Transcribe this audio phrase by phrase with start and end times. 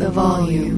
[0.00, 0.74] The volume.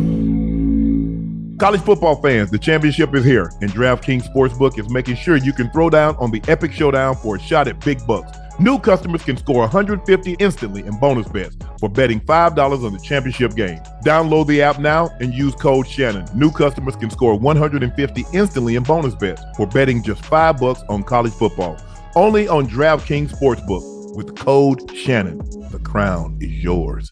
[1.57, 5.71] College football fans, the championship is here, and DraftKings Sportsbook is making sure you can
[5.71, 8.37] throw down on the epic showdown for a shot at big bucks.
[8.59, 13.55] New customers can score 150 instantly in bonus bets for betting $5 on the championship
[13.55, 13.79] game.
[14.05, 16.27] Download the app now and use code Shannon.
[16.35, 21.05] New customers can score 150 instantly in bonus bets for betting just 5 bucks on
[21.05, 21.77] college football.
[22.17, 25.39] Only on DraftKings Sportsbook with code Shannon.
[25.71, 27.12] The crown is yours.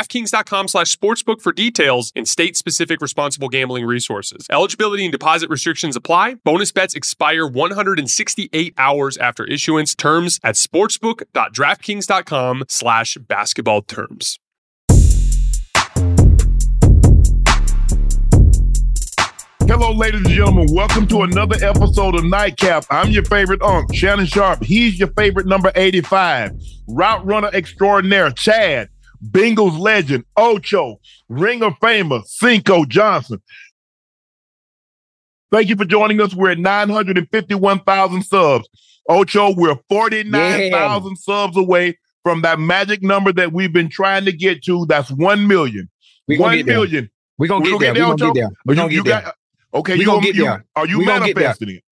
[0.00, 4.46] DraftKings.com slash sportsbook for details and state-specific responsible gambling resources.
[4.50, 6.36] Eligibility and deposit restrictions apply.
[6.42, 9.94] Bonus bets expire 168 hours after issuance.
[9.94, 14.38] Terms at sportsbook.draftkings.com slash basketball terms.
[19.66, 20.68] Hello, ladies and gentlemen.
[20.72, 22.84] Welcome to another episode of Nightcap.
[22.90, 24.64] I'm your favorite Unc, Shannon Sharpe.
[24.64, 26.52] He's your favorite number 85.
[26.88, 28.88] Route runner extraordinaire, Chad.
[29.24, 31.00] Bengals legend, Ocho.
[31.28, 33.42] Ring of Famer, Cinco Johnson.
[35.52, 36.34] Thank you for joining us.
[36.34, 38.68] We're at 951,000 subs.
[39.08, 44.62] Ocho, we're 49,000 subs away from that magic number that we've been trying to get
[44.64, 44.86] to.
[44.86, 45.90] That's 1 million.
[46.28, 46.74] We gonna 1 get there.
[46.76, 47.10] million.
[47.38, 47.92] We gonna get gonna there.
[47.94, 48.34] get We gonna there, get
[48.66, 48.74] there.
[48.76, 49.20] Gonna get there.
[49.22, 49.34] got-
[49.72, 50.64] Okay, We you gonna gonna- get you- there.
[50.76, 51.84] Are you We get manifesting it?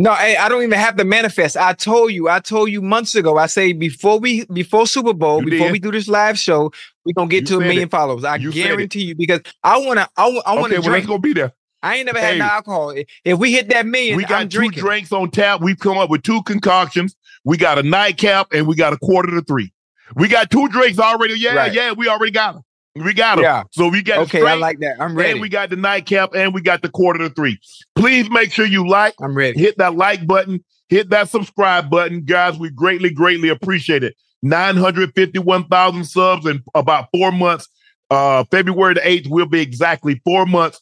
[0.00, 1.56] No, hey, I don't even have to manifest.
[1.56, 3.36] I told you, I told you months ago.
[3.36, 5.72] I say before we before Super Bowl, You before did.
[5.72, 6.70] we do this live show,
[7.04, 7.90] we're gonna get You to a million it.
[7.90, 8.22] followers.
[8.22, 10.86] I You guarantee you because I wanna I, I wanna okay, well, drink.
[10.92, 11.52] let's go be there.
[11.82, 12.38] I ain't never had Hey.
[12.38, 12.94] no alcohol.
[13.24, 14.82] If we hit that million, We got I'm two drinking.
[14.84, 15.60] drinks on tap.
[15.62, 17.16] We've come up with two concoctions.
[17.44, 19.72] We got a nightcap and we got a quarter to three.
[20.14, 21.34] We got two drinks already.
[21.38, 21.72] Yeah, Right.
[21.72, 22.62] yeah, we already got them.
[22.94, 23.44] We got them.
[23.44, 23.62] Yeah.
[23.70, 25.00] So we got Okay, straight, I like that.
[25.00, 25.32] I'm ready.
[25.32, 27.58] and we got the nightcap and we got the quarter to three.
[27.94, 29.58] Please make sure you like, I'm ready.
[29.58, 32.58] hit that like button, hit that subscribe button, guys.
[32.58, 34.16] We greatly, greatly appreciate it.
[34.42, 37.68] 951,000 subs in about four months.
[38.10, 40.80] Uh, February the 8th will be exactly four months.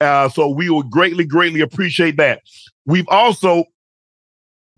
[0.00, 2.42] Uh, so we will greatly, greatly appreciate that.
[2.86, 3.64] We've also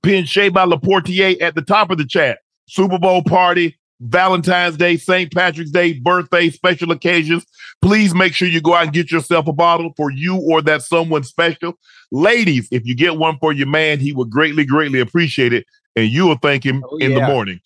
[0.02, 2.38] pinned Shea by Laportier at the top of the chat.
[2.66, 5.32] Super Bowl party, Valentine's Day, St.
[5.32, 7.44] Patrick's Day, birthday, special occasions.
[7.82, 10.82] Please make sure you go out and get yourself a bottle for you or that
[10.82, 11.74] someone special.
[12.10, 15.66] Ladies, if you get one for your man, he would greatly, greatly appreciate it.
[15.96, 17.60] And you will thank him Oh, in the morning.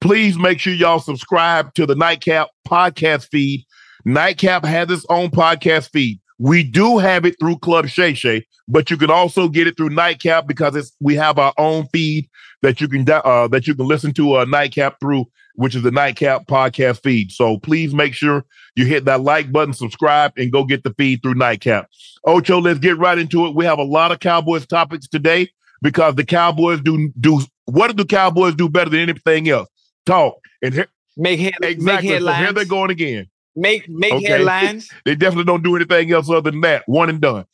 [0.00, 3.64] Please make sure y'all subscribe to the Nightcap podcast feed.
[4.04, 6.18] Nightcap has its own podcast feed.
[6.38, 9.90] We do have it through Club Shay Shay, but you can also get it through
[9.90, 12.28] Nightcap because it's we have our own feed
[12.62, 15.90] that you can uh, that you can listen to uh, Nightcap through which is the
[15.90, 17.32] Nightcap podcast feed.
[17.32, 18.44] So please make sure
[18.74, 21.88] you hit that like button, subscribe, and go get the feed through Nightcap.
[22.26, 23.54] Ocho, let's get right into it.
[23.54, 25.50] We have a lot of Cowboys topics today
[25.82, 29.68] because the Cowboys do do what do the Cowboys do better than anything else?
[30.06, 31.84] Talk and here, make, head, exactly.
[31.84, 32.38] make headlines.
[32.38, 33.28] So here they're going again.
[33.54, 34.26] Make make okay.
[34.26, 34.88] headlines.
[35.04, 36.84] they definitely don't do anything else other than that.
[36.86, 37.44] One and done.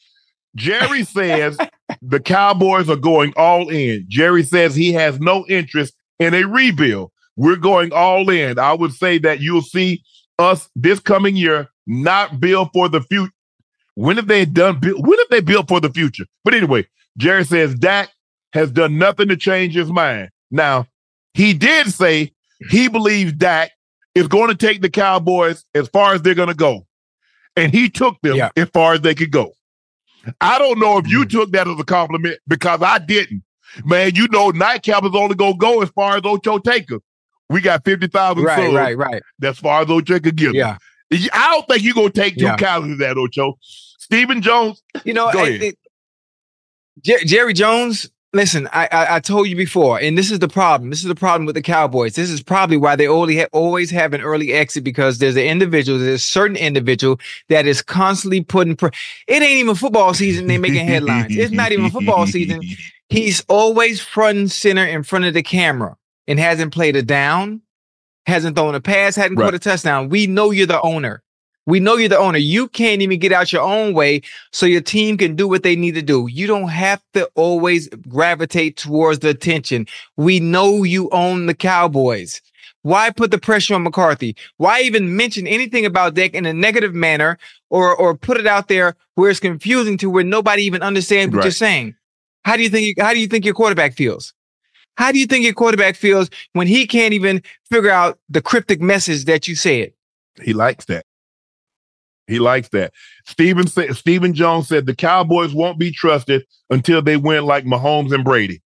[0.55, 1.59] Jerry says
[2.03, 4.05] the Cowboys are going all in.
[4.09, 7.11] Jerry says he has no interest in a rebuild.
[7.39, 8.59] We're going all in.
[8.59, 10.03] I would say that you'll see
[10.41, 13.33] us this coming year not build for the future.
[13.95, 14.81] When have they done?
[14.83, 16.25] When have they built for the future?
[16.45, 16.87] But anyway,
[17.17, 18.11] Jerry says Dak
[18.55, 20.31] has done nothing to change his mind.
[20.51, 20.89] Now,
[21.33, 22.33] he did say
[22.71, 23.71] he believes Dak
[24.17, 26.87] is going to take the Cowboys as far as they're going to go.
[27.57, 28.51] And he took them yeah.
[28.57, 29.53] as far as they could go.
[30.41, 31.31] I don't know if you mm.
[31.31, 33.45] took that as a compliment because I didn't.
[33.85, 36.99] Man, you know, Nightcap is only going to go as far as Ocho Taker.
[37.51, 38.75] We got 50,000 right, subs.
[38.75, 40.55] Right, right, That's far as Ocho can give.
[40.55, 40.77] Yeah.
[41.11, 42.57] I don't think you're going to take two yeah.
[42.57, 43.59] calories of that, Ocho.
[43.63, 44.83] Stephen Jones.
[45.05, 45.77] You know, it,
[47.03, 50.91] it, Jerry Jones, listen, I, I, I told you before, and this is the problem.
[50.91, 52.15] This is the problem with the Cowboys.
[52.15, 55.45] This is probably why they only ha- always have an early exit because there's an
[55.45, 57.19] individual, there's a certain individual
[57.49, 58.77] that is constantly putting.
[58.77, 58.91] Pre-
[59.27, 60.47] it ain't even football season.
[60.47, 61.37] They making headlines.
[61.37, 62.63] it's not even football season.
[63.11, 65.97] He's always front and center in front of the camera
[66.29, 67.63] and hasn't played a down,
[68.27, 69.47] hasn't thrown a pass, hadn't right.
[69.47, 70.11] caught a touchdown.
[70.11, 71.25] We know you're the owner.
[71.67, 72.39] We know you're the owner.
[72.39, 74.23] You can't even get out your own way
[74.53, 76.27] so your team can do what they need to do.
[76.31, 79.87] You don't have to always gravitate towards the attention.
[80.17, 82.41] We know you own the Cowboys.
[82.83, 84.37] Why put the pressure on McCarthy?
[84.57, 87.39] Why even mention anything about Dak in a negative manner
[87.69, 91.39] or or put it out there where it's confusing to where nobody even understands what
[91.39, 91.45] right.
[91.45, 91.97] you're saying?
[92.45, 94.33] How do you think how do you think your quarterback feels?
[94.99, 97.41] How do you think your quarterback feels when he can't even
[97.71, 99.93] figure out the cryptic message that you said?
[100.43, 101.07] He likes that.
[102.27, 102.93] He likes that.
[103.25, 108.13] Stephen said, Stephen Jones said the Cowboys won't be trusted until they win like Mahomes
[108.13, 108.61] and Brady.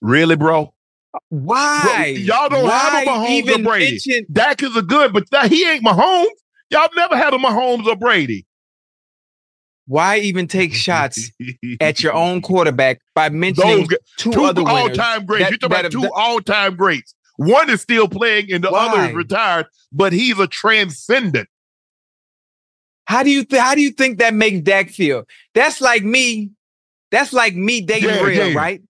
[0.00, 0.72] Really, bro?
[1.28, 1.82] Why?
[1.82, 3.90] Bro, y'all don't Why have a Mahomes or Brady.
[3.92, 6.28] Mention- Dak is a good, but that, he ain't Mahomes.
[6.70, 8.46] Y'all never had a Mahomes or Brady.
[9.88, 11.32] Why even take shots
[11.80, 15.44] at your own quarterback by mentioning Those, two, two other all-time greats?
[15.44, 17.14] That, You're talking about two that, all-time greats.
[17.36, 18.86] One is still playing and the why?
[18.86, 21.48] other is retired, but he's a transcendent.
[23.06, 25.24] How do you th- how do you think that makes Dak feel?
[25.54, 26.50] That's like me.
[27.10, 28.58] That's like me dating yeah, real, yeah.
[28.58, 28.82] right?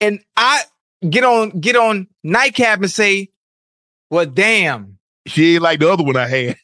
[0.00, 0.62] And I
[1.08, 3.30] get on get on nightcap and say,
[4.10, 6.56] "Well, damn, she ain't like the other one I had."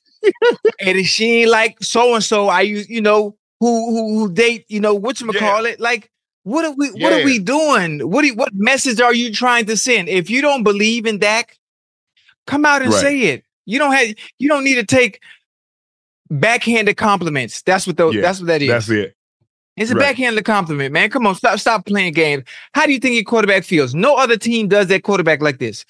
[0.81, 2.49] And she ain't like so and so.
[2.49, 5.41] I use you know who who who date you know what you yeah.
[5.41, 6.11] call it like.
[6.43, 6.91] What are we?
[6.91, 8.09] What are we doing?
[8.09, 10.09] What you, what message are you trying to send?
[10.09, 11.59] If you don't believe in Dak,
[12.47, 13.01] come out and right.
[13.01, 13.45] say it.
[13.65, 14.15] You don't have.
[14.39, 15.21] You don't need to take
[16.31, 17.63] backhanded compliments.
[17.63, 18.69] That's what the, yeah, that's what that is.
[18.69, 19.17] That's it.
[19.77, 20.03] It's a right.
[20.03, 21.11] backhanded compliment, man.
[21.11, 22.45] Come on, stop stop playing games.
[22.73, 23.95] How do you think your quarterback feels?
[23.95, 25.85] No other team does that quarterback like this.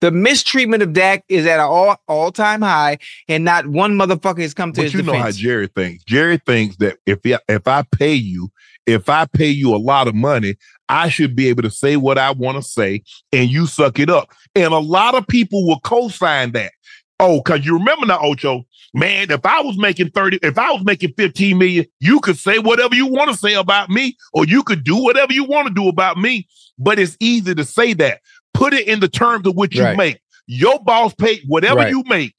[0.00, 2.98] The mistreatment of Dak is at an all all time high,
[3.28, 5.18] and not one motherfucker has come to but his you defense.
[5.18, 6.04] know how Jerry thinks.
[6.04, 8.50] Jerry thinks that if if I pay you,
[8.86, 10.56] if I pay you a lot of money,
[10.88, 13.02] I should be able to say what I want to say,
[13.32, 14.32] and you suck it up.
[14.54, 16.72] And a lot of people will co-sign that.
[17.20, 18.64] Oh, because you remember now, Ocho,
[18.94, 22.58] man, if I was making 30, if I was making 15 million, you could say
[22.58, 25.74] whatever you want to say about me, or you could do whatever you want to
[25.74, 26.48] do about me.
[26.78, 28.20] But it's easy to say that.
[28.60, 29.96] Put it in the terms of what you right.
[29.96, 30.20] make.
[30.46, 31.90] Your boss pay whatever right.
[31.90, 32.34] you make.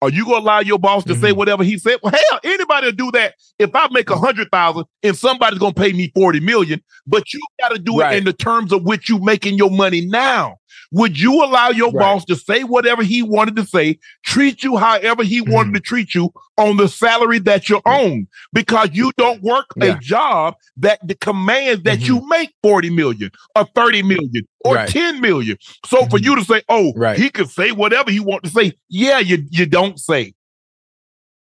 [0.00, 1.22] Are you gonna allow your boss to mm-hmm.
[1.22, 1.98] say whatever he said?
[2.00, 3.34] Well, hell, anybody will do that.
[3.58, 7.40] If I make a hundred thousand and somebody's gonna pay me 40 million, but you
[7.58, 8.14] gotta do right.
[8.14, 10.58] it in the terms of which you making your money now.
[10.92, 12.00] Would you allow your right.
[12.00, 15.52] boss to say whatever he wanted to say, treat you however he mm-hmm.
[15.52, 18.26] wanted to treat you on the salary that you own?
[18.52, 19.96] Because you don't work yeah.
[19.96, 22.14] a job that the commands that mm-hmm.
[22.14, 24.88] you make 40 million or 30 million or right.
[24.88, 25.56] 10 million.
[25.86, 26.10] So mm-hmm.
[26.10, 27.18] for you to say, oh, right.
[27.18, 30.34] he could say whatever he wants to say, yeah, you, you don't say.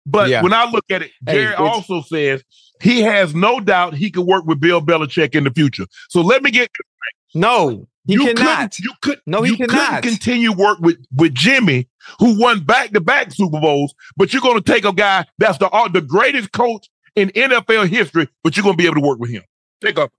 [0.06, 0.42] But yeah.
[0.42, 2.44] when I look at it, Jerry hey, also says
[2.80, 5.86] he has no doubt he could work with Bill Belichick in the future.
[6.08, 6.70] So let me get
[7.34, 8.78] no, he you cannot.
[8.78, 13.00] You could no, he you cannot continue work with with Jimmy, who won back to
[13.00, 13.94] back Super Bowls.
[14.16, 17.88] But you're going to take a guy that's the uh, the greatest coach in NFL
[17.88, 19.42] history, but you're going to be able to work with him.
[19.80, 20.12] Take up.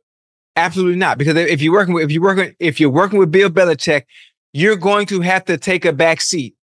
[0.56, 3.50] Absolutely not, because if you're working with if you're working if you're working with Bill
[3.50, 4.04] Belichick,
[4.54, 6.57] you're going to have to take a back seat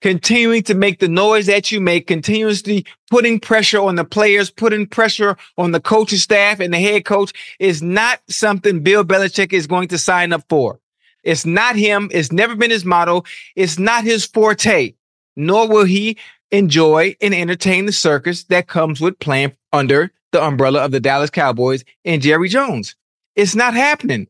[0.00, 4.86] continuing to make the noise that you make, continuously putting pressure on the players, putting
[4.86, 9.66] pressure on the coaching staff and the head coach is not something Bill Belichick is
[9.66, 10.80] going to sign up for.
[11.24, 12.08] It's not him.
[12.12, 13.24] It's never been his motto.
[13.56, 14.94] It's not his forte,
[15.36, 16.16] nor will he
[16.50, 21.30] enjoy and entertain the circus that comes with playing under the umbrella of the Dallas
[21.30, 22.94] Cowboys and Jerry Jones.
[23.36, 24.28] It's not happening.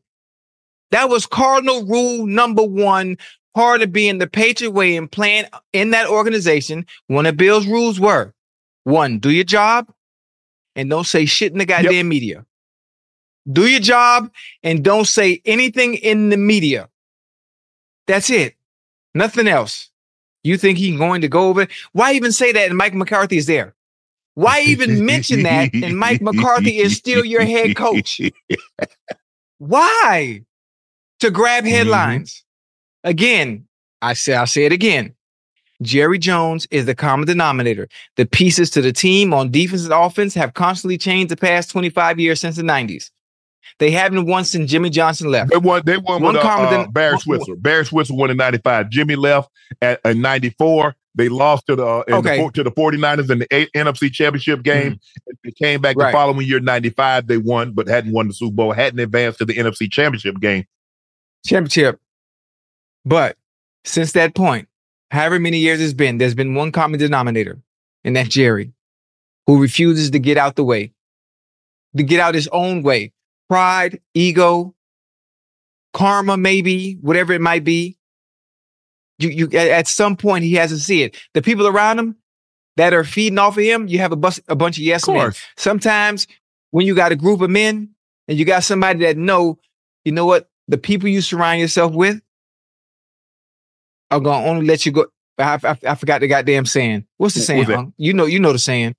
[0.91, 3.17] That was cardinal rule number one,
[3.55, 6.85] part of being the Patriot way and playing in that organization.
[7.07, 8.33] One of Bill's rules were
[8.83, 9.91] one, do your job
[10.75, 12.05] and don't say shit in the goddamn yep.
[12.05, 12.45] media.
[13.51, 14.31] Do your job
[14.63, 16.89] and don't say anything in the media.
[18.07, 18.55] That's it.
[19.13, 19.89] Nothing else.
[20.43, 21.67] You think he's going to go over?
[21.91, 23.75] Why even say that and Mike McCarthy is there?
[24.35, 28.21] Why even mention that and Mike McCarthy is still your head coach?
[29.57, 30.45] Why?
[31.19, 31.73] To grab mm-hmm.
[31.73, 32.45] headlines.
[33.03, 33.09] Mm-hmm.
[33.09, 33.67] Again,
[34.01, 35.15] I say I'll say it again.
[35.81, 37.87] Jerry Jones is the common denominator.
[38.17, 42.19] The pieces to the team on defense and offense have constantly changed the past 25
[42.19, 43.11] years since the 90s.
[43.77, 45.51] They haven't won since Jimmy Johnson left.
[45.51, 45.83] They won.
[45.85, 47.55] They won One with uh, uh, Barry Switzer.
[47.55, 48.89] Barry Switzer won in '95.
[48.89, 49.49] Jimmy left
[49.81, 50.95] at, at '94.
[51.15, 52.43] They lost to the, uh, okay.
[52.43, 54.93] the, to the 49ers in the A- NFC Championship game.
[54.93, 55.31] Mm-hmm.
[55.43, 56.07] They came back right.
[56.07, 57.27] the following year, '95.
[57.27, 58.71] They won, but hadn't won the Super Bowl.
[58.73, 60.65] Hadn't advanced to the NFC Championship game.
[61.45, 61.99] Championship.
[63.05, 63.37] But
[63.85, 64.67] since that point,
[65.11, 67.61] however many years it's been, there's been one common denominator,
[68.03, 68.73] and that's Jerry,
[69.47, 70.93] who refuses to get out the way,
[71.97, 73.13] to get out his own way.
[73.49, 74.75] Pride, ego,
[75.93, 77.97] karma, maybe, whatever it might be.
[79.17, 81.17] You, you, at some point, he has to see it.
[81.33, 82.15] The people around him
[82.77, 85.15] that are feeding off of him, you have a, bus, a bunch of yes of
[85.15, 85.33] men.
[85.57, 86.27] Sometimes
[86.71, 87.89] when you got a group of men
[88.27, 89.57] and you got somebody that know,
[90.05, 92.21] you know what, the people you surround yourself with
[94.11, 95.05] are gonna only let you go.
[95.37, 97.05] I, I, I forgot the goddamn saying.
[97.17, 97.93] What's the saying?
[97.97, 98.95] You know, you know the saying.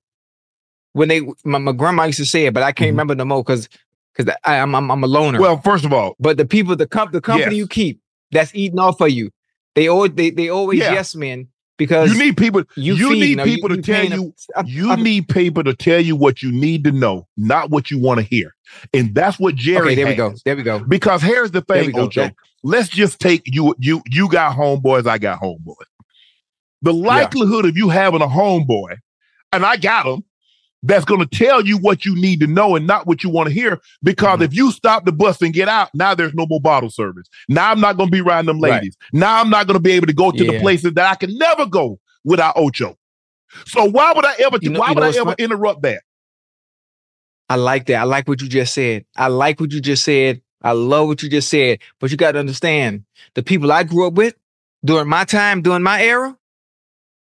[0.93, 2.93] When they, my, my grandma used to say it, but I can't mm-hmm.
[2.95, 3.69] remember no more because
[4.15, 5.41] because I'm, I'm I'm a loner.
[5.41, 7.59] Well, first of all, but the people, the comp, the company yes.
[7.59, 8.01] you keep
[8.33, 9.31] that's eating off of you,
[9.75, 10.93] they always they they always yeah.
[10.93, 12.63] yes men because you need people.
[12.75, 14.35] You, you need people you, to tell you.
[14.57, 17.91] A, you I'm, need people to tell you what you need to know, not what
[17.91, 18.57] you want to hear,
[18.93, 19.93] and that's what Jerry.
[19.93, 20.13] Okay, there has.
[20.13, 20.35] we go.
[20.45, 20.81] There we go.
[20.81, 22.31] Because here's the thing, Ocho
[22.63, 25.75] let's just take you you you got homeboys, I got homeboys.
[26.83, 27.71] The likelihood yeah.
[27.71, 28.97] of you having a homeboy,
[29.53, 30.25] and I got them,
[30.83, 33.49] that's going to tell you what you need to know and not what you want
[33.49, 33.81] to hear.
[34.03, 34.45] Because mm-hmm.
[34.45, 37.29] if you stop the bus and get out, now there's no more bottle service.
[37.49, 38.97] Now I'm not going to be riding them ladies.
[39.13, 39.21] Right.
[39.21, 40.53] Now I'm not going to be able to go to yeah.
[40.53, 42.97] the places that I can never go without Ocho.
[43.67, 44.59] So why would I ever?
[44.61, 46.03] You know, why would I ever interrupt that?
[47.49, 47.97] I like that.
[47.97, 49.05] I like what you just said.
[49.17, 50.41] I like what you just said.
[50.63, 54.07] I love what you just said, but you got to understand the people I grew
[54.07, 54.35] up with
[54.85, 56.37] during my time, during my era,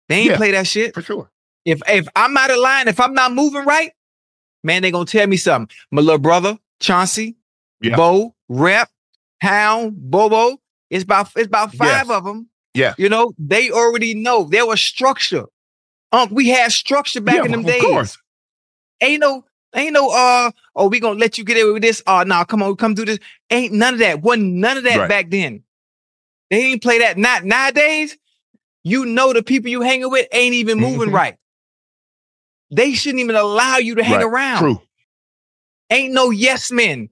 [0.09, 0.95] they ain't yeah, play that shit.
[0.95, 1.31] For sure.
[1.64, 3.93] If if I'm out of line, if I'm not moving right,
[4.62, 5.75] man, they gonna tell me something.
[5.91, 7.37] My little brother, Chauncey,
[7.81, 7.97] yeah.
[7.97, 8.91] Bo, Rep,
[9.41, 10.59] Hound, Bobo.
[10.91, 12.11] It's about it's about five yes.
[12.11, 12.49] of them.
[12.75, 12.95] Yeah.
[12.99, 15.47] You know, they already know there was structure.
[16.12, 17.83] Um, we had structure back yeah, in them days.
[17.83, 18.19] Course.
[19.00, 22.02] Ain't no Ain't no uh oh we gonna let you get away with this.
[22.07, 23.19] Oh uh, no, nah, come on, come do this.
[23.50, 24.23] Ain't none of that.
[24.23, 25.09] Wasn't none of that right.
[25.09, 25.64] back then.
[26.50, 27.19] They ain't play that.
[27.19, 28.16] Not nowadays.
[28.85, 31.14] You know the people you hanging with ain't even moving mm-hmm.
[31.14, 31.37] right.
[32.71, 34.25] They shouldn't even allow you to hang right.
[34.25, 34.59] around.
[34.59, 34.83] True.
[35.90, 37.09] Ain't no yes men.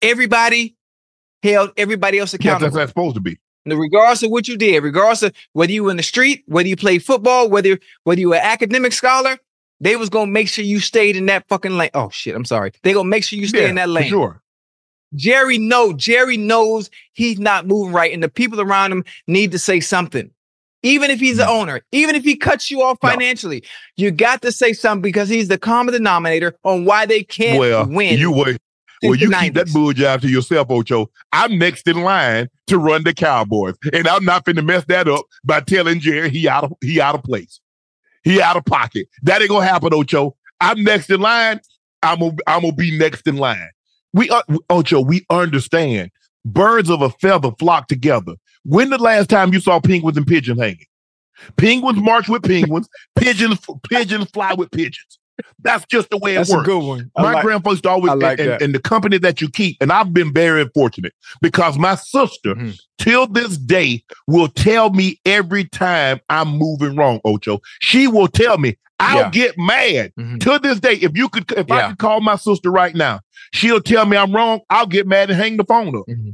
[0.00, 0.76] Everybody
[1.42, 2.66] held everybody else accountable.
[2.66, 3.38] Yeah, that's, that's supposed to be.
[3.66, 6.76] regardless of what you did, regardless of whether you were in the street, whether you
[6.76, 9.38] played football, whether whether you were an academic scholar,
[9.80, 11.90] they was gonna make sure you stayed in that fucking lane.
[11.94, 12.72] Oh shit, I'm sorry.
[12.82, 14.08] They gonna make sure you stay yeah, in that lane.
[14.08, 14.42] sure.
[15.14, 15.92] Jerry know.
[15.92, 20.30] Jerry knows he's not moving right, and the people around him need to say something.
[20.82, 24.04] Even if he's the owner, even if he cuts you off financially, no.
[24.04, 27.86] you got to say something because he's the common denominator on why they can't well,
[27.86, 28.18] win.
[28.18, 28.58] You wait.
[29.02, 31.10] Well, you keep that bull job to yourself, Ocho.
[31.32, 35.24] I'm next in line to run the Cowboys, and I'm not finna mess that up
[35.44, 37.60] by telling Jerry he out of he out of place.
[38.22, 39.08] He out of pocket.
[39.22, 40.36] That ain't gonna happen, Ocho.
[40.60, 41.60] I'm next in line.
[42.02, 43.70] I'm gonna, be next in line.
[44.12, 46.10] We, uh, Ocho, we understand.
[46.44, 48.34] Birds of a feather flock together.
[48.64, 50.86] When the last time you saw penguins and pigeons hanging?
[51.56, 52.88] Penguins march with penguins.
[53.16, 53.58] pigeons,
[53.88, 55.18] pigeons fly with pigeons.
[55.60, 56.62] That's just the way it That's works.
[56.62, 57.10] a good one.
[57.16, 59.76] I my like, used to always, like and, and, and, the company that you keep,
[59.80, 62.70] and I've been very fortunate because my sister, mm-hmm.
[62.98, 67.60] till this day, will tell me every time I'm moving wrong, Ocho.
[67.80, 69.30] She will tell me, I'll yeah.
[69.30, 70.12] get mad.
[70.18, 70.38] Mm-hmm.
[70.38, 71.74] To this day, if you could, if yeah.
[71.74, 73.20] I could call my sister right now,
[73.52, 74.60] she'll tell me I'm wrong.
[74.68, 76.06] I'll get mad and hang the phone up.
[76.08, 76.30] Mm-hmm.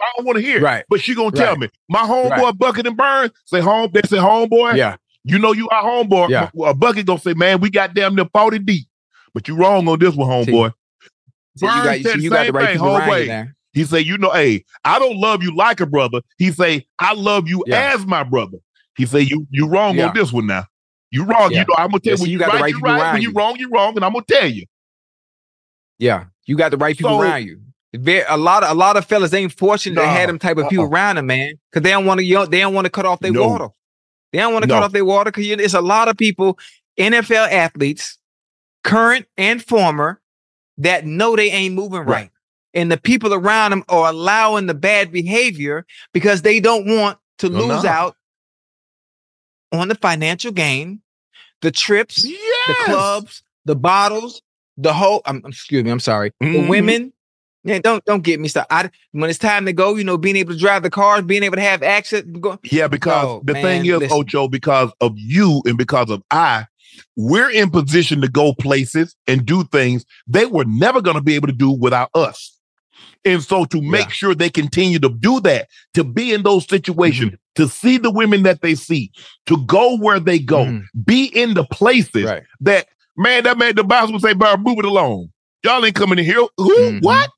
[0.00, 0.60] I don't want to hear.
[0.60, 0.84] Right.
[0.88, 1.68] But she gonna tell me.
[1.88, 2.58] My homeboy right.
[2.58, 3.90] Bucket and Burn say home.
[3.92, 4.76] They say homeboy.
[4.76, 4.96] Yeah.
[5.24, 6.30] You know you our homeboy.
[6.30, 6.50] Yeah.
[6.58, 8.86] A uh, bucket gonna say, man, we got damn near 40 deep.
[9.34, 10.72] But you wrong on this one, homeboy.
[11.56, 13.56] So you got, so you got the right thing, people around there.
[13.72, 16.20] He say, you know, hey, I don't love you like a brother.
[16.38, 17.94] He say, I love you Yeah.
[17.94, 18.58] as my brother.
[18.96, 20.08] He say, you you wrong Yeah.
[20.08, 20.66] on this one now.
[21.10, 21.52] You wrong.
[21.52, 22.80] You know, I'm gonna tell you so when you you got the right, right you
[22.80, 23.12] right.
[23.12, 23.34] When you you.
[23.34, 24.64] wrong, you wrong, and I'm gonna tell you.
[25.98, 27.60] Yeah, you got the right people around you.
[28.28, 30.68] A lot of a lot of fellas ain't fortunate to have them type of uh-uh.
[30.70, 30.92] people uh-uh.
[30.92, 32.46] around them, man, because they don't want to.
[32.46, 33.48] They don't want to cut off their No.
[33.48, 33.68] water.
[34.32, 36.58] They don't want to cut off their water because it's a lot of people,
[36.98, 38.18] NFL athletes,
[38.84, 40.20] current and former,
[40.78, 42.06] that know they ain't moving right.
[42.06, 42.30] Right.
[42.74, 47.48] And the people around them are allowing the bad behavior because they don't want to
[47.48, 47.88] No, lose no.
[47.88, 48.16] out
[49.72, 51.00] on the financial gain,
[51.62, 52.68] the trips, Yes.
[52.68, 54.42] the clubs, the bottles,
[54.76, 55.22] the whole.
[55.24, 55.90] I'm, excuse me.
[55.90, 56.32] I'm sorry.
[56.40, 56.68] The Mhm.
[56.68, 57.12] women.
[57.68, 58.72] Yeah, don't don't get me started.
[58.72, 61.42] I, when it's time to go, you know, being able to drive the cars, being
[61.42, 62.22] able to have access.
[62.22, 64.16] Go, Yeah, because Oh, the man, thing is, listen.
[64.18, 66.66] Ocho, because of you and because of I,
[67.16, 71.34] we're in position to go places and do things they were never going to be
[71.34, 72.54] able to do without us.
[73.24, 74.12] And so to make Yeah.
[74.12, 77.62] sure they continue to do that, to be in those situations, Mm-hmm.
[77.62, 79.10] to see the women that they see,
[79.46, 80.84] to go where they go, Mhm.
[81.04, 82.44] be in the places right.
[82.60, 85.28] that man, that man, the boss would say, "Bro, move it along.
[85.64, 86.46] Y'all ain't coming in here.
[86.56, 86.76] Who?
[86.76, 87.02] Mhm.
[87.02, 87.30] What?"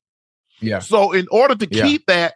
[0.61, 0.79] Yeah.
[0.79, 1.83] So in order to Yeah.
[1.85, 2.35] keep that,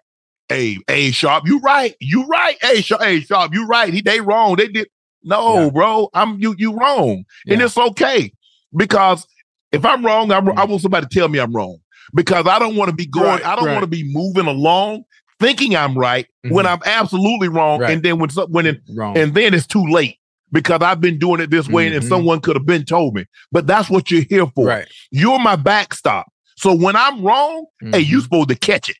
[0.51, 3.91] a a sharp, you right, you right, a sharp, a sharp, you right.
[3.93, 4.55] He they wrong.
[4.57, 4.87] They did
[5.23, 5.69] no, Yeah.
[5.69, 6.09] bro.
[6.13, 8.31] I'm you you wrong, and it's okay
[8.75, 9.25] because
[9.71, 11.77] if I'm wrong, I'm, I want somebody to tell me I'm wrong
[12.13, 13.25] because I don't want to be going.
[13.25, 13.73] Right, I don't right.
[13.73, 15.03] want to be moving along
[15.39, 16.69] thinking I'm right when Mhm.
[16.73, 17.91] I'm absolutely wrong, Right.
[17.91, 19.17] and then when when it, Wrong.
[19.17, 20.17] and then it's too late.
[20.51, 22.07] Because I've been doing it this way, and Mhm.
[22.07, 23.25] someone could have been told me.
[23.51, 24.85] But that's what you're here for.
[25.11, 26.27] You're my backstop.
[26.57, 28.23] So when I'm wrong, hey, you Mhm.
[28.23, 28.97] supposed to catch it.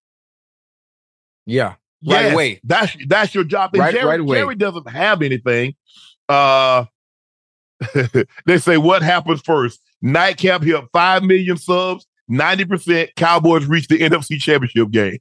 [1.46, 1.76] Yeah.
[2.08, 2.60] Right Yes, away.
[2.64, 3.72] That's that's your job.
[3.74, 4.38] And Right- Jerry, right away.
[4.40, 5.76] Jerry doesn't have anything.
[6.30, 6.86] Uh
[8.46, 9.82] they say what happens first?
[10.02, 13.10] Nightcap hit five million subs, 90%.
[13.16, 15.18] Cowboys reach the NFC championship game.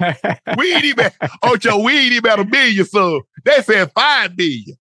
[0.58, 1.10] We ain't even
[1.42, 3.24] Ocho, we ain't even at a million subs.
[3.44, 4.76] They said five million.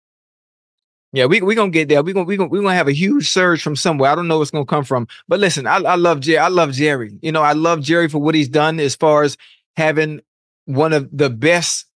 [1.12, 2.03] Yeah, we we gonna get there.
[2.03, 4.11] We gonna we gonna we gonna have a huge surge from somewhere.
[4.11, 5.09] I don't know what's gonna come from.
[5.27, 6.38] But listen, I, I love Jerry.
[6.38, 7.18] I love Jerry.
[7.23, 9.37] You know, I love Jerry for what he's done as far as
[9.77, 10.21] having
[10.66, 11.87] one of the best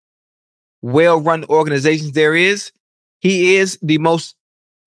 [0.81, 2.73] well-run organizations there is.
[3.21, 4.35] He is the most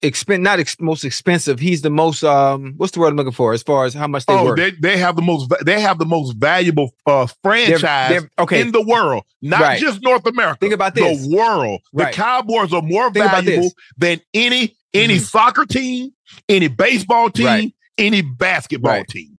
[0.02, 1.60] expen not ex- most expensive.
[1.60, 4.26] He's the most um what's the word I'm looking for as far as how much
[4.26, 4.58] they oh, worth.
[4.58, 8.62] they, they have the most they have the most valuable uh They're- franchise they're- okay,
[8.62, 9.80] in the world, not Right.
[9.80, 10.58] just North America.
[10.60, 11.26] Think about this.
[11.28, 11.82] The world.
[11.94, 12.12] Right.
[12.12, 15.22] The Cowboys are more Think valuable than any any Mhm.
[15.22, 16.12] soccer team,
[16.48, 17.74] any baseball team, Right.
[17.98, 19.38] any basketball team.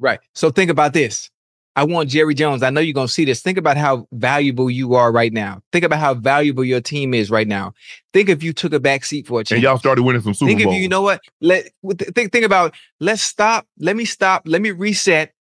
[0.00, 0.18] Right.
[0.34, 1.30] So think about this.
[1.76, 2.62] I want Jerry Jones.
[2.62, 3.40] I know you're going to see this.
[3.40, 5.60] Think about how valuable you are right now.
[5.72, 7.74] Think about how valuable your team is right now.
[8.12, 9.56] Think if you took a back seat for a chance.
[9.56, 11.20] And y'all started winning some Super think if you, you know what?
[11.40, 11.68] Let
[12.14, 12.74] think think about.
[13.00, 13.66] Let's stop.
[13.78, 14.42] Let me stop.
[14.46, 15.32] Let me reset.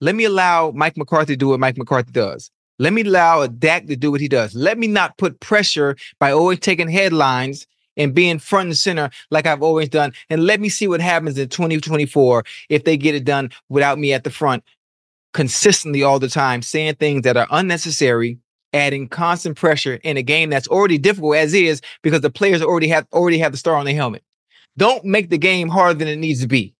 [0.00, 2.50] Let me allow Mike McCarthy to do what Mike McCarthy does.
[2.80, 4.54] Let me allow a Dak to do what he does.
[4.54, 9.46] Let me not put pressure by always taking headlines and being front and center like
[9.46, 10.12] I've always done.
[10.30, 14.12] And let me see what happens in 2024 if they get it done without me
[14.12, 14.62] at the front
[15.38, 18.40] consistently all the time, saying things that are unnecessary,
[18.72, 22.88] adding constant pressure in a game that's already difficult as is because the players already
[22.88, 24.24] have already have the star on their helmet.
[24.76, 26.74] Don't make the game harder than it needs to be.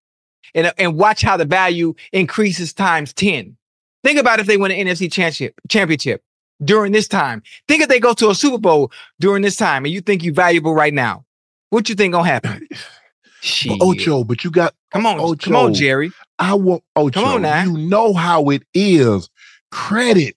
[0.57, 3.57] And, and watch how the value increases times 10.
[4.03, 6.25] Think about if they win an NFC championship championship
[6.65, 7.45] during this time.
[7.69, 8.91] Think if they go to a Super Bowl
[9.21, 11.25] during this time and you think you're valuable right now.
[11.71, 12.67] What you think gonna happen?
[13.41, 13.79] Shit.
[13.79, 15.37] But Ocho, but you got come on, Ocho.
[15.37, 16.13] come on, Jerry.
[16.39, 17.21] I want Ocho.
[17.21, 17.63] Come on now.
[17.65, 19.29] You know how it is.
[19.71, 20.37] Credit.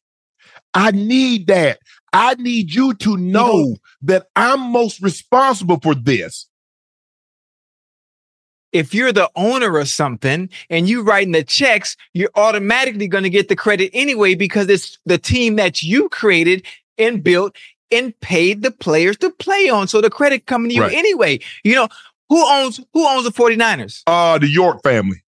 [0.73, 1.79] I need that.
[2.13, 6.47] I need you to know that I'm most responsible for this.
[8.71, 13.29] if you're the owner of something and you're writing the checks, you're automatically going to
[13.29, 16.65] get the credit anyway because it's the team that you created
[16.97, 17.53] and built
[17.91, 19.89] and paid the players to play on.
[19.89, 20.93] So the credit coming to you Right.
[20.93, 21.39] anyway.
[21.65, 21.87] You know,
[22.31, 24.03] who owns who owns the 49ers?
[24.07, 25.21] Uh the York family.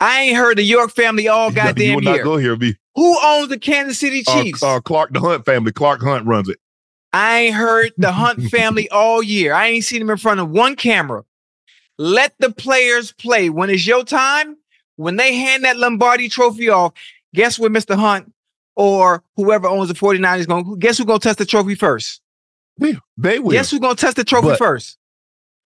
[0.00, 2.24] I ain't heard the York family all you goddamn will not year.
[2.24, 2.76] go here, B.
[2.94, 4.62] Who owns the Kansas City Uh, Chiefs?
[4.62, 5.72] uh, Clark, the Hunt family.
[5.72, 6.58] Clark Hunt runs it.
[7.14, 9.54] I ain't heard the Hunt family all year.
[9.54, 11.24] I ain't seen them in front of one camera.
[11.98, 13.48] Let the players play.
[13.48, 14.56] When it's your time,
[14.96, 16.92] when they hand that Lombardi trophy off,
[17.34, 17.94] guess what Mr.
[17.96, 18.32] Hunt
[18.76, 22.20] or whoever owns the 49 is going guess who's going to test the trophy first?
[22.78, 23.52] They, they will.
[23.52, 24.98] Guess who's going to test the trophy But- first?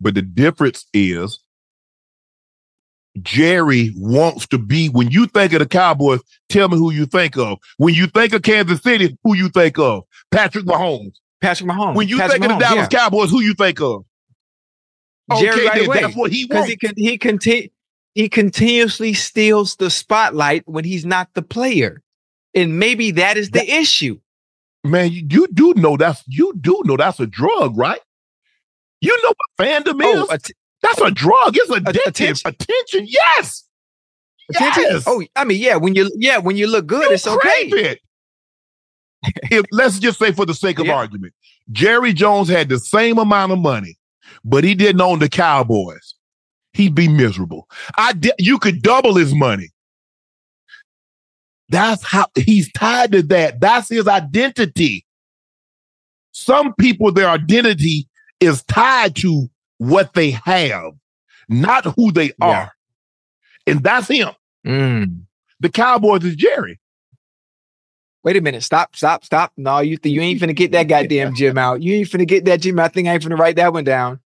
[0.00, 1.38] But the difference is
[3.22, 7.36] Jerry wants to be when you think of the Cowboys, tell me who you think
[7.36, 7.58] of.
[7.78, 10.04] When you think of Kansas City, who you think of?
[10.30, 11.14] Patrick Mahomes.
[11.40, 11.96] Patrick Mahomes.
[11.96, 14.04] When you Patrick think of the Mahomes, Dallas Cowboys, who you think of?
[15.38, 16.00] Jerry okay, right then away.
[16.02, 16.68] that's what he wants.
[16.68, 17.68] he can he continue
[18.14, 22.02] he continuously steals the spotlight when he's not the player.
[22.54, 24.18] And maybe that is the that, issue.
[24.84, 28.00] Man, you, you, do know that's you do know that's a drug, right?
[29.00, 30.30] You know what fandom oh, is?
[30.30, 30.50] Att-
[30.82, 31.56] that's a drug.
[31.56, 32.06] It's addictive.
[32.06, 32.40] Attention.
[32.44, 33.06] attention.
[33.08, 33.64] Yes.
[34.50, 34.82] Attention.
[34.84, 35.04] Yes.
[35.06, 35.76] Oh, I mean, yeah.
[35.76, 37.48] When you yeah, when you look good, you it's okay.
[37.48, 38.00] It.
[39.50, 40.94] if let's just say for the sake of yeah.
[40.94, 41.34] argument,
[41.72, 43.98] Jerry Jones had the same amount of money,
[44.44, 46.16] but he didn't own the Cowboys
[46.76, 47.68] he'd be miserable.
[47.96, 49.70] I di- you could double his money.
[51.68, 53.60] That's how he's tied to that.
[53.60, 55.04] That's his identity.
[56.30, 58.06] Some people, their identity
[58.40, 60.92] is tied to what they have,
[61.48, 62.46] not who they yeah.
[62.46, 62.72] are.
[63.66, 64.30] And that's him.
[64.66, 65.22] Mm.
[65.60, 66.80] The Cowboys is Jerry.
[68.22, 68.62] Wait a minute.
[68.62, 69.52] Stop, stop, stop.
[69.56, 71.82] No, you th- you ain't finna get that goddamn gem out.
[71.82, 72.78] You ain't finna get that gem.
[72.78, 74.20] I think I ain't finna write that one down.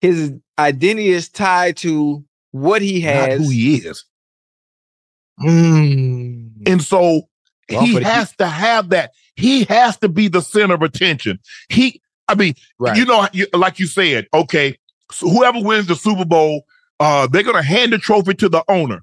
[0.00, 4.04] His identity is tied to what he has, Not who he is.
[5.40, 6.68] Mm.
[6.68, 7.28] And so
[7.70, 9.12] well, he has he, to have that.
[9.36, 11.38] He has to be the center of attention.
[11.68, 12.96] He, I mean, right.
[12.96, 14.76] you know, you, like you said, okay,
[15.10, 16.64] so whoever wins the Super Bowl,
[17.00, 19.02] uh, they're gonna hand the trophy to the owner.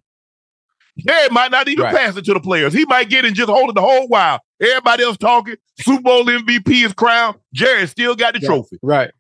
[0.96, 1.96] Yeah, might not even right.
[1.96, 2.74] pass it to the players.
[2.74, 4.40] He might get and just hold it the whole while.
[4.62, 5.56] Everybody else talking.
[5.80, 7.38] Super Bowl MVP is crowned.
[7.54, 8.48] Jared still got the yeah.
[8.48, 8.80] trophy.
[8.82, 9.12] Right.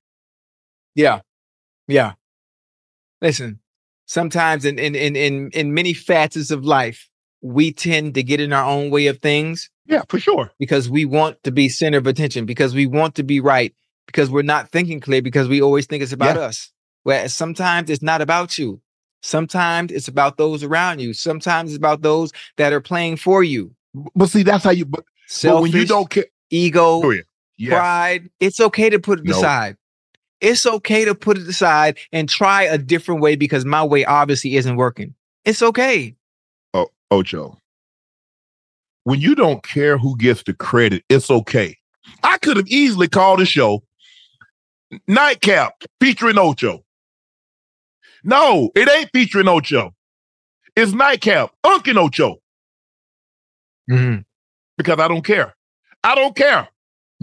[0.94, 1.20] Yeah.
[1.88, 2.14] Yeah.
[3.22, 3.60] Listen,
[4.06, 7.10] sometimes in, in in in in many facets of life,
[7.42, 9.70] we tend to get in our own way of things.
[9.86, 10.52] Yeah, for sure.
[10.58, 14.30] Because we want to be center of attention, because we want to be right, because
[14.30, 16.44] we're not thinking clear, because we always think it's about yeah.
[16.44, 16.72] us.
[17.04, 18.82] Whereas sometimes it's not about you.
[19.22, 21.14] Sometimes it's about those around you.
[21.14, 23.76] Sometimes it's about those that are playing for you.
[24.16, 24.86] But see, that's how you.
[24.86, 27.22] But, Selfish, but when you don't care, ego, oh, yeah.
[27.58, 27.72] yes.
[27.72, 29.36] pride, it's okay to put it no.
[29.36, 29.78] aside
[30.42, 34.56] it's okay to put it aside and try a different way because my way obviously
[34.56, 35.14] isn't working.
[35.44, 36.16] It's okay.
[36.74, 37.60] Oh, Ocho.
[39.04, 41.78] When you don't care who gets the credit, it's okay.
[42.24, 43.84] I could have easily called a show
[45.08, 46.84] Nightcap featuring Ocho.
[48.24, 49.94] No, it ain't featuring Ocho.
[50.76, 52.38] It's Nightcap, Unkin Ocho.
[53.90, 54.22] Mm-hmm.
[54.78, 55.56] Because I don't care.
[56.04, 56.68] I don't care.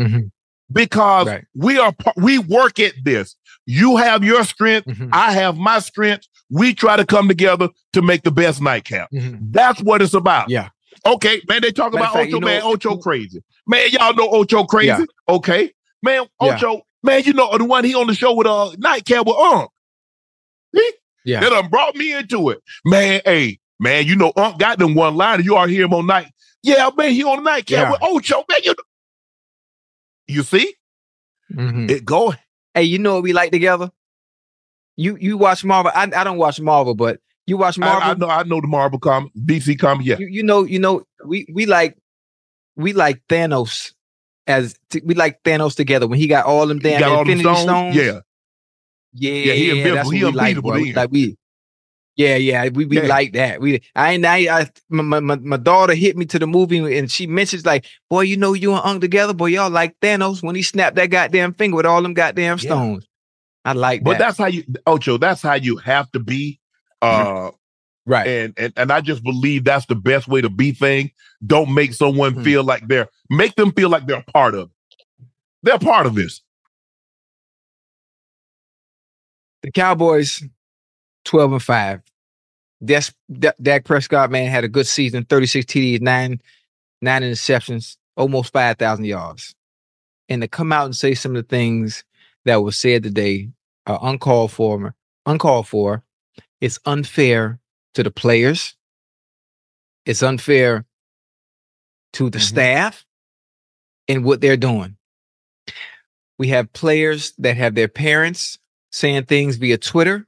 [0.01, 0.29] Mm-hmm
[0.73, 1.45] because right.
[1.55, 3.37] we are we work at this.
[3.67, 5.09] You have your strength, mm-hmm.
[5.13, 6.27] I have my strength.
[6.51, 9.11] We try to come together to make the best nightcap.
[9.13, 9.37] Mm-hmm.
[9.51, 10.51] That's what it's about.
[10.51, 10.69] Yeah.
[11.07, 11.63] Okay, man.
[11.63, 12.63] They talk Matter about fact, Ocho, you know, man.
[12.65, 13.89] Ocho crazy, man.
[13.91, 14.89] Y'all know Ocho crazy.
[14.89, 15.05] Yeah.
[15.29, 15.73] Okay,
[16.03, 16.27] man.
[16.41, 16.81] Ocho, yeah.
[17.03, 17.23] Man.
[17.25, 19.71] You know the one he on the show with uh nightcap with Unc.
[21.25, 23.21] Yeah, that done brought me into it, man.
[23.25, 24.07] Hey, man.
[24.07, 25.43] You know Unc got them one line.
[25.43, 26.29] You are hear him on night.
[26.63, 27.13] Yeah, man.
[27.13, 27.91] He on the nightcap yeah.
[27.91, 28.61] with Ocho, man.
[28.65, 28.75] You
[30.27, 30.75] you see?
[31.53, 31.91] Mm-hmm.
[31.91, 32.35] It go.
[32.75, 33.91] Hey, you know what we like together?
[34.97, 35.93] You you watch Marvel.
[35.95, 38.03] I, I don't watch Marvel, but you watch Marvel.
[38.03, 40.07] I, I know I know the Marvel comic, DC comic.
[40.07, 40.19] Yeah.
[40.19, 41.97] You, you, know you know we we like
[42.77, 43.93] we like Thanos
[44.47, 47.61] as t- we like Thanos together when he got all them damn Infinity them stones.
[47.63, 47.97] stones.
[47.97, 48.21] Yeah.
[49.15, 50.11] Yeah, yeah, he invincible.
[50.11, 50.71] He unbeatable.
[50.71, 51.37] Like, like we,
[52.17, 53.07] yeah, yeah, we we yeah.
[53.07, 53.61] like that.
[53.61, 57.11] We I ain't I, I my, my, my daughter hit me to the movie and
[57.11, 60.55] she mentions like, boy, you know you and Unc together, boy, y'all like Thanos when
[60.55, 63.07] he snapped that goddamn finger with all them goddamn stones.
[63.67, 63.71] Yeah.
[63.71, 64.19] I like but that.
[64.19, 66.59] But that's how you Ocho, that's how you have to be.
[67.03, 67.51] Uh
[68.07, 68.27] right.
[68.27, 71.11] And, and and I just believe that's the best way to be thing.
[71.47, 72.45] Don't make someone mm-hmm.
[72.45, 75.27] feel like they're make them feel like they're part of it.
[75.63, 76.41] They're part of this.
[79.63, 80.43] The Cowboys
[81.25, 82.03] 12 and 5.
[82.81, 86.41] That's Dak Prescott, man, had a good season 36 TDs, nine,
[87.01, 89.55] nine interceptions, almost 5,000 yards.
[90.29, 92.03] And to come out and say some of the things
[92.45, 93.51] that were said today
[93.87, 94.95] are uncalled for,
[95.27, 96.03] uncalled for.
[96.61, 97.59] It's unfair
[97.95, 98.75] to the players.
[100.05, 100.85] It's unfair
[102.15, 102.45] to the mm-hmm.
[102.45, 103.05] staff
[104.09, 104.97] and what they're doing.
[106.39, 108.59] We have players that have their parents
[108.91, 110.27] saying things via Twitter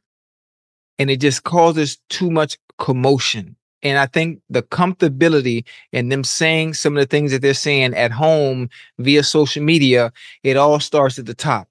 [0.98, 3.56] and it just causes too much commotion.
[3.82, 7.94] And I think the comfortability in them saying some of the things that they're saying
[7.94, 11.68] at home via social media, it all starts at the top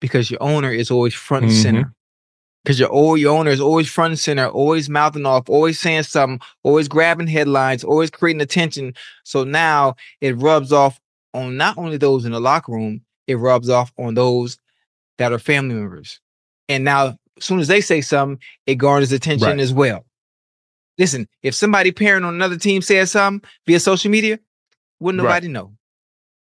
[0.00, 1.62] because your owner is always front and mm-hmm.
[1.62, 1.94] center.
[2.66, 6.40] Because your, your owner is always front and center, always mouthing off, always saying something,
[6.64, 8.92] always grabbing headlines, always creating attention.
[9.22, 11.00] So now it rubs off
[11.32, 14.58] on not only those in the locker room, it rubs off on those
[15.18, 16.18] that are family members.
[16.68, 19.60] And now as soon as they say something, it garners attention right.
[19.60, 20.04] as well.
[20.98, 24.40] Listen, if somebody parent on another team says something via social media,
[24.98, 25.52] wouldn't nobody right.
[25.52, 25.72] know?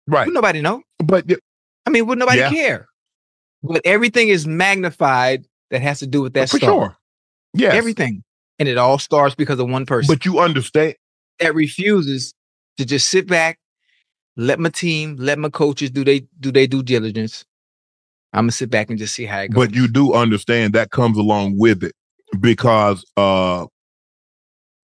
[0.07, 0.21] Right.
[0.21, 0.81] Wouldn't nobody know?
[1.05, 1.31] But
[1.85, 2.49] I mean, would nobody yeah.
[2.49, 2.89] care?
[3.63, 6.71] But everything is magnified that has to do with that for star.
[6.71, 6.97] sure.
[7.55, 8.23] Yeah, everything.
[8.59, 10.95] And it all starts because of one person But you understand.
[11.41, 12.35] that refuses
[12.77, 13.59] to just sit back,
[14.37, 17.45] let my team, let my coaches do they do they due diligence.
[18.33, 19.67] I'm gonna sit back and just see how it goes.
[19.69, 21.95] But you do understand that comes along with it
[22.41, 23.67] because uh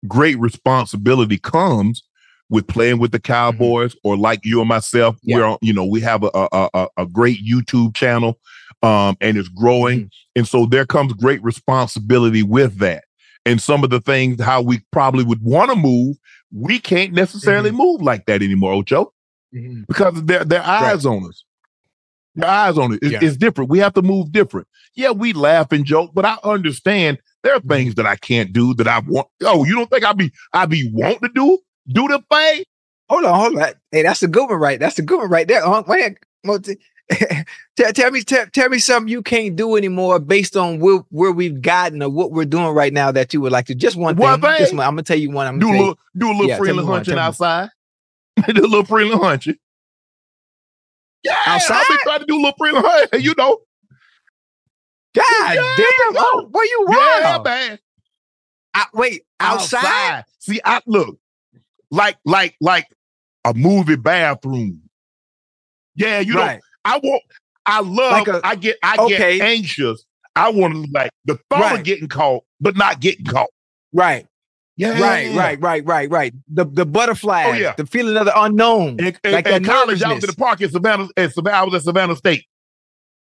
[0.08, 2.02] great responsibility comes
[2.50, 5.30] with playing with the Cowboys or like you and myself, Mm-hmm.
[5.30, 5.36] Yeah.
[5.36, 8.38] we're on, you know, we have a, a, a, a great YouTube channel
[8.84, 10.00] um and it's growing.
[10.00, 10.08] Mm-hmm.
[10.36, 13.04] And so there comes great responsibility with that.
[13.46, 16.16] And some of the things how we probably would want to move,
[16.52, 17.78] we can't necessarily Mm-hmm.
[17.78, 19.12] move like that anymore, Ocho
[19.54, 19.86] Mhm.
[19.86, 21.44] because their their eyes on us.
[22.34, 22.98] Their eyes on it.
[23.02, 23.18] It's, Yeah.
[23.22, 23.70] it's different.
[23.70, 24.66] We have to move different.
[24.96, 27.68] Yeah, we laugh and joke, but I understand there are Mm-hmm.
[27.68, 29.28] things that I can't do that I want.
[29.42, 32.64] Oh, you don't think I be I be want to do do the thing?
[33.10, 33.72] Hold on, hold on.
[33.92, 34.80] Hey, that's a good one, right?
[34.80, 35.62] That's a good one right there.
[35.86, 36.16] Wait,
[37.76, 41.32] tell, tell me, tell, tell me something you can't do anymore based on where, where
[41.32, 43.74] we've gotten or what we're doing right now that you would like to.
[43.74, 44.24] Just one thing.
[44.24, 44.86] One Just one.
[44.86, 45.46] I'm gonna tell you one.
[45.46, 45.88] I'm Do a gonna tell you.
[45.90, 47.68] little do a little Yeah, one, hunching outside.
[48.54, 49.56] do a little freely hunching.
[51.22, 51.76] Yeah, Outside?
[51.80, 53.20] I've been trying to do a little freely hunching.
[53.22, 53.60] You know,
[55.14, 56.16] God Yeah, damn!
[56.16, 57.78] Oh, where you yeah, man.
[58.74, 60.24] I- wait, outside?
[60.38, 61.16] See, I look
[61.90, 62.88] like like like
[63.44, 64.82] a movie bathroom.
[65.94, 66.60] Yeah, you know, right.
[66.84, 67.22] I want.
[67.66, 68.12] I love.
[68.12, 68.76] Like a- I get.
[68.82, 69.38] I okay.
[69.38, 70.04] get anxious.
[70.36, 71.78] I want to like the thought Right.
[71.78, 73.50] of getting caught, but not getting caught.
[73.92, 74.26] Right.
[74.76, 75.32] Yeah, Right.
[75.36, 75.60] Right.
[75.60, 75.84] Right.
[75.86, 76.10] Right.
[76.10, 76.34] Right.
[76.48, 77.46] The the butterflies.
[77.50, 77.74] Oh, yeah.
[77.76, 78.98] The feeling of the unknown.
[78.98, 81.08] In, in, Like in college, I was in the park at Savannah.
[81.16, 82.44] At Savannah, I was at Savannah State.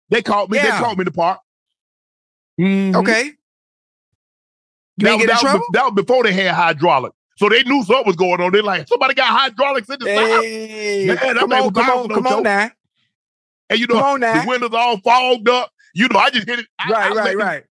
[0.09, 0.57] They called me.
[0.57, 0.79] They Yeah.
[0.79, 1.39] called me in the park.
[2.59, 2.95] Mhm.
[2.95, 3.33] Okay.
[4.99, 8.07] You that, in that was, that was before they had hydraulic, so they knew something
[8.07, 8.51] was going on.
[8.51, 12.41] They're like, somebody got hydraulics in the Hey, that come on, come on, come on
[12.41, 12.71] now.
[13.69, 14.41] And you Come know on now.
[14.41, 15.71] the windows all fogged up.
[15.93, 16.67] You know, I just hit it.
[16.79, 17.63] I- Right, I right, let it- right.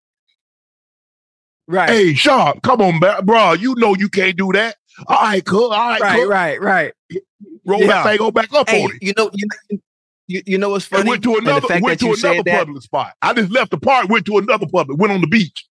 [1.67, 1.89] Right.
[1.89, 3.53] Hey, Sharpe, come on, ba- bro.
[3.53, 4.75] You know you can't do that.
[5.07, 5.71] All right, cool.
[5.71, 6.27] All right, right, cool.
[6.27, 6.93] right, right.
[7.65, 7.87] Roll Yeah.
[7.87, 9.01] that thing, go back up Hey, on it.
[9.01, 9.77] you know, you know,
[10.27, 11.01] you, you know what's funny?
[11.01, 13.13] And went to another, fact went to you said another that- public spot.
[13.21, 15.65] I just left the park, went to another public, went on the beach.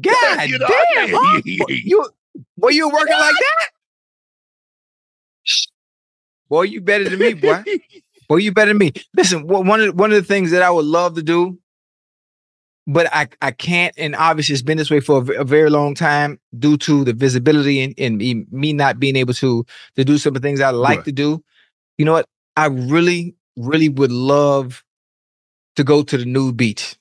[0.00, 1.40] God You oh, know, damn, yeah, huh?
[1.44, 1.76] yeah, yeah.
[1.84, 2.08] you
[2.56, 3.68] were you working like that?
[6.48, 7.62] Boy, you better than me, boy.
[8.28, 8.92] Boy, you better than me.
[9.16, 11.58] Listen, one of one of the things that I would love to do,
[12.86, 15.94] but I I can't, and obviously it's been this way for a, a very long
[15.94, 19.64] time due to the visibility and, and me, me not being able to
[19.96, 21.04] to do some of the things I like Right.
[21.06, 21.42] to do.
[21.96, 22.26] You know what?
[22.56, 24.84] I really, really would love
[25.76, 26.96] to go to the nude beach.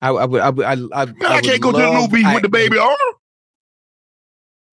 [0.00, 2.10] I, I would, I would, I, I, Man, I, can't go to the new love-
[2.10, 2.96] beach I- with the baby on.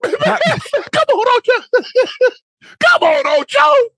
[0.03, 1.83] Come on, Ocho.
[2.81, 3.88] Come on, Ocho.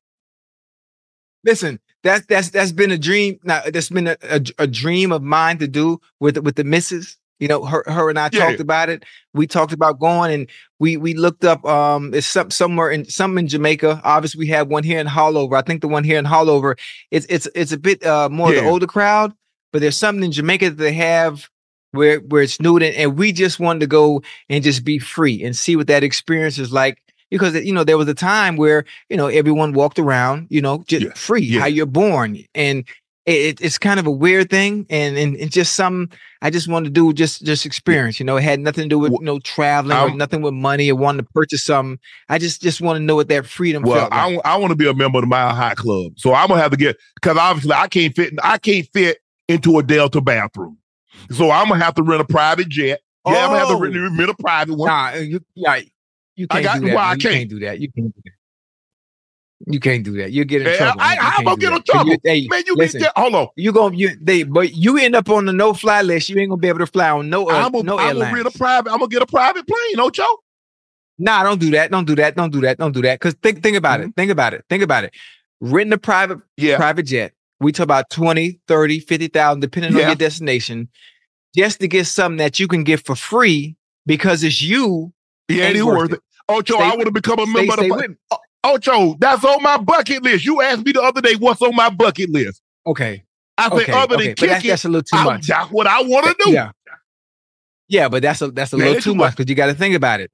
[1.44, 3.38] Listen, that's that's that's been a dream.
[3.44, 7.16] Now that's been a, a, a dream of mine to do with with the missus.
[7.38, 8.46] You know, her her and I Yeah.
[8.46, 9.03] talked about it.
[9.33, 10.48] We talked about going and
[10.79, 14.00] we we looked up um it's some somewhere in some in Jamaica.
[14.05, 15.57] Obviously, we have one here in Haulover.
[15.57, 16.79] I think the one here in Haulover
[17.11, 19.33] it's it's it's a bit uh more of the older crowd,
[19.72, 21.48] but there's something in Jamaica that they have
[21.92, 25.42] where where it's nude and, and we just wanted to go and just be free
[25.42, 28.85] and see what that experience is like because you know there was a time where
[29.09, 31.61] you know everyone walked around you know just Yeah, free yeah.
[31.61, 32.85] how you're born and
[33.27, 36.09] it, it's kind of a weird thing and and it's just some
[36.43, 38.99] I just wanted to do just just experience you know it had nothing to do
[38.99, 41.99] with know traveling I'm- nothing with money or wanting to purchase something
[42.31, 44.40] I just just want to know what that freedom Well, felt like.
[44.45, 46.71] I, want to be a member of the Mile High Club, so I'm gonna have
[46.73, 48.33] to get because obviously I can't fit.
[48.43, 50.79] I can't fit into a Delta bathroom,
[51.31, 53.01] so I'm gonna have to rent a private jet.
[53.27, 54.16] Yeah, I'm gonna have to rent, Oh.
[54.16, 54.88] rent a private one.
[54.88, 55.81] Nah, you yeah,
[56.37, 56.95] you can't got- do that.
[56.95, 57.11] why man.
[57.11, 57.35] I You can't?
[57.35, 57.81] can't do that.
[57.81, 58.33] You can't do that.
[59.66, 60.33] You can't do that.
[60.33, 61.01] You get in Yeah, trouble.
[61.03, 62.12] I, how am I do get in trouble?
[62.12, 63.12] You, hey, Man, you listen, there.
[63.14, 63.49] Hold on.
[63.57, 66.31] you gonna you they but you end up on the no fly list.
[66.31, 68.33] You ain't gonna be able to fly on no uh, I'm gonna no I'm gonna
[68.33, 68.90] rent a private.
[68.90, 70.25] I'm gonna get a private plane, Ocho.
[71.19, 71.90] Nah, don't do that.
[71.90, 72.35] Don't do that.
[72.37, 72.79] Don't do that.
[72.79, 73.21] Don't do that.
[73.21, 74.11] Because think think about it.
[74.16, 74.64] Think about it.
[74.71, 75.12] Think about it.
[75.61, 77.35] Renting a private Yeah, private jet.
[77.61, 80.88] We talk about 20, 30, 50,000, depending on your destination,
[81.55, 85.12] just to get something that you can get for free because it's you.
[85.55, 86.15] Yeah, ain't it is worth it.
[86.17, 86.21] it.
[86.49, 87.95] Ocho, Stay I want to become a Stay, member stay of the.
[87.97, 88.17] with me.
[88.65, 90.45] Ocho, that's on my bucket list.
[90.45, 92.61] You asked me the other day what's on my bucket list.
[92.87, 93.25] Okay.
[93.57, 93.93] I said, Okay.
[93.93, 94.25] other okay.
[94.27, 95.47] than that's, kicking, that's a little too I'm- much.
[95.47, 96.51] that's what I want to do.
[96.53, 96.71] Yeah.
[97.89, 99.95] Yeah, but that's a that's a Man, little too much because you got to think
[99.97, 100.31] about it.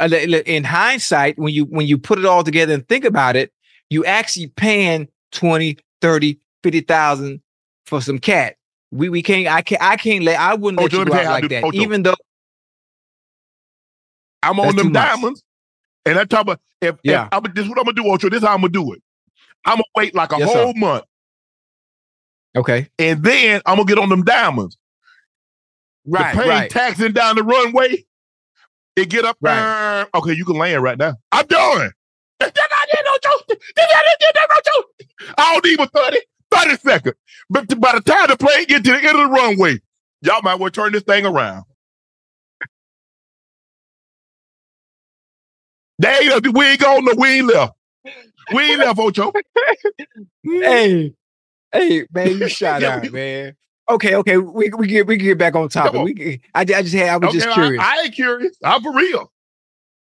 [0.00, 0.08] Uh,
[0.46, 3.52] In hindsight, when you when you put it all together and think about it,
[3.90, 7.40] you actually paying 20, 30, 50,000
[7.86, 8.56] for some cat.
[8.90, 11.26] We we can't I can't I can't let I wouldn't let Ocho, you go out
[11.26, 11.62] like that.
[11.64, 11.76] Ocho.
[11.78, 12.14] Even though
[14.50, 15.08] I'm on That's them too much.
[15.08, 15.44] diamonds,
[16.04, 17.26] and I talk about if, Yeah.
[17.26, 18.28] if I'm, this is what I'm gonna do, Ocho.
[18.30, 19.02] This is how I'm gonna do it.
[19.64, 20.64] I'm gonna wait like a Yes, sir.
[20.64, 21.04] whole month,
[22.56, 22.88] okay.
[22.98, 24.76] and then I'm gonna get on them diamonds.
[26.06, 26.70] Right, the plane right.
[26.70, 28.04] taxing down the runway.
[28.94, 29.54] It get up Right.
[29.60, 30.08] there.
[30.14, 31.14] Okay, you can land right now.
[31.32, 31.90] I'm done.
[32.38, 33.60] That's not it, no joke.
[33.76, 35.34] That's not it, that's no joke.
[35.38, 36.18] I don't need but 30,
[36.52, 37.16] 30 seconds.
[37.50, 39.80] But by the time the plane get to the end of the runway,
[40.22, 41.64] y'all might want to turn this thing around.
[45.98, 47.72] They ain't, we ain't going no, we ain't left.
[48.54, 49.32] We ain't left, Ocho.
[50.44, 51.12] Hey,
[51.72, 53.56] hey, man, you shot Yeah, out, man.
[53.88, 55.98] Okay, okay, we we get we can get back on topic.
[55.98, 56.04] On.
[56.04, 57.82] We can- I, I just had I was just curious.
[57.82, 58.56] I, I ain't curious.
[58.64, 59.32] I'm for real.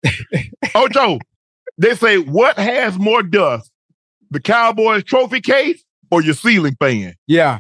[0.75, 1.19] Ocho,
[1.77, 3.71] they say what has more dust,
[4.31, 7.15] the Cowboys trophy case or your ceiling fan?
[7.27, 7.59] yeah.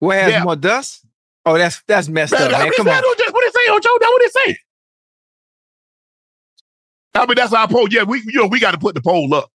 [0.00, 0.44] What has Yeah.
[0.44, 1.04] more dust?
[1.44, 2.66] Oh, that's that's messed up, man.
[2.66, 2.94] what Come on.
[2.94, 3.32] say, Ocho?
[3.32, 3.88] What they say, Ocho?
[4.00, 4.58] That's what they say.
[7.22, 7.88] I mean, that's our poll.
[7.90, 9.50] Yeah, we you know we got to put the poll up.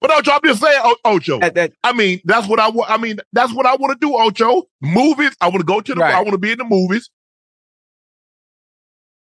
[0.00, 1.38] But Ocho, I'm just saying, O- Ocho.
[1.40, 2.90] That, that, I mean, that's what I want.
[2.90, 4.64] I mean, that's what I want to do, Ocho.
[4.82, 5.30] Movies.
[5.40, 6.00] I want to go to the.
[6.00, 6.14] Right.
[6.14, 7.10] I want to be in the movies.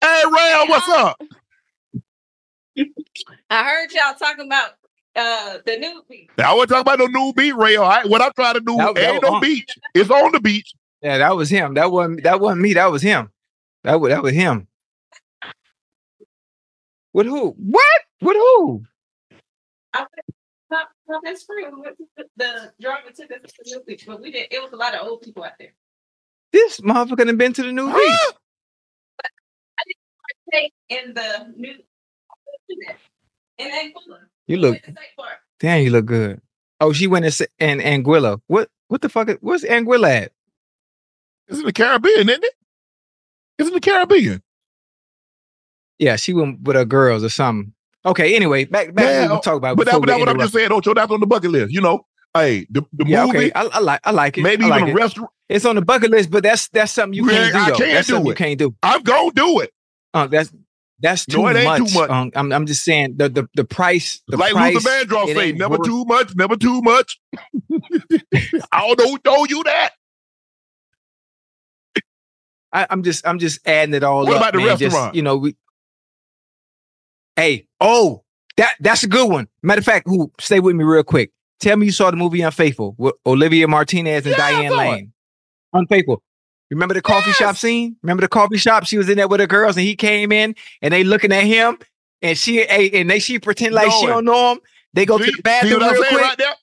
[0.03, 1.21] Hey, Rail, what's up?
[3.49, 4.71] I heard y'all talking about
[5.15, 6.29] uh the new beat.
[6.37, 7.77] I want to talk about no new beat, Ray.
[7.77, 9.41] I, what I'm trying to do That- that ain't was no on.
[9.41, 9.69] beach.
[9.95, 10.73] It's on the beach.
[11.01, 11.73] yeah, that was him.
[11.75, 12.73] That wasn't that wasn't me.
[12.73, 13.31] That was him.
[13.83, 14.67] That was that was him.
[17.13, 17.51] With who?
[17.51, 18.01] What?
[18.21, 18.83] With who?
[19.93, 20.09] I went-
[20.69, 24.03] my, my best friend went to the, the driver took us to the new beach,
[24.05, 24.47] but we did.
[24.51, 25.71] It was a lot of old people out there.
[26.51, 27.95] This motherfucker done been to the new beach.
[28.21, 28.31] Huh?
[30.49, 31.73] Stay in the new
[33.57, 34.19] in Anguilla.
[34.47, 35.37] You look went to State Park.
[35.59, 35.83] damn.
[35.83, 36.41] You look good.
[36.79, 38.39] Oh, she went in Sa- in Anguilla.
[38.47, 38.69] What?
[38.87, 39.27] What the fuck?
[39.29, 40.31] is- What's Anguilla at?
[41.47, 42.53] It's in the Caribbean, isn't it?
[43.57, 44.41] It's in the Caribbean.
[45.99, 47.73] Yeah, she went with her girls or something.
[48.05, 48.35] Okay.
[48.35, 49.05] Anyway, back back.
[49.05, 49.77] Yeah, to we talk about.
[49.77, 50.93] But that's we what I'm just saying, Ocho.
[50.93, 51.73] That's on the bucket list.
[51.73, 53.51] You know, hey, the, the Yeah, movie, okay.
[53.55, 54.43] I, I like I like it.
[54.43, 54.95] maybe I even like a it.
[54.95, 55.31] restaurant.
[55.49, 57.59] It's on the bucket list, but that's that's something you Yeah, can't do.
[57.59, 57.77] I Though.
[57.77, 58.75] can't that's do something you can't do.
[58.83, 59.71] I'm gonna do it.
[60.13, 60.53] Uh, that's
[60.99, 61.77] that's too No, it ain't much.
[61.93, 62.09] too much.
[62.09, 64.21] Um, I'm I'm just saying the the the price.
[64.27, 64.73] The like price.
[64.75, 67.19] Luther Vandross it say, never worth- too much, never too much.
[68.71, 69.91] I don't know who told you that.
[72.73, 74.39] I, I'm just I'm just adding it all What up.
[74.41, 74.77] What about the man.
[74.77, 75.15] Just, restaurant?
[75.15, 75.55] you know, we.
[77.37, 78.23] Hey, oh,
[78.57, 79.47] that that's a good one.
[79.63, 81.31] Matter of fact, who stay with me real quick.
[81.59, 84.71] Tell me you saw the movie Unfaithful with Olivier Martinez and Yeah, Diane.
[84.77, 85.13] Lane.
[85.73, 86.21] Unfaithful.
[86.69, 87.95] Remember the coffee shop scene?
[88.03, 88.85] Remember the coffee shop?
[88.85, 91.43] She was in there with her girls, and he came in, and they looking at
[91.45, 91.77] him,
[92.21, 94.59] and she hey, and they she pretend like she don't know him.
[94.93, 96.21] They go see, to the bathroom what real quick.
[96.21, 96.53] right there?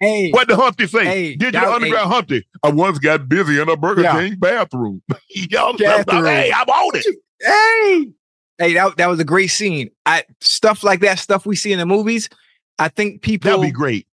[0.00, 1.04] Hey, What the Humpty say?
[1.04, 2.46] Hey, Did you that- the underground Humpty?
[2.62, 4.20] I once got busy in a Burger Yeah.
[4.20, 5.02] King bathroom.
[5.30, 6.24] Y'all, Bathroom.
[6.26, 7.06] hey, I'm on it.
[7.40, 8.12] hey,
[8.58, 9.90] hey, that, that was a great scene.
[10.04, 12.28] I stuff like that, stuff we see in the movies.
[12.78, 14.06] I think people That'd be great.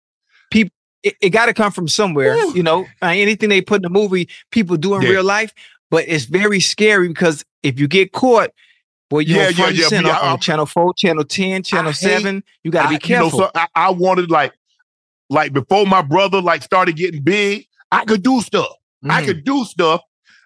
[0.52, 2.36] People, it, it got to come from somewhere.
[2.36, 2.54] Woo.
[2.56, 5.10] You know, uh, anything they put in the movie, people do in Yeah.
[5.10, 5.54] real life.
[5.92, 8.50] But it's very scary because if you get caught,
[9.12, 11.92] well, you're Yeah, on yeah, front yeah, center yeah, on channel four, channel ten, channel
[11.92, 12.44] hate- seven.
[12.64, 13.40] You got to be I- you know, careful.
[13.40, 14.54] so I, I wanted like,
[15.30, 18.72] like before my brother like started getting big, I could do stuff.
[19.08, 19.26] I Mhm.
[19.26, 20.02] could do stuff.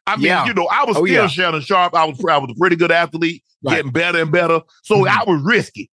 [0.07, 0.45] I mean, Yeah.
[0.45, 1.27] you know, I was Oh, still yeah.
[1.27, 1.93] Shannon Sharpe.
[1.93, 3.75] I was I was a pretty good athlete, Right.
[3.77, 4.61] getting better and better.
[4.83, 5.07] So Mhm.
[5.09, 5.91] I was risky.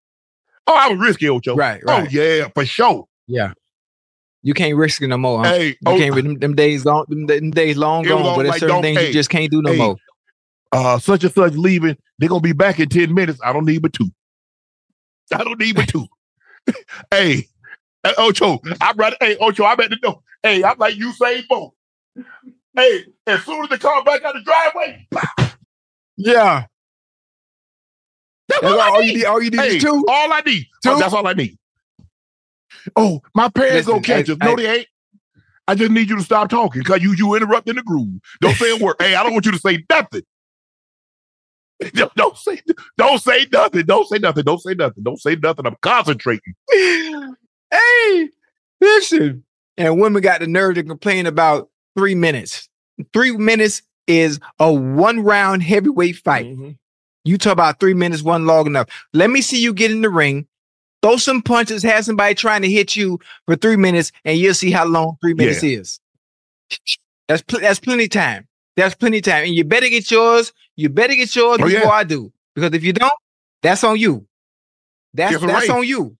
[0.66, 1.56] Oh, I was risky, Ocho.
[1.56, 2.06] right, right.
[2.06, 3.08] Oh yeah, for sure.
[3.26, 3.52] yeah.
[4.44, 5.38] You can't risk it no more.
[5.44, 5.52] Huh?
[5.52, 6.14] Hey, you oh, can't.
[6.16, 7.04] Them, them days long.
[7.08, 8.22] Them, them days long gone.
[8.24, 9.96] But there's like, certain things hey, you just can't do no hey, more.
[10.72, 11.96] uh, such and such leaving.
[12.18, 13.38] They're gonna be back in 10 minutes.
[13.44, 14.10] I don't need but two.
[15.32, 16.06] I don't need but two.
[17.12, 17.48] hey,
[18.02, 19.14] hey, Ocho, I'm right.
[19.20, 20.20] Hey, Ocho, I'm at the door.
[20.42, 21.72] Hey, I'm like you say both.
[22.74, 25.06] Hey, as soon as they come back out the driveway,
[26.16, 26.64] Yeah,
[28.48, 29.24] that's that's all all, I you need.
[29.24, 30.04] All you need Hey, is two.
[30.08, 30.66] all I need.
[30.86, 31.00] Oh, Two?
[31.00, 31.58] that's all I need.
[32.96, 34.44] Oh, my parents Listen, gonna catch I-.
[34.44, 34.86] No, they ain't.
[35.68, 38.20] I just need you to stop talking because you you interrupting the groove.
[38.40, 38.96] Don't say a word.
[38.98, 40.22] hey, I don't want you to say nothing.
[41.94, 42.60] Don't, don't say
[42.96, 43.84] don't say nothing.
[43.86, 44.44] Don't say nothing.
[44.44, 45.02] Don't say nothing.
[45.02, 45.66] Don't say nothing.
[45.66, 46.54] I'm concentrating.
[46.70, 48.30] hey,
[48.80, 49.44] listen.
[49.76, 52.68] And women got the nerve to complain about three minutes.
[53.12, 56.46] Three minutes is a one round heavyweight fight.
[56.46, 56.76] Mhm.
[57.24, 58.88] You talk about three minutes, one long enough.
[59.12, 60.46] Let me see you get in the ring,
[61.02, 64.70] throw some punches, have somebody trying to hit you for three minutes, and you'll see
[64.72, 66.00] how long three minutes is.
[67.28, 68.48] That's pl- that's plenty time.
[68.76, 70.52] That's plenty time, and you better get yours.
[70.76, 71.88] You better get yours Oh, before yeah.
[71.88, 73.12] I do, because if you don't,
[73.62, 74.26] that's on you.
[75.14, 76.16] That's that's on you.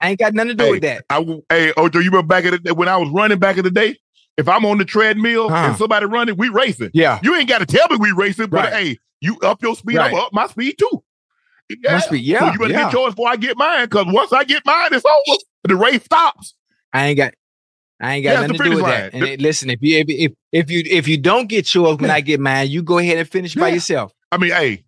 [0.00, 1.04] I ain't got nothing to do Hey, with that.
[1.10, 3.64] I hey Ocho, you remember back in the day when I was running back in
[3.64, 3.98] the day?
[4.38, 5.66] If I'm on the treadmill Uh-huh.
[5.68, 6.90] and somebody running, we racing.
[6.94, 8.72] Yeah, You ain't got to tell me we racing, but Right.
[8.72, 11.02] hey, you up your speed, I'm up my speed too.
[11.68, 11.92] Yeah.
[11.96, 12.16] must be.
[12.18, 12.84] So Yeah, you better yeah.
[12.84, 15.38] get yours before I get mine, because once I get mine, it's over.
[15.64, 16.54] The race stops.
[16.94, 17.34] I ain't got.
[18.00, 19.12] I ain't got Yeah, nothing to do with finish that.
[19.14, 19.22] line.
[19.22, 22.10] And it- listen, if you if, if if you if you don't get yours when
[22.12, 24.12] I get mine, you go ahead and finish by yourself.
[24.30, 24.84] I mean, hey,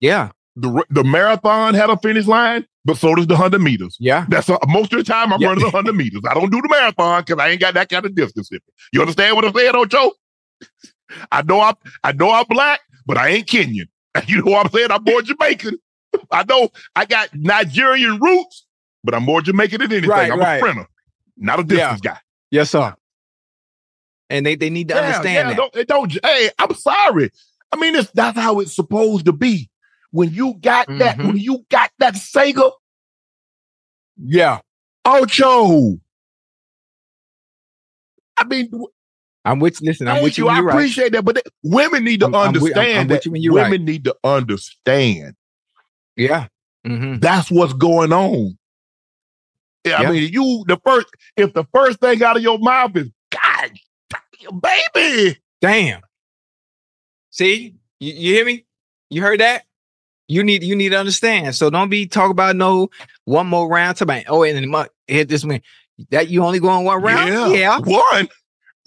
[0.00, 3.98] Yeah, the the marathon had a finish line, but so does the hundred meters.
[4.00, 5.48] yeah, That's uh, most of the time I'm Yeah.
[5.48, 6.22] running the hundred meters.
[6.28, 8.72] I don't do the marathon because I ain't got that kind of distance in me.
[8.94, 10.12] You understand what I'm saying, Ocho?
[11.30, 13.88] I know I'm I know I'm black, but I ain't Kenyan.
[14.26, 14.90] You know what I'm saying?
[14.90, 15.76] I'm more Jamaican.
[16.32, 18.66] I know I got Nigerian roots,
[19.04, 20.08] but I'm more Jamaican than anything.
[20.08, 20.54] Right, I'm right.
[20.56, 20.86] a sprinter,
[21.36, 22.18] not a distance guy.
[22.50, 22.94] yes, sir.
[24.30, 25.72] And they they need to Yeah, understand yeah, that.
[25.74, 26.24] Don't, don't.
[26.24, 27.30] Hey, I'm sorry.
[27.70, 29.68] I mean, it's that's how it's supposed to be.
[30.10, 31.26] When you got that, Mhm.
[31.26, 32.72] when you got that Sega,
[34.20, 34.60] Yeah,
[35.04, 35.98] Ocho.
[38.36, 38.70] I mean,
[39.44, 39.80] I'm with.
[39.80, 40.44] Listen, I'm with you.
[40.44, 40.50] you.
[40.50, 40.74] I right.
[40.74, 42.36] appreciate that, but th- women need to I'm- with-
[42.76, 43.26] I'm- understand I'm that.
[43.26, 43.80] you women right.
[43.80, 45.34] need to understand
[46.16, 46.46] Yeah.
[46.86, 48.58] hmm that's what's going on.
[49.84, 51.06] Yeah, I mean, you the first.
[51.36, 53.72] If the first thing out of your mouth is God,
[54.94, 56.02] baby, Damn.
[57.30, 58.64] See, you, you hear me?
[59.10, 59.64] You heard that?
[60.28, 61.54] You need you need to understand.
[61.56, 62.90] So don't be talking about no
[63.24, 63.96] one more round.
[63.96, 65.60] Talk about oh, and then hit this one.
[66.10, 67.28] That you only going one round?
[67.28, 68.28] yeah, yeah, one.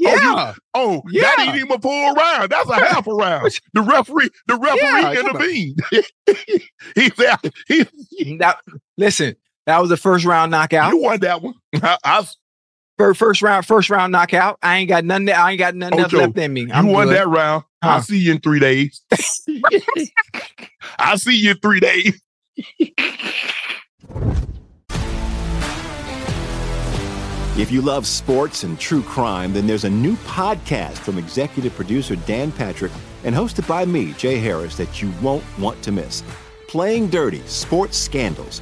[0.03, 0.53] Oh, yeah.
[0.73, 1.23] Oh, Yeah.
[1.23, 2.49] that ain't even a full round.
[2.51, 3.59] That's a half a round.
[3.73, 5.79] The referee, the referee Yeah, intervened.
[6.95, 7.37] he said,
[7.67, 8.55] he, Now,
[8.97, 9.35] listen,
[9.65, 10.91] that was the first round knockout.
[10.91, 11.53] you won that one.
[11.75, 12.25] I, I,
[13.01, 14.59] First, first round, first round knockout.
[14.61, 15.29] I ain't got nothing.
[15.29, 16.61] I ain't got nothing Ocho, left in me.
[16.61, 17.17] you I'm won good.
[17.17, 17.63] that round.
[17.81, 19.01] I'll see you in three days.
[20.99, 22.21] I'll see you in three days.
[27.57, 32.15] If you love sports and true crime, then there's a new podcast from executive producer
[32.15, 32.91] Dan Patrick
[33.23, 36.23] and hosted by me, Jay Harris, that you won't want to miss.
[36.67, 38.61] Playing Dirty Sports Scandals.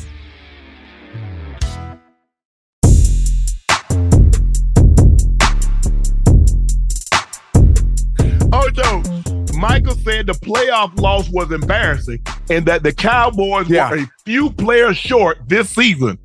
[9.83, 13.89] Micah said the playoff loss was embarrassing and that the Cowboys Yeah.
[13.91, 16.17] were a few players short this season.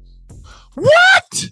[0.74, 1.44] What?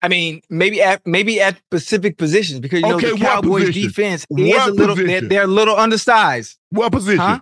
[0.00, 3.82] I mean, maybe at maybe at specific positions because you know the Cowboys position?
[3.88, 6.56] defense is What a little they're, they're a little undersized.
[6.70, 7.18] What position?
[7.18, 7.40] Huh?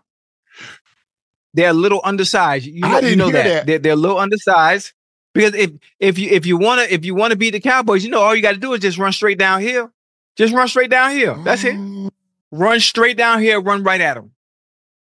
[1.53, 2.65] They're a little undersized.
[2.67, 3.45] You I know, you didn't know hear that.
[3.45, 3.67] that.
[3.67, 4.93] They're, they're a little undersized.
[5.35, 5.71] Because if
[6.01, 8.41] if you if you wanna if you wanna beat the Cowboys, you know all you
[8.41, 9.91] got to do is just run straight downhill.
[10.37, 11.37] Just run straight down here.
[11.45, 11.75] That's it.
[11.75, 12.11] Mm.
[12.53, 14.33] Run straight down here, run right at them.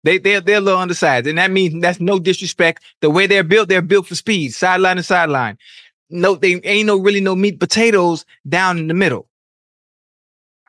[0.04, 2.82] They they're they're a little undersized, and that means that's no disrespect.
[3.00, 5.58] The way they're built, they're built for speed, sideline to sideline.
[6.10, 9.28] No, they ain't no really no meat potatoes down in the middle.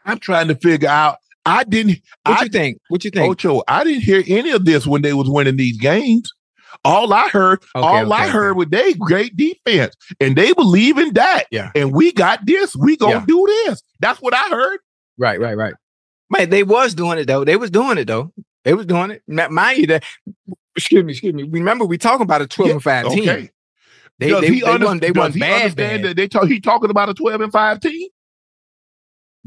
[0.06, 1.18] I'm trying to figure out.
[1.46, 2.02] I didn't.
[2.24, 2.80] What I, you think?
[2.88, 3.30] What you think?
[3.30, 6.34] Ocho, I didn't hear any of this when they was winning these games.
[6.84, 8.58] All I heard, Okay, all okay, I heard okay.
[8.58, 11.46] was they great defense, and they believe in that.
[11.52, 11.72] Yeah.
[11.76, 12.76] And we got this.
[12.76, 13.26] We gonna Yeah.
[13.28, 13.82] do this.
[14.00, 14.80] That's what I heard.
[15.18, 15.74] Right, right, right.
[16.30, 17.44] Man, they was doing it though.
[17.46, 18.34] They was doing it though.
[18.64, 19.24] They was doing it.
[19.28, 20.04] Mind you, that
[20.76, 21.44] excuse me, excuse me.
[21.44, 23.50] Remember, we talking about a twelve and five team.
[24.18, 25.00] They does they, he, they under- won.
[25.00, 26.10] They does he bad, understand bad.
[26.10, 28.08] that they talk, he talking about a 12 and 5 team?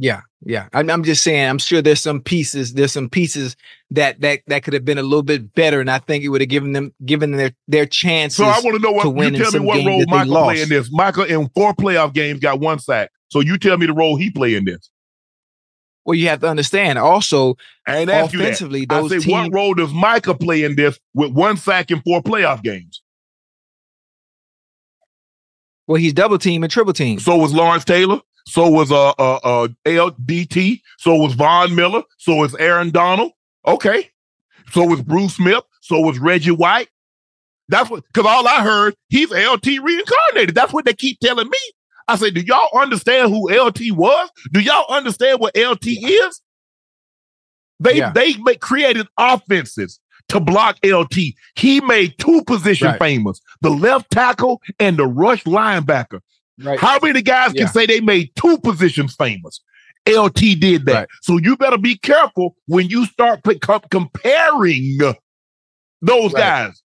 [0.00, 0.68] Yeah, yeah.
[0.72, 1.48] I'm, I'm just saying.
[1.48, 2.74] I'm sure there's some pieces.
[2.74, 3.56] There's some pieces
[3.90, 6.40] that that that could have been a little bit better, and I think it would
[6.40, 8.36] have given them given their their chances.
[8.36, 10.68] So I want to know what to you tell me what role Micah play in
[10.68, 10.88] this.
[10.92, 13.10] Micah in four playoff games got one sack.
[13.26, 14.88] So you tell me the role he play in this.
[16.04, 18.44] Well, you have to understand also And ain't asked you that.
[18.44, 22.00] offensively, I those say what role does Micah play in this with one sack in
[22.02, 23.02] four playoff games?
[25.88, 27.18] Well, he's double team and triple team.
[27.18, 28.20] So was Lawrence Taylor.
[28.48, 30.80] So was uh uh uh LDT.
[30.98, 32.02] So was Von Miller.
[32.16, 33.32] So was Aaron Donald.
[33.66, 34.10] Okay.
[34.72, 35.64] So was Bruce Smith.
[35.82, 36.88] So was Reggie White.
[37.68, 40.54] That's what because all I heard, he's LT reincarnated.
[40.54, 41.58] That's what they keep telling me.
[42.08, 44.30] I said, do y'all understand who LT was?
[44.52, 46.40] Do y'all understand what LT is?
[47.80, 48.12] They Yeah.
[48.12, 51.34] they make, created offenses to block LT.
[51.56, 52.98] He made two position Right.
[52.98, 56.20] famous: the left tackle and the rush linebacker.
[56.62, 56.78] Right.
[56.78, 57.64] How many guys Yeah.
[57.64, 59.60] can say they made two positions famous?
[60.08, 60.94] LT did that.
[60.94, 61.08] Right.
[61.22, 63.40] So you better be careful when you start
[63.90, 64.98] comparing
[66.00, 66.40] those Right.
[66.40, 66.82] guys.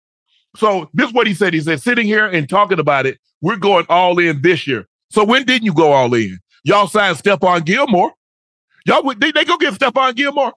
[0.58, 1.54] So this is what he said.
[1.54, 4.88] He said, sitting here and talking about it, we're going all in this year.
[5.10, 6.38] So when didn't you go all in?
[6.64, 8.14] Y'all signed Stephon Gilmore.
[8.86, 10.54] Y'all would they, they go get Stephon Gilmore?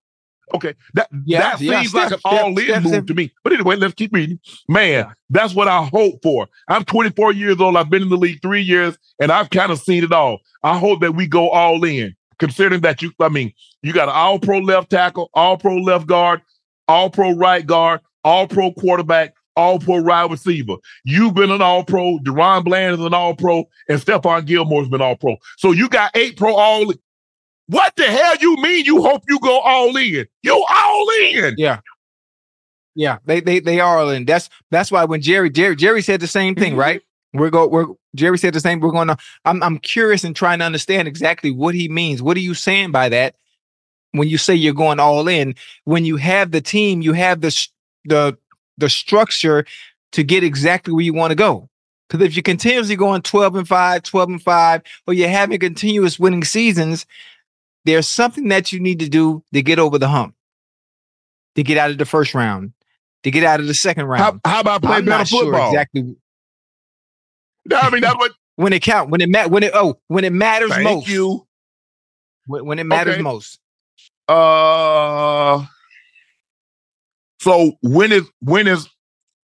[0.54, 0.74] Okay.
[0.94, 3.32] That Yeah, that yeah, seems like an all in move to me.
[3.42, 4.38] But anyway, let's keep reading.
[4.68, 6.48] Man, that's what I hope for.
[6.68, 7.76] I'm 24 years old.
[7.76, 10.38] I've been in the league three years, and I've kind of seen it all.
[10.62, 14.14] I hope that we go all in, considering that you, I mean, you got an
[14.14, 16.42] all pro left tackle, all pro left guard,
[16.88, 20.76] all pro right guard, all pro quarterback, all pro wide receiver.
[21.04, 22.18] You've been an all pro.
[22.18, 25.36] DaRon Bland is an all pro, and Stephon Gilmore's been all pro.
[25.56, 26.92] So you got eight pro all.
[27.68, 28.84] What the hell you mean?
[28.84, 30.26] You hope you go all in?
[30.42, 31.54] You all in?
[31.58, 31.80] Yeah.
[32.94, 34.24] Yeah, they they they are all in.
[34.24, 36.78] That's that's why when Jerry Jerry Jerry said the same thing, Mhm.
[36.78, 37.02] right?
[37.34, 38.80] We're go we're Jerry said the same.
[38.80, 39.18] We're going to.
[39.44, 42.22] I'm I'm curious and trying to understand exactly what he means.
[42.22, 43.34] What are you saying by that?
[44.12, 45.54] When you say you're going all in,
[45.84, 47.68] when you have the team, you have the
[48.06, 48.38] the
[48.78, 49.66] the structure
[50.12, 51.68] to get exactly where you want to go.
[52.08, 56.18] Because if you're continuously going 12 and 5, 12 and 5, or you're having continuous
[56.18, 57.04] winning seasons,
[57.86, 60.34] there's something that you need to do to get over the hump,
[61.54, 62.72] to get out of the first round,
[63.22, 64.40] to get out of the second round.
[64.44, 65.70] how about play I'm better not sure football?
[65.70, 66.02] exactly
[67.68, 68.32] No, I mean that's what.
[68.56, 71.08] when it count, when it ma- when it oh when it matters Thank most.
[71.08, 71.46] you.
[72.46, 73.22] When, when it matters Okay.
[73.22, 73.58] most.
[74.28, 75.64] Uh,
[77.40, 78.88] so when is when is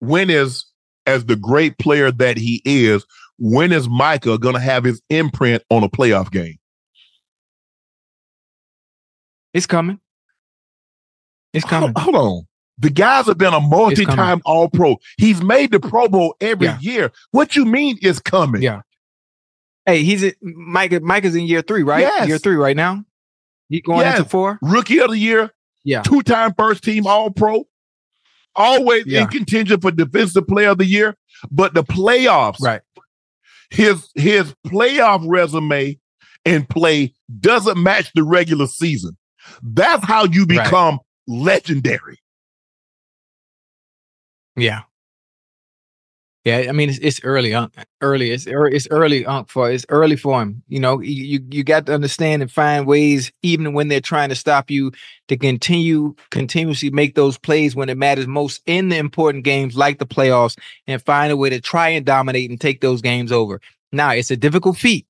[0.01, 0.64] when is
[1.07, 3.05] as the great player that he is?
[3.38, 6.59] When is Micah gonna have his imprint on a playoff game?
[9.55, 10.00] It's coming.
[11.53, 11.92] It's coming.
[11.96, 12.42] Hold, hold on.
[12.78, 14.96] The guys have been a multi-time All Pro.
[15.18, 16.78] He's made the Pro Bowl every Yeah.
[16.80, 17.12] year.
[17.30, 18.62] What you mean is coming?
[18.62, 18.80] Yeah.
[19.84, 21.00] Hey, he's in, Mike.
[21.03, 22.00] Mike is in year three, right?
[22.00, 22.28] Yes.
[22.28, 23.05] Year three right now.
[23.68, 24.18] He going Yes.
[24.18, 24.59] into four.
[24.62, 25.50] Rookie of the year,
[25.84, 26.03] Yeah.
[26.03, 27.64] two-time first team All Pro,
[28.57, 29.22] always Yeah.
[29.22, 31.16] in contention for Defensive Player of the Year.
[31.50, 32.80] But the playoffs, Right.
[33.70, 35.98] his his playoff resume
[36.44, 39.16] and play doesn't match the regular season.
[39.62, 40.64] That's how you Right.
[40.64, 42.18] become legendary.
[44.57, 44.82] Yeah.
[46.44, 47.68] Yeah, I mean it's, it's early, uh,
[48.00, 48.32] early.
[48.32, 48.74] It's early.
[48.74, 50.64] It's early uh, for it's early for him.
[50.66, 54.34] You know, you- you got to understand and find ways, even when they're trying to
[54.34, 54.90] stop you,
[55.28, 60.00] to continue continuously make those plays when it matters most in the important games like
[60.00, 63.61] the playoffs, and find a way to try and dominate and take those games over.
[63.92, 65.07] Now it's a difficult feat.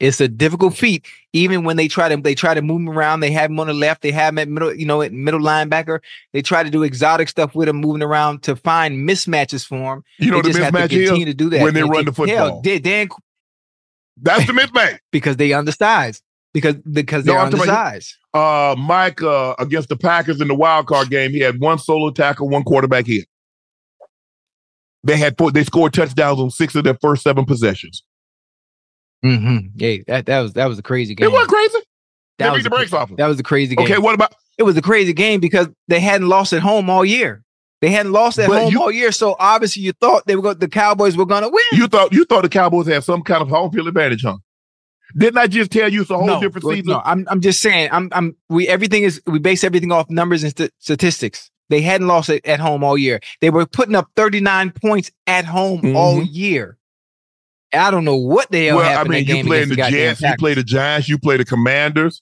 [0.00, 3.20] It's a difficult feat, even when they try to they try to move him around.
[3.20, 4.00] They have him on the left.
[4.00, 6.00] They have him at middle, you know, at middle linebacker.
[6.32, 10.04] They try to do exotic stuff with him, moving around to find mismatches for him.
[10.18, 12.06] You know They the just have to mismatch continue to do that when they run
[12.06, 12.80] the get- hell, football.
[12.80, 13.08] Dan,
[14.22, 14.98] That's the mismatch.
[15.12, 16.22] because they undersized
[16.52, 18.16] because because they're talking undersized.
[18.32, 22.10] Uh, Mike uh, against the Packers in the wild card game, he had one solo
[22.10, 23.26] tackle, one quarterback hit.
[25.02, 28.02] They had four, they scored touchdowns on six of their first seven possessions.
[29.24, 29.66] Mm-hmm.
[29.76, 31.26] Yeah, that, that was that was a crazy game.
[31.26, 31.78] It wasn't crazy.
[32.38, 33.16] That They was beat the a- brakes off.
[33.16, 33.84] That was a crazy game.
[33.84, 37.04] Okay, what about it was a crazy game because they hadn't lost at home all
[37.04, 37.42] year.
[37.82, 40.42] They hadn't lost at But home you- all year, so obviously you thought they were
[40.42, 41.64] go- the Cowboys were going to win.
[41.72, 44.36] you thought you thought the Cowboys had some kind of home field advantage, huh?
[45.18, 46.86] Didn't I just tell you it's a whole no, different season?
[46.92, 47.88] No, I'm I'm just saying.
[47.92, 51.50] I'm I'm we everything is we base everything off numbers and st- statistics.
[51.68, 53.20] They hadn't lost it at home all year.
[53.40, 56.28] They were putting up 39 points at home all Mhm.
[56.30, 56.78] year.
[57.72, 60.34] I don't know what the hell well, I mean, you play the goddamn Jets, you
[60.38, 62.20] play the Giants, you play the Commanders.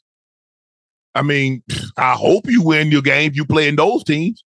[1.15, 1.63] I mean,
[1.97, 3.37] I hope you win your games.
[3.37, 4.45] You play in those teams.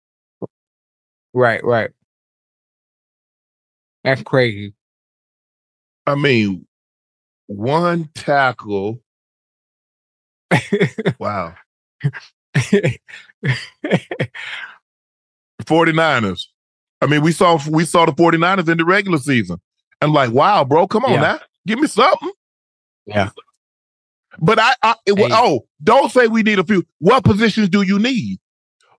[1.34, 1.90] Right, right.
[4.04, 4.74] That's crazy.
[6.06, 6.66] I mean,
[7.46, 9.00] one tackle.
[11.18, 11.54] wow.
[15.62, 16.46] 49ers.
[17.00, 19.60] I mean, we saw we saw the 49ers in the regular season.
[20.02, 21.20] I'm like, wow, bro, come on Yeah.
[21.20, 21.40] now.
[21.66, 22.32] Give me something.
[23.06, 23.30] Yeah.
[24.38, 25.28] But I, I it, Hey.
[25.32, 26.84] oh, don't say we need a few.
[26.98, 28.38] What positions do you need?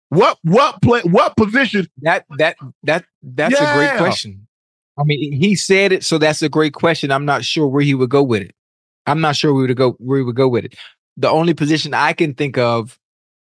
[0.09, 1.87] What what play what position?
[2.03, 4.47] That that that that's a great question.
[4.97, 7.11] I mean, he said it, so that's a great question.
[7.11, 8.55] I'm not sure where he would go with it.
[9.07, 10.75] I'm not sure where would go where he would go with it.
[11.17, 12.99] The only position I can think of,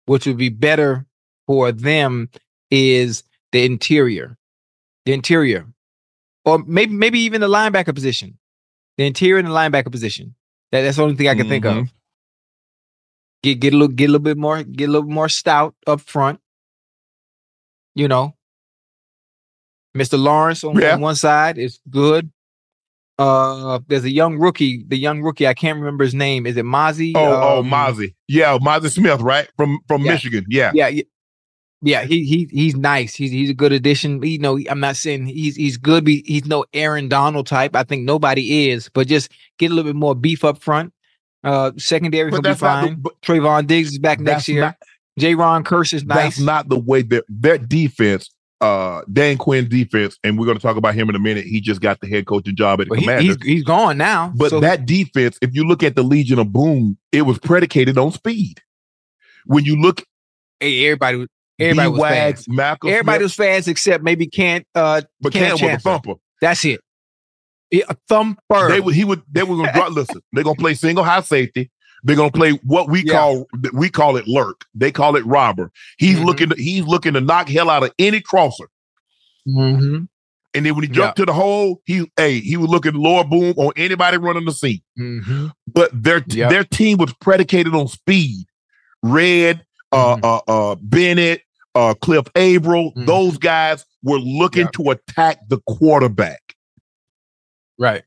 [0.06, 1.08] which would be better
[1.48, 2.30] for them,
[2.70, 4.38] is the interior,
[5.06, 5.66] the interior,
[6.46, 8.38] or maybe maybe even the linebacker position,
[8.98, 10.36] the interior and the linebacker position.
[10.72, 11.76] That, that's the only thing I can think of.
[11.76, 11.92] Mhm.
[13.44, 16.02] Get get a little get a little bit more get a little more stout up
[16.02, 16.40] front.
[17.96, 18.36] You know,
[19.98, 20.18] Mr.
[20.20, 20.94] Lawrence on, Yeah.
[20.94, 22.32] on one side is good.
[23.18, 24.86] Uh, there's a young rookie.
[24.88, 26.46] The young rookie, I can't remember his name.
[26.46, 27.12] Is it Mazi?
[27.16, 28.16] Oh, oh, Um, Mazi.
[28.30, 29.50] Yeah, Mazi Smith, right?
[29.58, 30.14] From from Yeah.
[30.14, 30.46] Michigan.
[30.50, 30.72] Yeah.
[30.74, 31.02] Yeah,
[31.82, 32.04] yeah.
[32.06, 33.16] He he he's nice.
[33.16, 34.22] He's he's a good addition.
[34.24, 36.06] You know, I'm not saying he's he's good.
[36.06, 37.76] But he's no Aaron Donald type.
[37.76, 38.90] I think nobody is.
[38.94, 40.94] But just get a little bit more beef up front.
[41.44, 42.96] Uh, secondary will be the- fine.
[43.00, 44.62] but Trevon Diggs is back next year.
[44.62, 44.76] not-
[45.20, 46.36] Jayron Kearse is nice.
[46.36, 48.30] That's not the way that their defense,
[48.62, 51.46] uh, Dan Quinn defense, and we're going to talk about him in a minute.
[51.46, 54.32] He just got the head coaching job at the But He, he's, he's gone now.
[54.36, 57.98] but So- that defense, if you look at the Legion of Boom, it was predicated
[57.98, 58.62] on speed.
[59.46, 60.04] When you look,
[60.60, 61.26] hey, everybody
[61.60, 62.50] everybody was D-Wags, fast.
[62.50, 64.66] Malcolm Everybody Smith, was fast except maybe Kent.
[64.76, 66.14] Uh, but Kam was a thumper.
[66.42, 66.80] That's it.
[67.72, 68.70] Yeah, a thumper.
[68.70, 69.92] They would he would they were to drop.
[69.92, 71.70] Listen, they're going to play single high safety.
[72.04, 73.14] They're going to play what we Yeah.
[73.14, 74.66] call we call it lurk.
[74.74, 75.72] They call it robber.
[75.98, 76.26] He's Mhm.
[76.26, 78.70] looking to, he's looking to knock hell out of any crosser.
[79.48, 80.08] Mhm.
[80.56, 83.54] And then when he jumped to the hole, he hey he was looking lower boom
[83.58, 84.82] on anybody running the seat.
[84.98, 85.52] Mhm.
[85.68, 88.46] But their their team was predicated on speed.
[89.04, 90.24] Red, uh, Mhm.
[90.24, 90.42] uh,
[90.72, 91.42] uh, Bennett,
[91.76, 93.06] uh, Cliff Avril, Mhm.
[93.06, 94.72] those guys were looking Yep.
[94.74, 96.42] to attack the quarterback.
[97.78, 98.04] Right.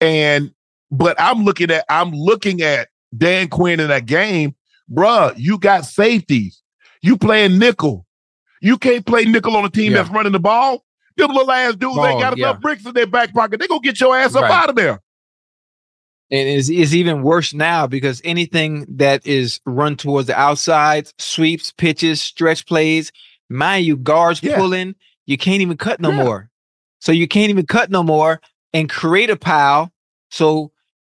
[0.00, 0.52] And
[0.90, 4.54] but I'm looking at I'm looking at Dan Quinn in that game,
[4.92, 5.34] bruh.
[5.36, 6.62] You got safeties.
[7.02, 8.06] You playing nickel.
[8.60, 9.98] You can't play nickel on a team Yeah.
[10.02, 10.84] that's running the ball.
[11.16, 12.50] Them little ass dudes ain't Ball, got yeah.
[12.50, 13.60] enough bricks in their back pocket.
[13.60, 14.50] They gonna get your ass up Right.
[14.50, 15.00] out of there.
[16.34, 21.70] And it's, it's even worse now because anything that is run towards the outside, sweeps,
[21.70, 23.12] pitches, stretch plays,
[23.48, 24.56] mind you, guards Yeah.
[24.56, 26.16] pulling, you can't even cut no Yeah.
[26.16, 26.50] more.
[26.98, 28.40] So you can't even cut no more
[28.72, 29.92] and create a pile.
[30.30, 30.72] So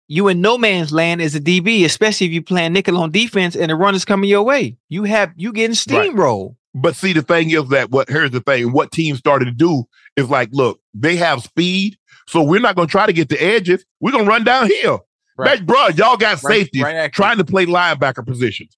[0.10, 3.56] you in no man's land as a DB, especially if you playing nickel on defense
[3.56, 4.78] and the run is coming your way.
[4.90, 6.12] You have you getting Right.
[6.12, 6.58] steamroll.
[6.74, 8.74] But see, the thing is that what here's the thing.
[8.74, 9.86] What teams started to do
[10.18, 11.98] is like, look, they have speed,
[12.28, 13.86] so we're not gonna try to get the edges.
[14.00, 15.06] We're gonna run downhill.
[15.38, 15.66] Right.
[15.66, 18.76] Bro, y'all got Right- safeties right trying to play linebacker positions.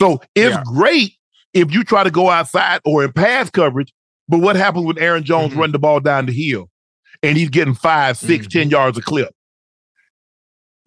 [0.00, 0.62] So it's Yeah.
[0.66, 1.12] great
[1.54, 3.92] if you try to go outside or in pass coverage.
[4.28, 5.58] But what happens when Aaron Jones Mhm.
[5.58, 6.70] run the ball down the hill
[7.22, 8.50] and he's getting five, six, Mhm.
[8.50, 9.34] 10 yards a clip?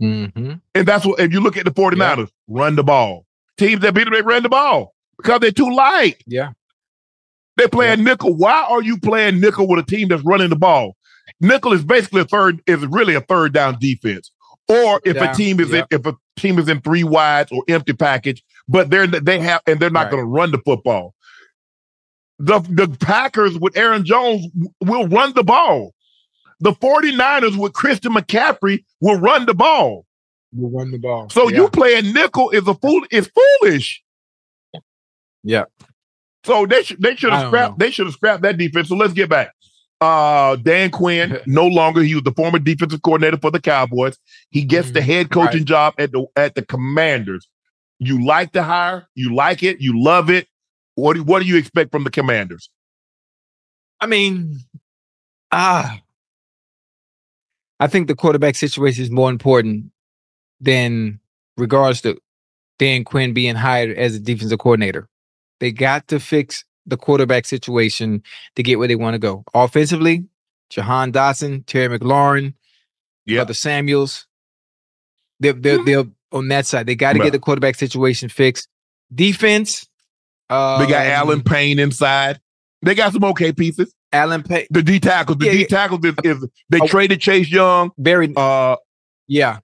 [0.01, 0.53] Mm-hmm.
[0.75, 3.25] And that's what, if you look at the 49ers, run the ball.
[3.57, 6.21] Teams that beat them, they run the ball because they're too light.
[6.27, 6.51] Yeah.
[7.55, 8.35] They're playing nickel.
[8.35, 10.96] Why are you playing nickel with a team that's running the ball?
[11.39, 14.31] Nickel is basically a third, is really a third down defense.
[14.69, 15.87] Or if a team is yep.
[15.91, 19.61] in, if a team is in three wides or empty package, but they're they have
[19.65, 20.11] and they're not Right.
[20.11, 21.15] going to run the football.
[22.39, 24.45] The the Packers with Aaron Jones
[24.81, 25.93] will run the ball.
[26.59, 30.05] The 49ers with Christian McCaffrey will run the ball.
[30.51, 31.29] You run the ball.
[31.29, 33.29] So you playing nickel is a fool is
[33.61, 34.03] foolish.
[35.43, 35.65] Yeah.
[36.43, 37.85] So they should they should have scrapped know.
[37.85, 38.89] they should have scrapped that defense.
[38.89, 39.53] So let's get back.
[39.99, 44.17] Uh Dan Quinn no longer he was the former defensive coordinator for the Cowboys.
[44.51, 45.03] He gets the Mhm.
[45.05, 45.67] head coaching Right.
[45.67, 47.47] job at the at the Commanders.
[47.99, 50.47] You like the hire, you like it, you love it.
[50.95, 52.69] What do, what do you expect from the Commanders?
[53.99, 54.59] I mean,
[55.51, 56.01] Ah,
[57.79, 59.91] I think the quarterback situation is more important
[60.59, 61.19] than
[61.57, 62.19] regards to
[62.79, 65.07] Dan Quinn being hired as a defensive coordinator.
[65.59, 68.23] They got to fix the quarterback situation
[68.55, 69.43] to get where they want to go.
[69.53, 70.25] Offensively,
[70.69, 72.53] Jahan Dotson, Terry McLaurin,
[73.25, 73.37] Yeah.
[73.39, 74.25] Brother Samuels.
[75.39, 76.87] They're, they're, they're on that side.
[76.87, 77.25] They got to Right.
[77.27, 78.67] get the quarterback situation fixed.
[79.13, 79.85] Defense.
[80.49, 82.39] Uh, They got Alan Payne inside.
[82.81, 83.93] They got some okay pieces.
[84.13, 84.65] Alan Payne.
[84.71, 85.37] The D tackles.
[85.37, 86.87] The Yeah, D tackles is, is they Oh.
[86.87, 87.91] traded Chase Young.
[87.97, 88.33] Very.
[88.35, 88.77] Uh,
[89.27, 89.59] yeah.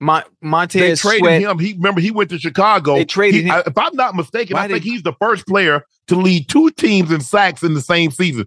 [0.00, 1.40] Mon- they Montez traded Sweat.
[1.40, 1.58] him.
[1.58, 2.96] He remember he went to Chicago.
[2.96, 3.52] They traded He- him.
[3.54, 6.48] I- if I'm not mistaken, Why I think did- he's the first player to lead
[6.48, 8.46] two teams in sacks in the same season.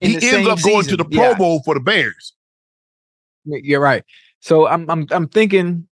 [0.00, 1.34] in he ends up going to the Pro Yeah.
[1.34, 2.34] Bowl for the Bears.
[3.46, 4.04] You're right.
[4.40, 5.86] So I'm I'm I'm thinking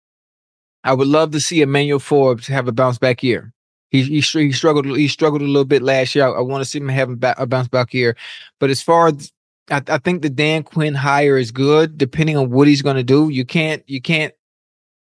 [0.83, 3.53] I would love to see Emmanuel Forbes have a bounce back year.
[3.91, 6.25] He he, he struggled he struggled a little bit last year.
[6.27, 8.15] I, I want to see him have a, a bounce back year.
[8.59, 9.31] But as far as
[9.69, 13.03] I, I think the Dan Quinn hire is good, depending on what he's going to
[13.03, 13.29] do.
[13.29, 14.33] You can't you can't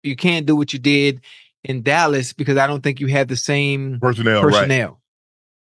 [0.06, 1.22] you can't do what you did
[1.64, 4.51] in Dallas because I don't think you have the same Personnel, right?
[4.51, 5.01] personnel.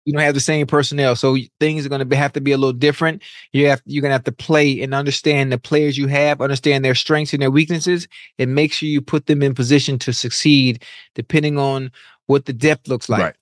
[0.05, 2.57] You don't have the same personnel, so things are going to have to be a
[2.57, 3.21] little different.
[3.53, 6.83] You have you're going to have to play and understand the players you have, understand
[6.83, 8.07] their strengths and their weaknesses,
[8.39, 11.91] and make sure you put them in position to succeed, depending on
[12.25, 13.21] what the depth looks like.
[13.21, 13.35] Right.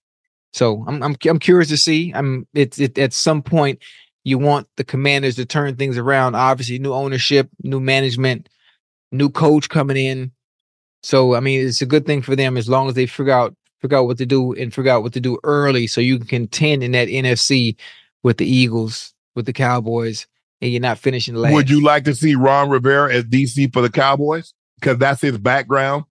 [0.52, 2.12] So I'm I'm I'm curious to see.
[2.14, 3.80] I'm it's it, at some point
[4.24, 6.36] you want the Commanders to turn things around.
[6.36, 8.50] Obviously, new ownership, new management,
[9.12, 10.32] new coach coming in.
[11.04, 13.56] So I mean, it's a good thing for them as long as they figure out
[13.82, 16.28] figure out what to do and figure out what to do early, so you can
[16.28, 17.76] contend in that NFC
[18.24, 20.28] with the Eagles, with the Cowboys,
[20.62, 21.54] and you're not finishing last.
[21.54, 24.54] Would you like to see Ron Rivera as DC for the Cowboys?
[24.80, 26.06] Because that's his background.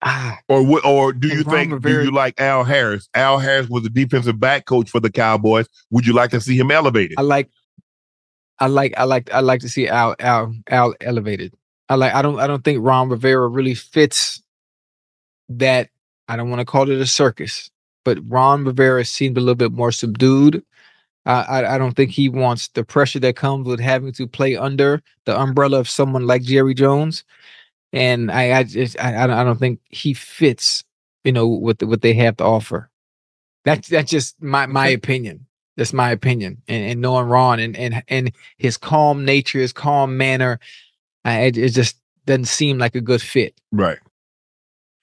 [0.00, 0.84] Ah, Or what?
[0.84, 1.72] Or do you Ron think?
[1.72, 3.08] Rivera- do you like Al Harris?
[3.14, 5.66] Al Harris was the defensive back coach for the Cowboys.
[5.90, 7.16] Would you like to see him elevated?
[7.18, 7.50] I like,
[8.60, 11.54] I like, I like, I like to see Al Al Al elevated.
[11.88, 12.14] I like.
[12.14, 12.38] I don't.
[12.38, 14.42] I don't think Ron Rivera really fits
[15.48, 15.88] that.
[16.28, 17.70] I don't want to call it a circus,
[18.04, 20.62] but Ron Rivera seemed a little bit more subdued.
[21.24, 24.56] I, I I don't think he wants the pressure that comes with having to play
[24.56, 27.24] under the umbrella of someone like Jerry Jones,
[27.92, 30.84] and I I just I I don't- I don't think he fits.
[31.24, 32.90] You know what what they have to offer.
[33.64, 35.46] That's that's just my my opinion.
[35.78, 36.60] That's my opinion.
[36.66, 40.58] And, and knowing Ron and and and his calm nature, his calm manner,
[41.24, 43.54] I, it, it just doesn't seem like a good fit.
[43.70, 43.98] Right.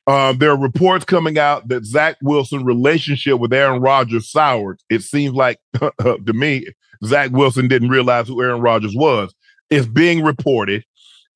[0.06, 4.82] Um, there are reports coming out that Zach Wilson' relationship with Aaron Rodgers soured.
[4.90, 6.68] It seems like to me,
[7.06, 9.34] Zach Wilson didn't realize who Aaron Rodgers was.
[9.70, 10.84] It's being reported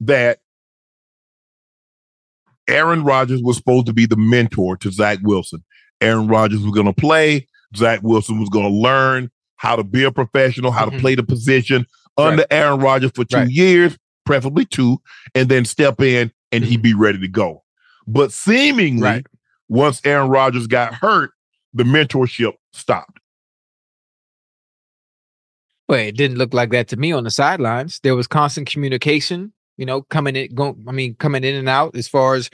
[0.01, 0.39] that
[2.67, 5.63] Aaron Rodgers was supposed to be the mentor to Zach Wilson.
[6.01, 7.47] Aaron Rodgers was going to play.
[7.75, 10.99] Zach Wilson was going to learn how to be a professional, how to Mhm.
[10.99, 11.85] play the position
[12.17, 13.49] under Aaron Rodgers for two Right.
[13.49, 15.01] years, preferably two,
[15.35, 17.63] and then step in and he'd be ready to go.
[18.07, 19.27] But seemingly, Right.
[19.67, 21.31] once Aaron Rodgers got hurt,
[21.73, 23.19] the mentorship stopped.
[25.87, 27.99] Well, it didn't look like that to me on the sidelines.
[28.03, 31.95] There was constant communication, you know, coming in, going, I mean, coming in and out
[31.95, 32.49] as far as,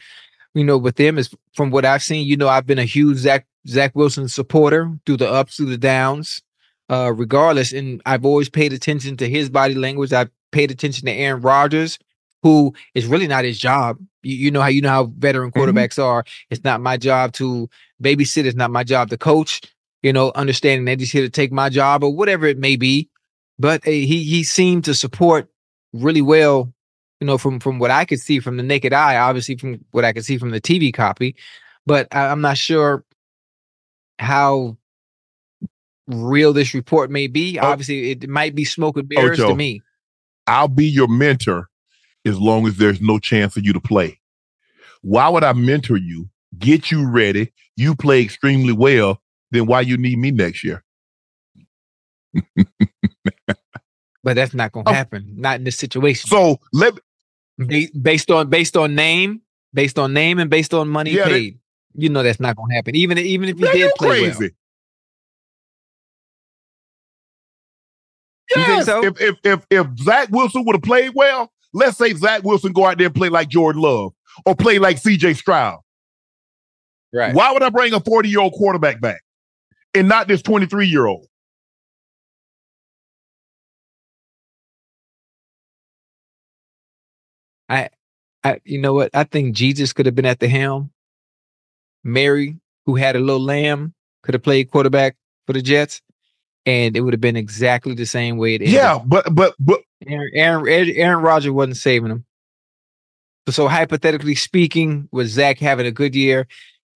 [0.55, 3.17] you know, with them is from what I've seen, you know, I've been a huge
[3.17, 6.41] Zach, Zach Wilson supporter through the ups, through the downs,
[6.89, 7.71] uh, regardless.
[7.71, 10.13] And I've always paid attention to his body language.
[10.13, 11.99] I've paid attention to Aaron Rodgers,
[12.41, 13.97] who is really not his job.
[14.23, 16.23] You, you know how, you know how veteran quarterbacks are.
[16.49, 17.69] It's not my job to
[18.01, 18.45] babysit.
[18.45, 19.61] It's not my job to coach,
[20.01, 23.09] you know, understanding that he's here to take my job or whatever it may be
[23.57, 25.49] but uh, he he seemed to support
[25.93, 26.73] really well
[27.19, 30.05] you know from from what i could see from the naked eye obviously from what
[30.05, 31.35] i could see from the tv copy
[31.85, 33.03] but I, i'm not sure
[34.19, 34.77] how
[36.07, 37.65] real this report may be oh.
[37.65, 39.49] obviously it might be smoke and oh, mirrors Ocho.
[39.49, 39.81] to me
[40.47, 41.69] I'll be your mentor
[42.25, 44.19] as long as there's no chance for you to play.
[45.01, 49.97] Why would I mentor you, get you ready, you play extremely well, then why you
[49.97, 50.83] need me next year?
[54.25, 54.81] but that's not Oh.
[54.81, 56.95] going to happen not in this situation So let
[57.57, 59.41] Ba- based on based on name
[59.73, 61.59] based on name and based on money Yeah, they- paid
[61.93, 64.53] you know that's not going to happen even even if he did play well crazy.
[68.55, 68.85] You think Yes.
[68.85, 69.03] so?
[69.05, 72.85] If if if if Zach Wilson would have played well, let's say Zach Wilson go
[72.85, 74.13] out there and play like Jordan Love
[74.45, 75.79] or play like CJ Stroud.
[77.13, 79.21] right Why would I bring a 40 year old quarterback back
[79.93, 81.27] and not this 23 year old?
[87.69, 87.89] I,
[88.43, 89.11] I, you know what?
[89.13, 90.91] I think Jesus could have been at the helm.
[92.03, 93.93] Mary, who had a little lamb,
[94.23, 95.15] could have played quarterback.
[95.47, 96.01] for the Jets,
[96.65, 98.73] and it would have been exactly the same way it ended.
[98.73, 102.25] Yeah, but but but Aaron Aaron, Aaron Rodgers wasn't saving him.
[103.49, 106.47] So hypothetically speaking, with Zach having a good year,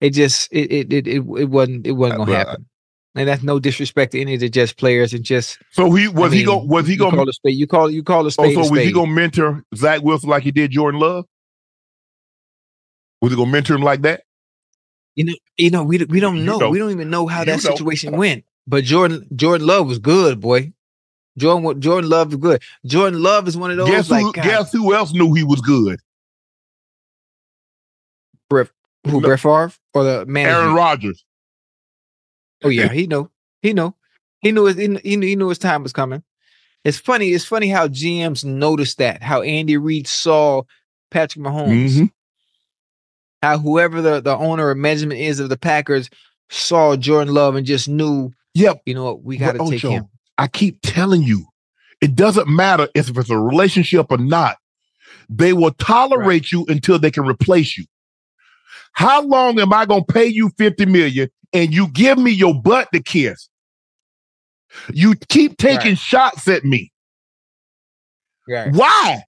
[0.01, 2.68] it just it it it it, wasn't it wasn't Uh, gonna happen.
[3.15, 6.31] And that's no disrespect to any of the Jets players, and just so he was
[6.31, 8.27] I he mean, going was he going call a spade you call you call a
[8.27, 11.25] oh so a was he going to mentor Zach Wilson like he did Jordan Love?
[13.21, 14.23] Was he going to mentor him like that?
[15.15, 16.59] You know, you know, we we don't know.
[16.59, 16.69] know.
[16.69, 17.71] We don't even know how You that know.
[17.71, 18.45] situation went.
[18.67, 20.71] But Jordan Jordan Love was good, boy.
[21.37, 22.61] Jordan Jordan Love was good.
[22.85, 24.33] Jordan Love is one of those Guess like who?
[24.33, 25.99] God, Guess who else knew he was good?
[28.49, 28.69] Brett,
[29.05, 29.27] who No.
[29.27, 30.47] Brett Favre or the man.
[30.47, 31.25] Aaron Rodgers.
[32.63, 33.29] Oh yeah, he know.
[33.61, 33.95] He know.
[34.41, 36.23] He knew his, he, knew he knew his time was coming.
[36.85, 37.29] It's funny.
[37.29, 39.21] It's funny how GMs noticed that.
[39.21, 40.63] How Andy Reid saw
[41.11, 41.91] Patrick Mahomes.
[41.97, 42.11] Mhm.
[43.41, 46.09] How whoever the, the owner or management is of the Packers
[46.49, 48.81] saw Jordan Love and just knew, Yep.
[48.85, 50.05] you know what, we got to take Ocho, him.
[50.37, 51.45] I keep telling you,
[52.01, 54.57] it doesn't matter if it's a relationship or not.
[55.29, 57.85] They will tolerate you until they can replace you.
[58.93, 62.59] How long am I going to pay you 50 million and you give me your
[62.61, 63.49] butt to kiss?
[64.93, 65.97] You keep taking Right.
[65.97, 66.91] shots at me.
[68.47, 68.71] Right.
[68.73, 69.23] Why?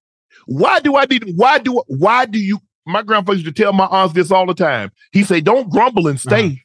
[0.46, 3.86] Why do I need why do why do you my grandfather used to tell my
[3.86, 4.90] aunts this all the time.
[5.12, 6.46] He said, Don't grumble and stay.
[6.46, 6.56] Uh-huh.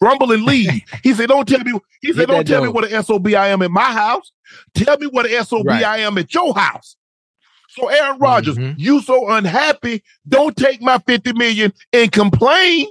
[0.00, 0.82] Grumble and leave.
[1.02, 3.48] he said, Don't tell me, he said, Get Don't tell me what an SOB I
[3.48, 4.32] am in my house.
[4.74, 5.84] Tell me what an SOB Right.
[5.84, 6.96] I am at your house.
[7.68, 8.74] So Aaron Rodgers, Mhm.
[8.78, 12.88] you so unhappy, don't take my 50 million and complain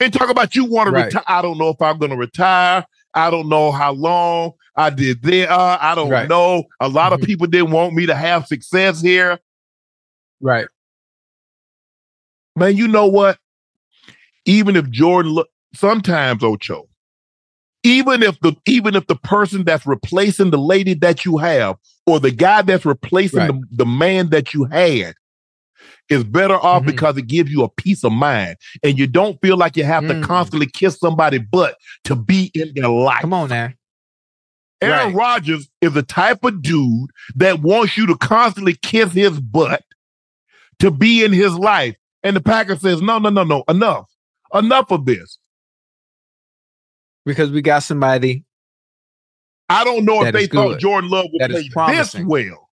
[0.00, 1.22] and talk about you want to retire.
[1.26, 2.84] I don't know if I'm gonna retire.
[3.14, 5.50] I don't know how long I did there.
[5.50, 6.28] Uh, I don't Right.
[6.28, 6.64] know.
[6.80, 7.24] A lot of Mhm.
[7.26, 9.38] people didn't want me to have success here.
[10.40, 10.66] Right.
[12.56, 13.38] Man, you know what?
[14.44, 16.88] Even if Jordan look sometimes Ocho,
[17.82, 21.76] even if the even if the person that's replacing the lady that you have
[22.06, 23.48] or the guy that's replacing Right.
[23.48, 25.14] the, the man that you had
[26.08, 26.86] is better off Mhm.
[26.86, 30.04] because it gives you a peace of mind and you don't feel like you have
[30.04, 30.20] Mm.
[30.20, 33.20] to constantly kiss somebody's butt to be in their life.
[33.22, 33.70] Come on now.
[34.80, 35.14] Aaron Right.
[35.14, 39.84] Rodgers is the type of dude that wants you to constantly kiss his butt
[40.80, 41.94] to be in his life.
[42.24, 44.08] And the Packers says, no, no, no, no, enough.
[44.52, 45.38] Enough of this.
[47.24, 48.44] Because we got somebody.
[49.68, 50.80] I don't know if they thought good.
[50.80, 52.68] Jordan Love would That play this well.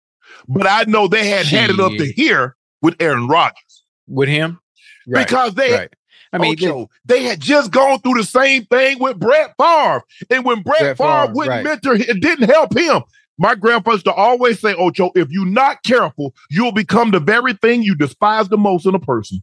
[0.48, 4.60] But I know they had had it up to here with Aaron Rodgers with him.
[5.08, 5.26] Right.
[5.26, 5.94] because they right.
[6.32, 10.04] I mean, Ocho, they had just gone through the same thing with Brett Favre.
[10.30, 11.64] And when Brett, Brett Favre, Favre, wouldn't right.
[11.64, 13.02] mentor, it didn't help him.
[13.40, 17.54] My grandpa used to always say, Ocho, if you're not careful, you'll become the very
[17.54, 19.42] thing you despise the most in a person.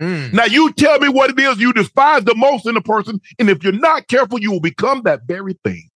[0.00, 3.20] mm, Now you tell me what it is you despise the most in a person,
[3.38, 5.88] and if you're not careful, you will become that very thing.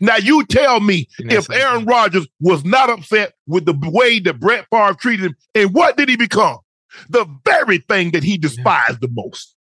[0.00, 4.66] Now you tell me if Aaron Rodgers was not upset with the way that Brett
[4.70, 6.58] Favre treated him, and what did he become?
[7.08, 9.54] The very thing that he despised the most.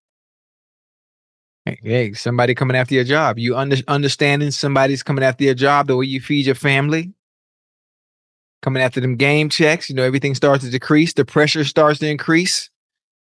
[1.65, 3.39] hey, hey, somebody coming after your job.
[3.39, 7.13] You under, understanding somebody's coming after your job, the way you feed your family,
[8.61, 9.89] coming after them game checks.
[9.89, 11.13] You know, everything starts to decrease.
[11.13, 12.69] The pressure starts to increase.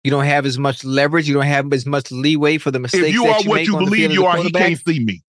[0.04, 1.26] You don't have as much leverage.
[1.28, 3.08] You don't have as much leeway for the mistakes.
[3.08, 5.22] If you are you what you believe you are, he can't see me.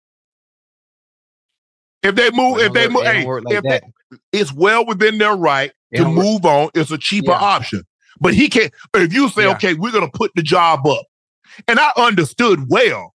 [2.03, 3.81] If they move, if they move, hey, like if they,
[4.33, 6.71] it's well within their right to work- move on.
[6.75, 7.39] It's a cheaper Yeah.
[7.39, 7.83] option.
[8.21, 8.73] But he can't.
[8.95, 9.53] If you say, Yeah.
[9.53, 11.05] okay, we're gonna put the job up,
[11.69, 13.15] and I understood well.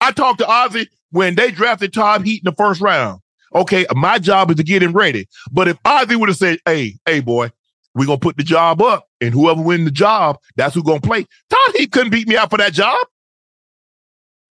[0.00, 3.20] I talked to Ozzie when they drafted Todd Heap in the first round.
[3.54, 5.28] Okay, my job is to get him ready.
[5.52, 7.52] But if Ozzie would have said, "Hey, hey, boy,
[7.94, 11.26] we're gonna put the job up, and whoever win the job, that's who's gonna play,"
[11.50, 12.98] Todd Heap couldn't beat me out for that job.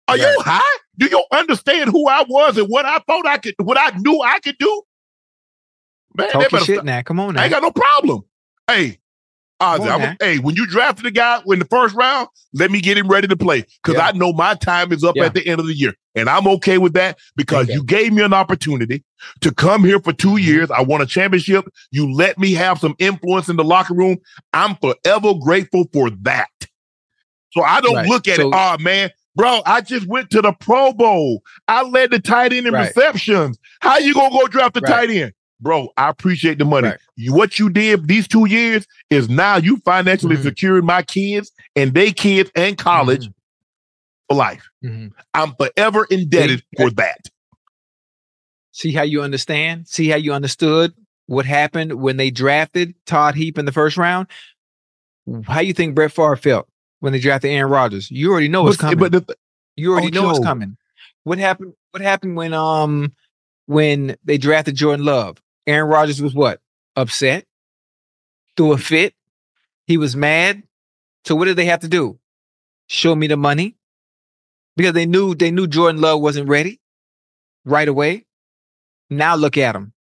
[0.07, 0.77] Are you high?
[0.97, 4.21] Do you understand who I was and what I thought I could, what I knew
[4.21, 4.81] I could do?
[6.15, 7.01] Man, Talk shit stop- now.
[7.03, 8.21] Come on I ain't got no problem.
[8.67, 8.99] Hey,
[9.59, 10.15] Ozzie, on now.
[10.19, 13.27] hey, when you drafted the guy in the first round, let me get him ready
[13.27, 14.07] to play because Yeah.
[14.07, 15.25] I know my time is up Yeah.
[15.25, 17.73] at the end of the year, and I'm okay with that because Okay.
[17.73, 19.03] you gave me an opportunity
[19.41, 20.37] to come here for two mm-hmm.
[20.39, 20.71] years.
[20.71, 21.65] I won a championship.
[21.91, 24.17] You let me have some influence in the locker room.
[24.53, 26.49] I'm forever grateful for that.
[27.51, 28.07] So I don't Right.
[28.09, 28.53] look at So- it.
[28.55, 31.41] Oh man, bro, I just went to the Pro Bowl.
[31.67, 32.87] I led the tight end in Right.
[32.93, 33.57] receptions.
[33.81, 35.07] How you gonna go draft the Right.
[35.07, 35.33] tight end?
[35.61, 36.89] Bro, I appreciate the money.
[36.89, 36.99] Right.
[37.15, 40.43] You, what you did these two years is now you financially Mhm.
[40.43, 43.33] securing my kids and they kids and college Mhm.
[44.29, 44.63] for life.
[44.83, 45.11] Mhm.
[45.33, 47.21] I'm forever indebted for that.
[48.71, 49.87] See how you understand?
[49.87, 50.93] See how you understood
[51.25, 54.27] what happened when they drafted Todd Heap in the first round?
[55.45, 56.67] How you think Brett Favre felt
[56.99, 58.09] when they drafted Aaron Rodgers?
[58.11, 58.97] You already know what's coming.
[58.97, 59.35] but the,
[59.75, 60.45] You already know it's Ocho.
[60.47, 60.77] coming.
[61.23, 61.73] What happened?
[61.91, 63.13] What happened when um
[63.65, 65.41] when they drafted Jordan Love?
[65.65, 66.61] Aaron Rodgers was what?
[66.95, 67.45] Upset,
[68.55, 69.13] threw a fit.
[69.85, 70.63] He was mad.
[71.25, 72.17] So what did they have to do?
[72.87, 73.75] Show me the money
[74.77, 76.79] because they knew they knew Jordan Love wasn't ready
[77.65, 78.25] right away.
[79.09, 79.93] Now look at him.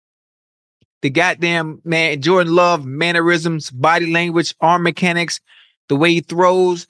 [1.03, 5.41] The goddamn man, Jordan Love mannerisms, body language, arm mechanics,
[5.89, 6.87] the way he throws,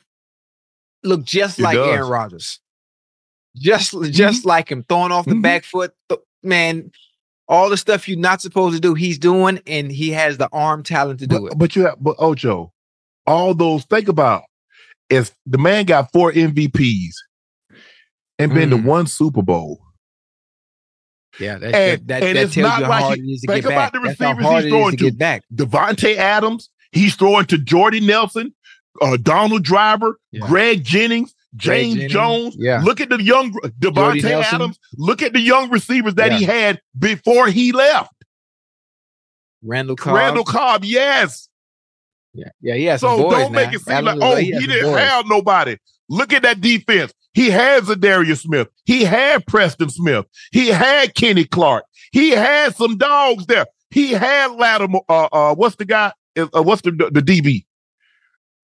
[1.02, 1.88] look just It like does.
[1.88, 2.60] Aaron Rodgers.
[3.56, 5.42] Just just like him, throwing off the Mhm.
[5.42, 5.94] back foot.
[6.08, 6.90] th- man,
[7.48, 10.82] all the stuff you're not supposed to do, he's doing, and he has the arm
[10.82, 11.58] talent to do But, it.
[11.58, 12.72] but you have, but Ocho,
[13.26, 14.42] all those think about
[15.08, 17.14] if the man got four MVPs
[18.38, 18.84] and been to Mhm.
[18.84, 19.80] one Super Bowl.
[21.38, 23.52] Yeah, that, And- that, that, and that it's tells not like he- it is to
[23.52, 23.92] think about back.
[23.92, 25.42] the receivers he's throwing to to.
[25.54, 28.54] Davante Adams, he's throwing to Jordy Nelson,
[29.00, 30.46] uh, Donald Driver, Yeah.
[30.46, 32.56] Greg Jennings, James Jennings, Jones.
[32.58, 32.80] yeah.
[32.82, 34.24] Look at the young Davante.
[34.24, 34.78] Adams.
[34.96, 38.12] Look at the young receivers that he had before he left.
[39.62, 40.14] Randall Cobb.
[40.16, 41.48] Randall Cobb, yes.
[42.34, 44.98] Yeah, yeah, some So don't make it seem Adam like, oh, he he, didn't boys.
[44.98, 45.76] have nobody.
[46.08, 47.12] Look at that defense.
[47.32, 48.68] He had Za'Darius Smith.
[48.84, 50.26] He had Preston Smith.
[50.52, 51.84] He had Kenny Clark.
[52.12, 53.66] He had some dogs there.
[53.90, 55.04] He had Lattimore.
[55.08, 56.12] Uh, uh, what's the guy?
[56.36, 57.64] Uh, what's the the DB?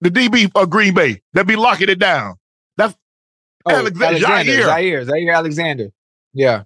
[0.00, 2.36] The DB of Green Bay that be locking it down.
[2.76, 2.94] That's
[3.66, 4.64] Oh, Alexander- Alexander, Jaire.
[4.64, 5.88] Zaire, Zaire Alexander.
[6.32, 6.62] Yeah.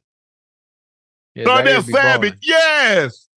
[1.34, 2.38] yeah Darnell Savage.
[2.42, 3.28] Yes.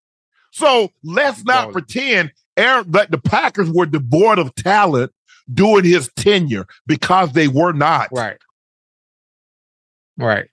[0.52, 5.12] So let's not pretend Aaron, that the Packers were devoid of talent
[5.52, 8.08] during his tenure because they were not.
[8.12, 8.38] Right.
[10.16, 10.48] Right.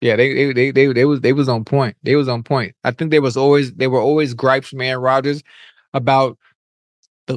[0.00, 1.96] Yeah, they they they they, they was they was on point.
[2.02, 2.74] They was on point.
[2.84, 5.42] I think there was always there were always gripes from Aaron Rodgers
[5.92, 6.38] about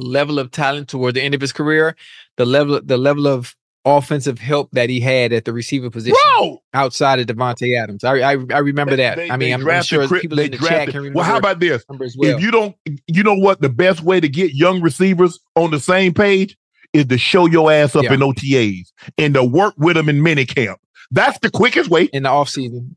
[0.06, 1.94] level of talent toward the end of his career,
[2.36, 3.54] the level the level of
[3.86, 8.02] offensive help that he had at the receiver position Bro, outside of Davante Adams.
[8.02, 9.16] I I, I remember that.
[9.16, 11.18] They- I mean, I'm, I'm sure Chris- people in the chat can remember.
[11.18, 11.84] Well, how about this?
[11.88, 12.08] well.
[12.22, 12.74] If you don't,
[13.06, 13.60] you know what?
[13.60, 16.56] The best way to get young receivers on the same page
[16.94, 18.14] is to show your ass up Yeah.
[18.14, 18.86] in OTAs
[19.18, 20.76] and to work with them in minicamp.
[21.10, 22.04] That's the quickest way.
[22.12, 22.96] in the offseason.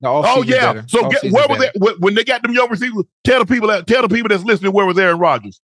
[0.00, 0.72] The Oh yeah.
[0.72, 0.84] better.
[0.88, 3.04] So get, where was when- when they got them young receivers?
[3.24, 5.60] Tell the people that tell the people that's listening where was Aaron Rodgers.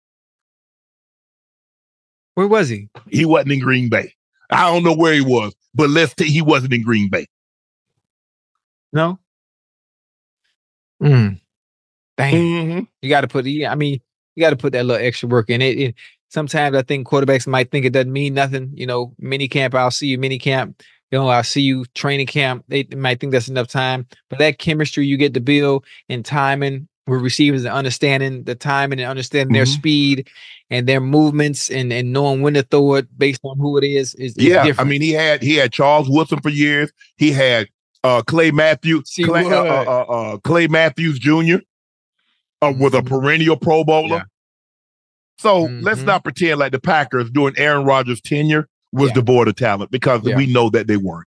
[2.40, 2.88] Where was he?
[3.10, 4.14] He wasn't in Green Bay.
[4.50, 7.26] I don't know where he was, but let's say he wasn't in Green Bay.
[8.94, 9.18] No.
[11.02, 11.38] Mm.
[12.16, 12.34] Dang.
[12.34, 12.88] Mhm.
[13.02, 13.44] You got to put.
[13.44, 14.00] I mean,
[14.34, 15.78] you got to put that little extra work in it.
[15.78, 15.94] it.
[16.30, 18.72] Sometimes I think quarterbacks might think it doesn't mean nothing.
[18.74, 19.74] You know, mini camp.
[19.74, 20.82] I'll see you mini camp.
[21.10, 22.64] You know, I'll see you training camp.
[22.68, 26.88] They might think that's enough time, but that chemistry you get to build and timing
[27.10, 29.74] with receivers and understanding the timing and understanding their Mhm.
[29.74, 30.28] speed
[30.70, 34.14] and their movements and and knowing when to throw it based on who it is
[34.14, 34.80] is, is Yeah, different.
[34.86, 36.90] I mean, he had he had Charles Woodson for years.
[37.16, 37.68] He had
[38.02, 41.56] uh, Clay Matthews, See, Clay, uh, uh, uh, uh, Clay Matthews Jr.
[42.62, 43.06] Uh, was a Mhm.
[43.06, 44.16] perennial Pro Bowler.
[44.16, 44.22] Yeah.
[45.38, 46.06] So let's Mhm.
[46.06, 49.14] not pretend like the Packers during Aaron Rodgers' tenure was Yeah.
[49.16, 50.36] devoid of talent because Yeah.
[50.36, 51.26] we know that they weren't.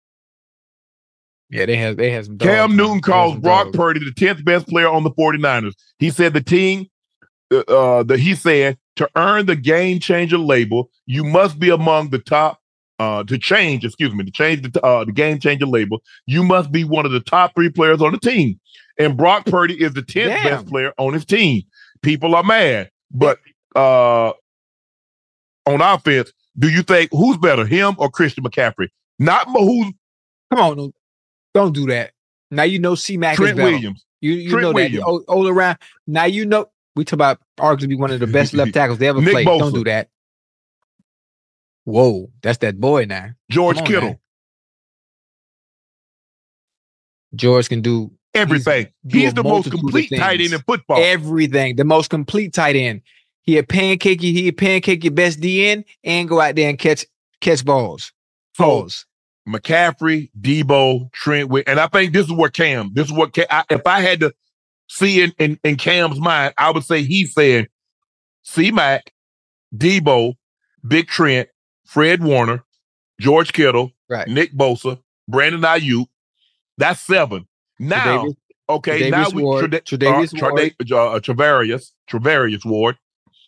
[1.53, 2.37] Yeah, they have they have some.
[2.37, 2.75] dogs, Cam.
[2.75, 3.77] Newton calls Brock dogs.
[3.77, 5.73] Purdy the 10th best player on the 49ers.
[5.99, 6.87] He said the team,
[7.51, 12.17] uh, the, he said, to earn the game changer label, you must be among the
[12.17, 12.59] top,
[12.97, 16.71] uh, to change, excuse me, to change the, uh, the game changer label, you must
[16.71, 18.59] be one of the top three players on the team.
[18.97, 20.43] And Brock Purdy is the 10th Damn.
[20.43, 21.61] best player on his team.
[22.01, 22.89] People are mad.
[23.11, 23.37] But
[23.75, 24.33] uh,
[25.67, 28.89] on offense, do you think who's better, him or Christian McCaffrey?
[29.19, 29.93] Not who's
[30.53, 30.93] Come on,
[31.53, 32.11] don't, don't that.
[32.51, 33.63] Now you know C Mac is better.
[33.63, 34.05] Williams.
[34.21, 34.97] You you Trent know Williams.
[34.97, 35.77] that all, all around.
[36.07, 39.07] Now you know we talk about arguably be one of the best left tackles they
[39.07, 39.47] ever Nick played.
[39.47, 39.59] Bosa.
[39.59, 40.09] Don't do that.
[41.85, 43.31] Whoa, that's that boy now.
[43.49, 44.09] George on, Kittle.
[44.09, 44.19] man.
[47.35, 48.87] George can do everything.
[49.05, 51.01] do He's the most complete tight end in football.
[51.01, 51.75] everything.
[51.75, 53.01] The most complete tight end.
[53.41, 54.31] He a pancake you.
[54.31, 57.05] He a pancake your best DN and go out there and catch
[57.41, 58.13] catch balls.
[58.57, 59.05] Balls.
[59.47, 62.91] McCaffrey, Deebo, Trent, and I think this is where Cam.
[62.93, 64.33] This is what Cam, I, if I had to
[64.87, 67.67] see in, in in Cam's mind, I would say he's saying
[68.43, 69.11] C Mac,
[69.75, 70.35] Deebo,
[70.87, 71.49] Big Trent,
[71.85, 72.63] Fred Warner,
[73.19, 74.27] George Kittle, Right.
[74.27, 76.05] Nick Bosa, Brandon Aiyuk.
[76.77, 77.47] That's seven.
[77.79, 78.35] Now, Tre'Davious-
[78.69, 80.73] okay, Tre'Davious now we Ward, Treda- Tre'Davious uh, Ward.
[80.81, 82.97] Treda- uh, Travarius, Travarius Ward.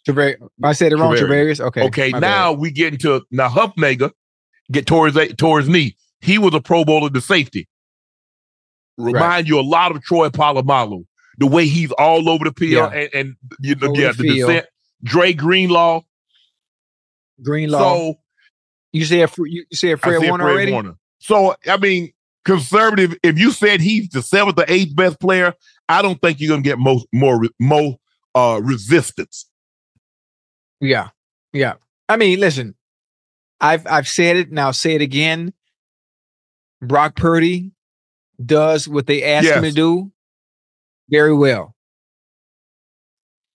[0.08, 1.16] Trever- I said it wrong.
[1.16, 1.60] Travarius.
[1.60, 1.82] Okay.
[1.84, 4.12] Okay, now we get into now Hufanga
[4.72, 5.96] get toward his toward his knee.
[6.22, 7.68] He was a Pro Bowler to safety.
[8.98, 11.06] Remind you a lot of Troy Polamalu.
[11.38, 13.00] The way he's all over the field Yeah.
[13.00, 14.66] and, and you know, Over yeah, the descent.
[15.04, 16.02] Dre Greenlaw.
[17.44, 17.78] Greenlaw.
[17.80, 18.16] So
[18.94, 20.72] you said you said Fred said Warner Fred already.
[20.72, 20.96] Warner.
[21.20, 22.14] So I mean,
[22.46, 23.16] conservative.
[23.22, 25.54] If you said he's the seventh or eighth best player,
[25.90, 27.98] I don't think you're gonna get most more more
[28.34, 29.50] uh, resistance.
[30.80, 31.10] Yeah,
[31.52, 31.74] yeah.
[32.08, 32.75] I mean, listen,
[33.62, 35.54] I've I've said it and I'll say it again.
[36.82, 37.72] Brock Purdy
[38.44, 40.12] does what they ask him to do
[41.10, 41.76] very well.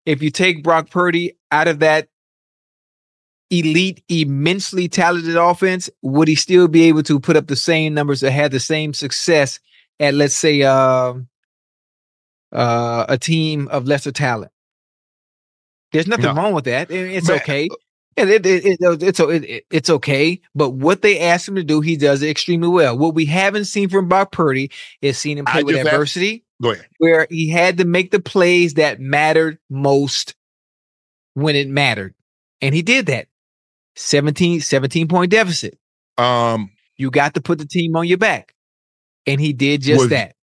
[0.04, 2.08] If you take Brock Purdy out of that
[3.50, 8.20] elite, immensely talented offense, would he still be able to put up the same numbers
[8.20, 9.58] that had the same success
[9.98, 11.14] at, let's say, uh,
[12.52, 14.52] uh, a team of lesser talent?
[15.92, 16.34] There's nothing No.
[16.34, 16.90] wrong with that.
[16.90, 17.68] It's Man, okay.
[18.16, 20.40] It, it, it, it- it's it, it- it's okay.
[20.54, 22.96] But what they ask him to do, he does it extremely well.
[22.96, 24.70] What we haven't seen from Brock Purdy
[25.02, 26.86] is seen him I play with asked- adversity, ahead.
[26.98, 30.34] where he had to make the plays that mattered most
[31.34, 32.14] when it mattered.
[32.62, 33.28] And he did that.
[33.96, 35.78] 17, 17 point deficit.
[36.18, 38.54] Um, You got to put the team on your back.
[39.26, 40.34] And he did just Was- that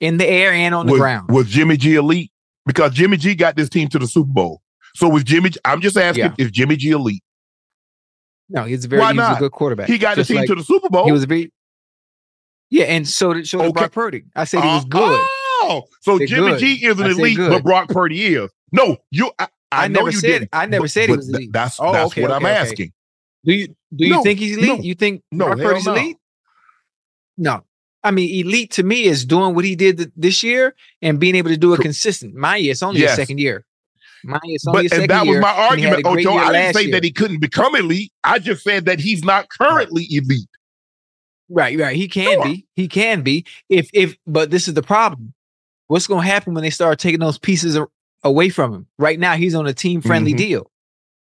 [0.00, 1.30] in the air and on the ground.
[1.30, 2.30] was Jimmy G elite?
[2.66, 4.61] Because Jimmy G got this team to the Super Bowl.
[4.94, 5.50] So with Jimmy?
[5.50, 6.34] G- I'm just asking, Yeah.
[6.38, 7.22] is Jimmy G elite?
[8.48, 9.88] no, he's a very Why he a good quarterback.
[9.88, 11.06] He got the Just team like to the Super Bowl.
[11.06, 11.50] He was a very
[12.70, 13.70] yeah, and so did so Okay.
[13.72, 14.24] Brock Purdy.
[14.34, 15.00] I said he was good.
[15.64, 16.60] Oh, so Jimmy good.
[16.60, 17.50] G isn't I said elite, good.
[17.50, 18.50] but Brock Purdy is.
[18.72, 19.30] No, you.
[19.38, 20.48] I, I, I know never you said- didn't.
[20.52, 21.52] I never but- said he was th- elite.
[21.52, 22.60] That's Oh, that's okay, what I'm okay, okay.
[22.60, 22.92] asking.
[23.44, 24.68] Do you do you No, think he's elite?
[24.68, 25.94] no, you think no, Brock Purdy's no.
[25.94, 26.16] elite?
[27.38, 27.64] No.
[28.04, 31.36] I mean, elite to me is doing what he did th- this year and being
[31.36, 32.34] able to do it consistent.
[32.34, 33.12] My year, it's only Yes.
[33.12, 33.64] a second year.
[34.24, 35.34] My year, it's only But and that year.
[35.36, 36.36] was my and he had argument, Ocho.
[36.38, 36.92] I didn't say year.
[36.92, 38.12] that he couldn't become elite.
[38.24, 40.48] I just said that he's not currently elite.
[41.48, 41.96] Right, right.
[41.96, 42.44] He can Sure.
[42.44, 42.66] be.
[42.76, 43.44] He can be.
[43.68, 45.34] If if but this is the problem.
[45.88, 47.78] What's going to happen when they start taking those pieces
[48.24, 48.86] away from him?
[48.98, 50.38] Right now, he's on a team friendly Mhm.
[50.38, 50.70] deal.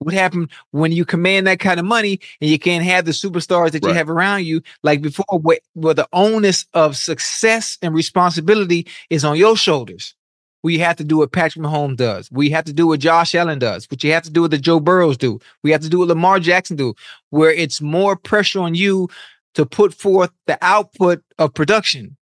[0.00, 3.70] What happened when you command that kind of money and you can't have the superstars
[3.70, 5.24] that you have around you like before?
[5.40, 10.14] Where, where the onus of success and responsibility is on your shoulders.
[10.62, 12.30] We have to do what Patrick Mahomes does.
[12.30, 13.90] We have to do what Josh Allen does.
[13.90, 15.40] What you have to do what the Joe Burrows do.
[15.62, 16.94] We have to do what Lamar Jackson do.
[17.30, 19.08] Where it's more pressure on you
[19.54, 22.16] to put forth the output of production.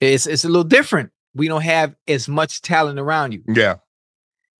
[0.00, 1.10] It's it's a little different.
[1.34, 3.42] We don't have as much talent around you.
[3.48, 3.76] Yeah,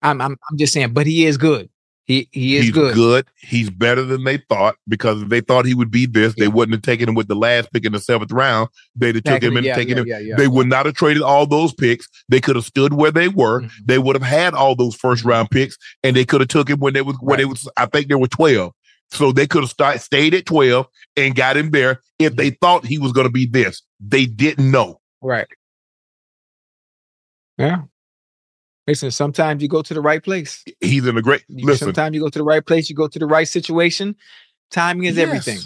[0.03, 1.69] I'm I'm, I'm just saying, but he is good.
[2.07, 3.27] He he is he's good.
[3.41, 6.75] He's better than they thought because if they thought he would be this, they wouldn't
[6.75, 8.69] have taken him with the last pick in the seventh round.
[8.95, 10.07] They'd have took him and Yeah, taken yeah, him.
[10.07, 10.37] yeah, yeah.
[10.37, 12.09] They would not have traded all those picks.
[12.29, 13.63] They could have stood where they were.
[13.63, 13.71] Mhm.
[13.85, 16.79] They would have had all those first round picks, and they could have took him
[16.79, 17.69] when they was when they was.
[17.77, 18.73] I think there were twelve.
[19.11, 20.87] So they could have start, stayed at twelve
[21.17, 23.83] and got him there if they thought he was going to be this.
[23.99, 25.01] They didn't know.
[25.23, 25.47] Right.
[27.59, 27.83] Yeah.
[28.87, 30.65] Listen, sometimes you go to the right place.
[30.81, 31.43] He's in a great.
[31.49, 34.15] Listen, Sometimes you go to the right place, you go to the right situation.
[34.71, 35.59] Timing is everything.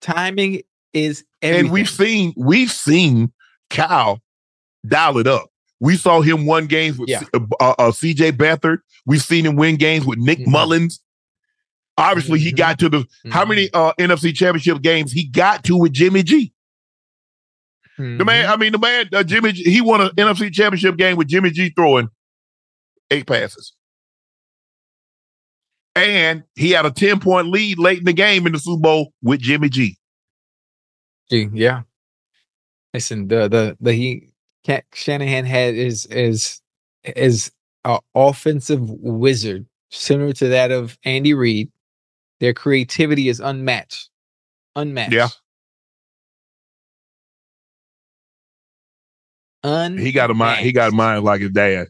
[0.00, 1.66] Timing is everything.
[1.66, 3.32] and we've seen we've seen
[3.70, 4.20] Cal
[4.86, 5.48] dial it up.
[5.80, 7.20] We saw him win games with Yeah.
[7.20, 7.26] C-
[7.60, 8.32] uh, uh, C.J.
[8.32, 8.78] Beathard.
[9.06, 10.48] We've seen him win games with Nick Mhm.
[10.48, 11.00] Mullens.
[11.98, 12.56] Obviously, he Mhm.
[12.56, 13.48] got to the how Mhm.
[13.48, 16.52] many uh, NFC Championship games he got to with Jimmy G.
[17.98, 21.16] The man, I mean, the man, uh, Jimmy, G, he won an NFC Championship game
[21.16, 22.08] with Jimmy G throwing
[23.12, 23.74] eight passes,
[25.94, 29.12] and he had a ten point lead late in the game in the Super Bowl
[29.22, 29.96] with Jimmy G.
[31.30, 31.82] Gee, yeah.
[32.94, 34.32] Listen, the the the he
[34.66, 36.60] Ca- Shanahan had is is
[37.04, 37.50] is
[37.84, 41.70] a uh, offensive wizard similar to that of Andy Reid.
[42.40, 44.10] Their creativity is unmatched.
[44.76, 45.12] Unmatched.
[45.12, 45.28] Yeah.
[49.64, 50.64] Un He got a mind.
[50.64, 51.88] He got a mind like his dad.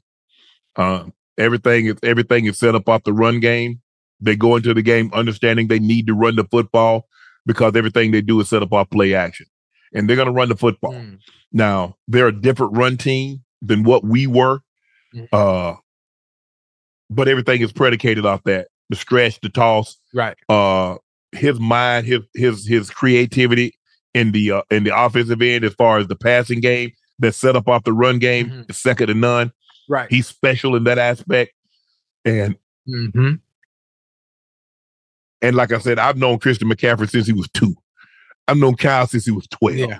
[0.77, 3.81] Um, everything is everything is set up off the run game.
[4.20, 7.07] They go into the game understanding they need to run the football
[7.47, 9.47] because everything they do is set up off play action,
[9.93, 10.93] and they're going to run the football.
[10.94, 11.19] Mm.
[11.53, 14.61] Now they're a different run team than what we were,
[15.15, 15.28] Mhm.
[15.32, 15.77] uh,
[17.11, 20.36] but everything is predicated off that the stretch, the toss, Right.
[20.49, 20.97] uh
[21.32, 23.74] his mind, his his his creativity
[24.15, 27.57] in the uh, in the offensive end as far as the passing game that's set
[27.57, 28.70] up off the run game Mhm.
[28.70, 29.53] is second to none.
[29.88, 30.09] Right.
[30.10, 31.52] He's special in that aspect.
[32.24, 32.56] And
[32.86, 33.34] hmm
[35.40, 37.74] and like I said, I've known Christian McCaffrey since he was two.
[38.46, 39.76] I've known Kyle since he was 12.
[39.76, 39.98] Yeah.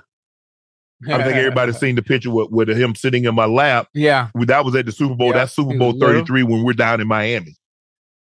[1.07, 3.87] I think everybody's seen the picture with, with him sitting in my lap.
[3.93, 4.29] Yeah.
[4.35, 5.27] That was at the Super Bowl.
[5.27, 7.57] Yeah, That's Super Bowl 33 when we're down in Miami.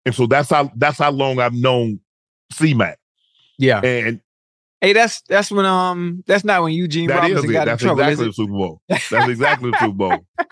[0.06, 2.00] And so that's how that's how long I've known
[2.52, 2.98] C-Mac.
[3.58, 3.80] Yeah.
[3.80, 4.20] And
[4.80, 8.00] Hey, that's that's when um that's not when Eugene that Robinson got in That's trouble.
[8.02, 8.82] exactly the Super Bowl.
[8.88, 10.26] That's exactly the Super Bowl.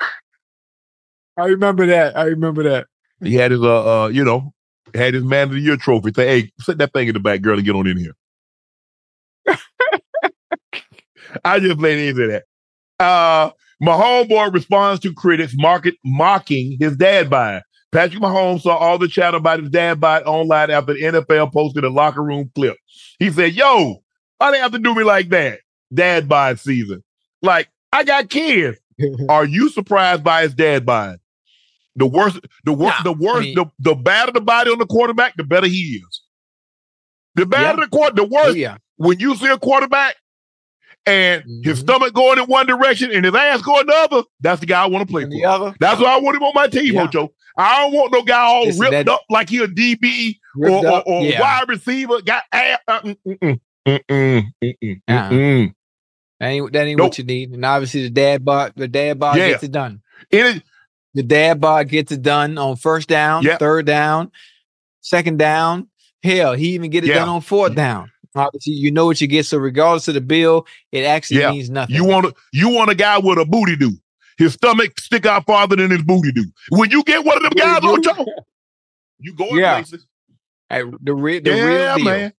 [1.36, 2.16] I remember that.
[2.16, 2.86] I remember that.
[3.22, 4.52] He had his uh uh you know
[4.94, 6.12] had his man of the year trophy.
[6.14, 8.14] Say, hey, set that thing in the back, girl, and get on in here.
[11.44, 12.44] I just laid into that.
[13.04, 13.50] Uh,
[13.80, 17.62] my homeboy responds to critics market, mocking his dad bod.
[17.90, 21.84] Patrick Mahomes saw all the chatter about his dad bod online after the NFL posted
[21.84, 22.76] a locker room clip.
[23.18, 24.02] He said, Yo,
[24.38, 25.60] why they have to do me like that?
[25.92, 27.02] Dad bod season.
[27.42, 28.78] Like, I got kids.
[29.28, 31.18] Are you surprised by his dad bod?
[31.96, 34.78] The worse, the worse, Nah, the worse, I mean- the, the badder the body on
[34.78, 36.22] the quarterback, the better he is.
[37.34, 37.84] The badder Yeah.
[37.84, 38.48] the quarter, the worse.
[38.48, 38.76] Oh, yeah.
[38.96, 40.16] When you see a quarterback
[41.06, 41.82] and his Mhm.
[41.82, 44.86] stomach going in one direction and his ass going the other, that's the guy I
[44.86, 45.38] want to play And for.
[45.38, 47.02] the other That's why I want him on my team, Yeah.
[47.04, 47.30] Ocho.
[47.58, 51.02] I don't want no guy all ripped that- up like he a DB or, or,
[51.06, 51.40] or yeah.
[51.40, 52.22] wide receiver.
[52.22, 52.78] Got ass.
[52.88, 53.38] Uh, mm, mm,
[53.86, 55.74] mm, mm, mm, mm, mm.
[56.40, 57.08] That ain't that ain't Nope.
[57.10, 57.50] what you need.
[57.52, 59.48] And obviously the dad bod, the dad bod Yeah.
[59.50, 60.00] gets it done.
[61.14, 63.58] The dad bod gets it done on first down, Yeah.
[63.58, 64.30] third down,
[65.00, 65.88] second down.
[66.22, 67.16] Hell, he even get it Yeah.
[67.16, 68.10] done on fourth down.
[68.34, 69.44] Obviously, you know what you get.
[69.44, 71.50] So regardless of the bill, it actually Yeah.
[71.50, 71.94] means nothing.
[71.96, 73.92] You want a, you want a guy with a booty do.
[74.38, 76.46] His stomach stick out farther than his booty do.
[76.70, 78.24] When you get one of them guys, you- Ocho,
[79.18, 79.74] you going Yeah.
[79.82, 80.06] places.
[80.70, 82.32] Hey, the real, the yeah, real deal, man.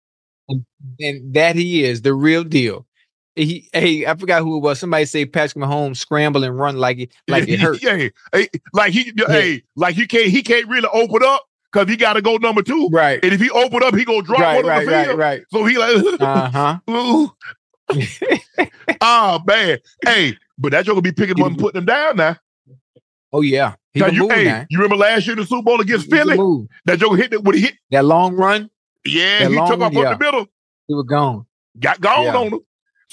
[0.49, 0.65] And,
[0.99, 2.87] and that he is the real deal.
[3.35, 4.79] He, hey, I forgot who it was.
[4.79, 7.81] Somebody say Patrick Mahomes scramble and run like it, like it hurt.
[7.81, 11.95] Yeah, Hey, like he, hey, like he can't, he can't really open up because he
[11.97, 12.89] got to go number two.
[12.91, 15.17] Right, And if he open up, he gonna drop right, one on right, the field.
[15.17, 15.41] right.
[15.51, 17.27] So he like, Uh huh.
[19.01, 22.37] oh man, hey, but that joke gonna be picking up and putting him down now.
[23.31, 24.65] Oh yeah, he can you, move hey, now.
[24.69, 26.37] you remember last year in the Super Bowl against Philly?
[26.85, 27.73] That joke hit it when he hit.
[27.91, 28.69] That long run,
[29.05, 30.13] Yeah, That he long took off up yeah.
[30.13, 30.47] the middle,
[30.87, 31.45] he was gone.
[31.79, 32.35] got gone Yeah.
[32.37, 32.59] on him.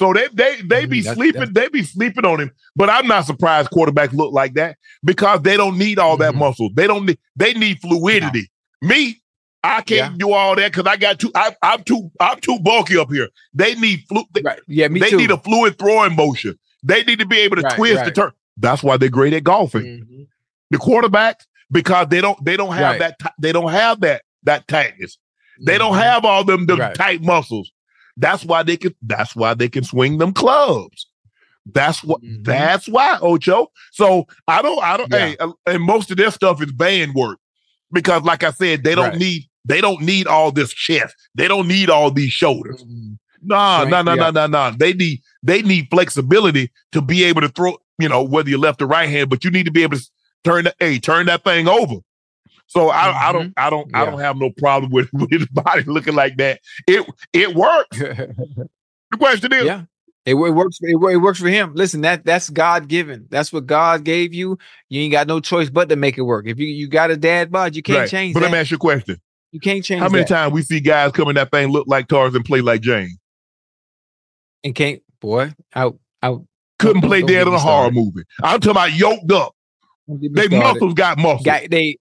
[0.00, 2.50] So they they they be that's- sleeping, they be sleeping on him.
[2.74, 6.38] But I'm not surprised quarterbacks look like that because they don't need all that Mhm.
[6.38, 6.70] muscle.
[6.74, 8.50] They don't need they need fluidity.
[8.80, 9.20] Me,
[9.62, 12.96] I can't do all that because I got too I, I'm too I'm too bulky
[12.96, 13.28] up here.
[13.52, 14.60] They need flu they, Right.
[14.66, 15.18] Yeah, me they too.
[15.18, 16.58] need a fluid throwing motion.
[16.82, 18.32] They need to be able to Right, twist the turn.
[18.56, 19.82] That's why they're great at golfing.
[19.84, 20.26] Mhm.
[20.70, 23.14] The quarterbacks because they don't they don't have Right.
[23.20, 25.18] that they don't have that that tightness.
[25.62, 26.02] They don't Mhm.
[26.02, 26.94] have all them, them Right.
[26.94, 27.70] tight muscles.
[28.20, 28.94] That's why they can.
[29.02, 31.06] That's why they can swing them clubs.
[31.66, 32.20] That's what.
[32.22, 32.44] Mhm.
[32.44, 33.68] That's why Ocho.
[33.92, 34.82] So I don't.
[34.82, 35.10] I don't.
[35.10, 35.18] Yeah.
[35.18, 37.38] Hey, uh, and most of their stuff is band work
[37.92, 39.18] because, like I said, they don't Right.
[39.18, 39.42] need.
[39.64, 41.14] They don't need all this chest.
[41.34, 42.82] They don't need all these shoulders.
[42.84, 43.18] Mhm.
[43.42, 44.30] Nah, nah, nah, yeah.
[44.30, 44.76] nah, nah, nah.
[44.78, 45.20] They need.
[45.42, 47.78] They need flexibility to be able to throw.
[47.98, 50.04] You know, whether you're left or right hand, but you need to be able to
[50.44, 50.74] turn the.
[50.78, 51.96] Hey, turn that thing over.
[52.70, 53.52] So I, I don't.
[53.56, 53.90] I don't.
[53.94, 54.10] I Mm-hmm.
[54.12, 56.60] Don't have no problem with, with his body looking like that.
[56.86, 58.00] It it works.
[59.10, 59.82] The question is, yeah.
[60.24, 60.78] It, it works.
[60.82, 61.72] It, it works for him.
[61.74, 63.26] Listen, that that's God given.
[63.28, 64.56] That's what God gave you.
[64.88, 66.46] You ain't got no choice but to make it work.
[66.46, 68.08] If you you got a dad bod, you can't Right.
[68.08, 68.46] change But that.
[68.46, 69.20] let me ask you a question:
[69.50, 70.28] you can't change How many that.
[70.28, 73.18] times we see guys come in that thing look like Tarzan and play like Jane?
[74.62, 76.44] And can't, boy, out, out.
[76.78, 78.22] Couldn't play dead in me a horror movie.
[78.44, 79.54] I'm talking about yoked up.
[80.06, 80.74] Don't get me They started.
[80.74, 81.42] muscles got muscles.
[81.42, 81.96] Got they.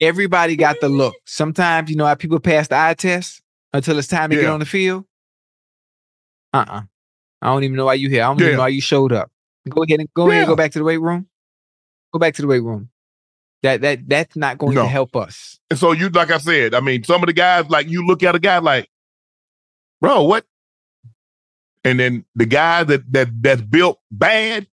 [0.00, 1.14] Everybody got the look.
[1.26, 4.60] Sometimes you know how people pass the eye test until it's time to get on
[4.60, 5.04] the field.
[6.52, 6.82] Uh uh
[7.42, 8.22] I don't even know why you here.
[8.24, 8.46] I don't Yeah.
[8.46, 9.30] even know why you showed up.
[9.68, 11.28] Go ahead and go ahead and go back to the weight room.
[12.12, 12.88] Go back to the weight room.
[13.62, 14.82] That that that's not going No.
[14.84, 15.58] to help us.
[15.70, 18.22] And so you, like I said, I mean, some of the guys, like you look
[18.22, 18.88] at a guy like,
[20.00, 20.46] bro, what?
[21.84, 24.66] And then the guy that that that's built bad,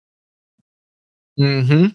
[1.39, 1.87] Mm-hmm.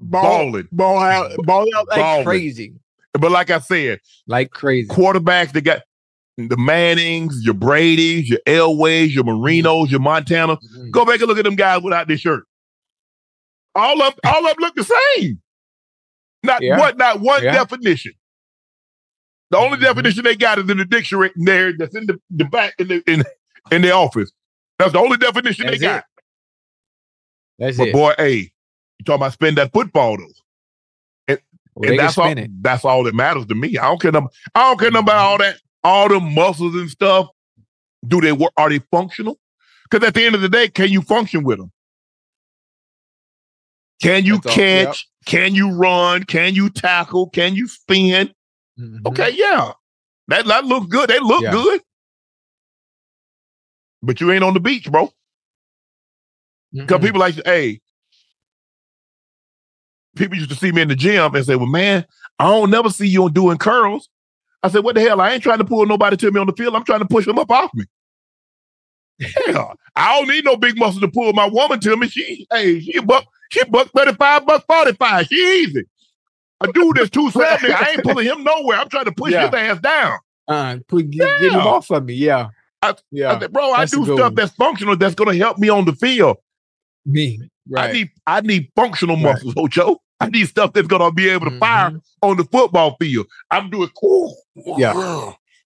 [0.00, 0.68] Balling.
[0.72, 2.24] ball out, ball out like Balling.
[2.24, 2.72] crazy,
[3.14, 4.88] But like I said, like crazy.
[4.88, 5.82] quarterbacks that got
[6.36, 10.56] the Mannings, your Brady's, your Elways, your Marinos, your Montana.
[10.56, 10.90] Mhm.
[10.92, 12.44] Go back and look at them guys without this shirt.
[13.74, 14.84] All of all of them look the
[15.16, 15.40] same.
[16.44, 16.78] Not Yeah.
[16.78, 17.52] what not one Yeah.
[17.52, 18.12] definition.
[19.50, 19.82] The only Mhm.
[19.82, 23.02] definition they got is in the dictionary there that's in the, the back in the
[23.10, 23.24] in,
[23.72, 24.30] in the office.
[24.78, 25.98] That's the only definition That's they got.
[26.00, 26.04] it.
[27.58, 27.92] That's But it.
[27.94, 28.52] boy, hey,
[28.98, 31.36] you talking about spend that football though.
[31.74, 32.50] Well, and that's all it.
[32.62, 33.78] that's all that matters to me.
[33.78, 37.28] I don't care no, I don't care about all that, all the muscles and stuff.
[38.06, 38.52] Do they work?
[38.56, 39.38] Are they functional?
[39.88, 41.70] Because at the end of the day, can you function with them?
[44.02, 45.08] Can you That's all- catch?
[45.26, 46.24] Can you run?
[46.24, 47.30] Can you tackle?
[47.30, 48.32] Can you spin?
[48.78, 49.06] Mhm.
[49.06, 49.72] Okay, yeah.
[50.28, 51.10] That that looks good.
[51.10, 51.52] They look Yeah.
[51.52, 51.80] good.
[54.02, 55.12] But you ain't on the beach, bro.
[56.72, 57.80] Because people like, hey,
[60.18, 62.04] people used to see me in the gym and say, well, man,
[62.38, 64.08] I don't never see you doing curls.
[64.62, 65.20] I said, what the hell?
[65.20, 66.74] I ain't trying to pull nobody to me on the field.
[66.74, 67.84] I'm trying to push them up off me.
[69.46, 72.08] Hell, I don't need no big muscle to pull my woman to me.
[72.08, 75.26] She, hey, she buck, she buck 35, buck 45.
[75.26, 75.34] She
[75.64, 75.84] easy.
[76.60, 78.78] A dude that's 270, I ain't pulling him nowhere.
[78.78, 79.46] I'm trying to push Yeah.
[79.50, 80.18] his ass down.
[80.46, 82.14] Uh, put, get, get him off of me.
[82.14, 82.48] Yeah.
[82.80, 84.34] I, Yeah, I said, bro, I that's a do stuff one.
[84.34, 86.36] that's functional that's going to help me on the field.
[87.04, 87.40] Me.
[87.68, 87.90] Right.
[87.90, 89.24] I need I need functional Right.
[89.34, 90.00] muscles, Ocho.
[90.20, 91.58] I need stuff that's going to be able to Mhm.
[91.60, 93.26] fire on the football field.
[93.50, 94.36] I'm doing cool.
[94.76, 94.92] Yeah.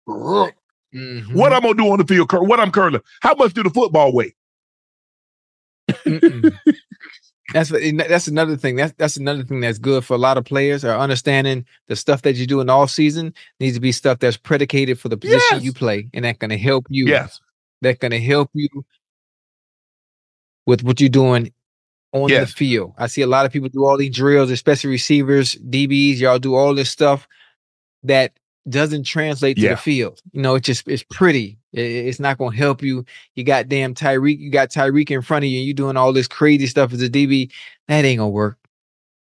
[0.04, 0.54] What
[0.94, 1.52] Mhm.
[1.52, 2.28] I'm gonna do on the field?
[2.28, 3.00] Cur- What I'm curling?
[3.20, 4.34] How much do the football weigh?
[7.52, 8.76] That's that's another thing.
[8.76, 12.22] That's that's another thing that's good for a lot of players are understanding the stuff
[12.22, 15.16] that you do in the off season needs to be stuff that's predicated for the
[15.16, 15.62] position Yes.
[15.64, 17.06] you play, and that's going to help you.
[17.08, 17.40] Yes.
[17.82, 18.68] that's going to help you
[20.66, 21.52] with what you're doing
[22.12, 22.48] on Yes.
[22.50, 22.92] the field.
[22.98, 26.18] I see a lot of people do all these drills, especially receivers, DBs.
[26.18, 27.26] Y'all do all this stuff
[28.02, 28.32] that
[28.68, 29.70] doesn't translate to Yeah.
[29.70, 30.20] the field.
[30.32, 31.58] You know, it's just it's pretty.
[31.76, 33.04] I- I- It's not going to help you.
[33.36, 34.38] You got damn Tyreek.
[34.38, 35.58] You got Tyreek in front of you.
[35.58, 37.50] and You doing all this crazy stuff as a DB.
[37.88, 38.58] That ain't gonna work.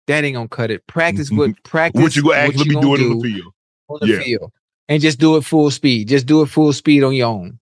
[0.07, 0.85] That ain't gonna cut it.
[0.87, 1.37] Practice mm-hmm.
[1.37, 2.01] what practice.
[2.01, 3.53] What you gonna actually be doing gonna on the field?
[3.89, 4.19] on the Yeah.
[4.21, 4.51] field,
[4.89, 6.07] and just do it full speed.
[6.07, 7.59] Just do it full speed on your own.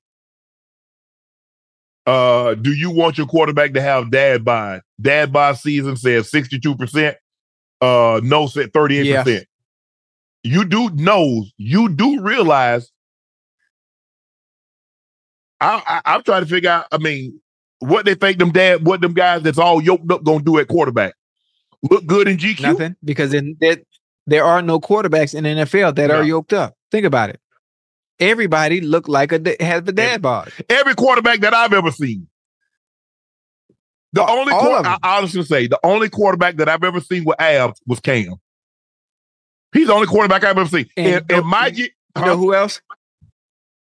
[2.05, 4.81] Uh, do you want your quarterback to have dad bod?
[5.01, 7.15] Dad bod season says 62%.
[7.81, 9.45] Uh, no said 38%.
[10.43, 12.91] You do know, you do realize.
[15.59, 16.85] I, I I'm trying to figure out.
[16.91, 17.39] I mean,
[17.79, 20.67] what they think them dad, what them guys that's all yoked up gonna do at
[20.67, 21.15] quarterback?
[21.89, 22.61] Look good in GQ.
[22.61, 23.77] Nothing because then there,
[24.27, 26.17] there are no quarterbacks in the NFL that No.
[26.17, 26.75] are yoked up.
[26.91, 27.39] Think about it.
[28.19, 30.51] Everybody looked like a has the dad bod.
[30.69, 32.27] Every quarterback that I've ever seen.
[34.13, 34.97] The only all quar- of 'em.
[35.03, 38.35] I honestly say the only quarterback that I've ever seen with abs was Cam.
[39.73, 40.85] He's the only quarterback I've ever seen.
[40.95, 42.25] And in don't- my You huh?
[42.25, 42.81] know who else?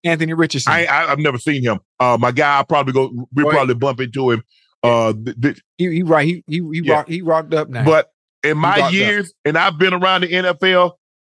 [0.04, 0.72] Anthony Richardson.
[0.72, 1.80] I, I I've never seen him.
[1.98, 3.28] Uh, my guy, I probably go.
[3.34, 4.42] We probably bump into him.
[4.82, 6.26] Uh, th- th- he, he right.
[6.26, 6.94] He he he, Yeah.
[6.94, 7.84] rock, he rocked up now.
[7.84, 8.10] but
[8.42, 8.92] in my rocked up.
[8.92, 10.92] years, and I've been around the NFL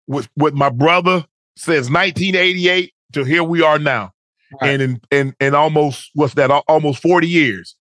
[0.07, 4.13] with with my brother since 1988 to here we are now,
[4.61, 4.71] Right.
[4.71, 6.51] and in and and almost what's that?
[6.69, 7.77] Almost 40 years.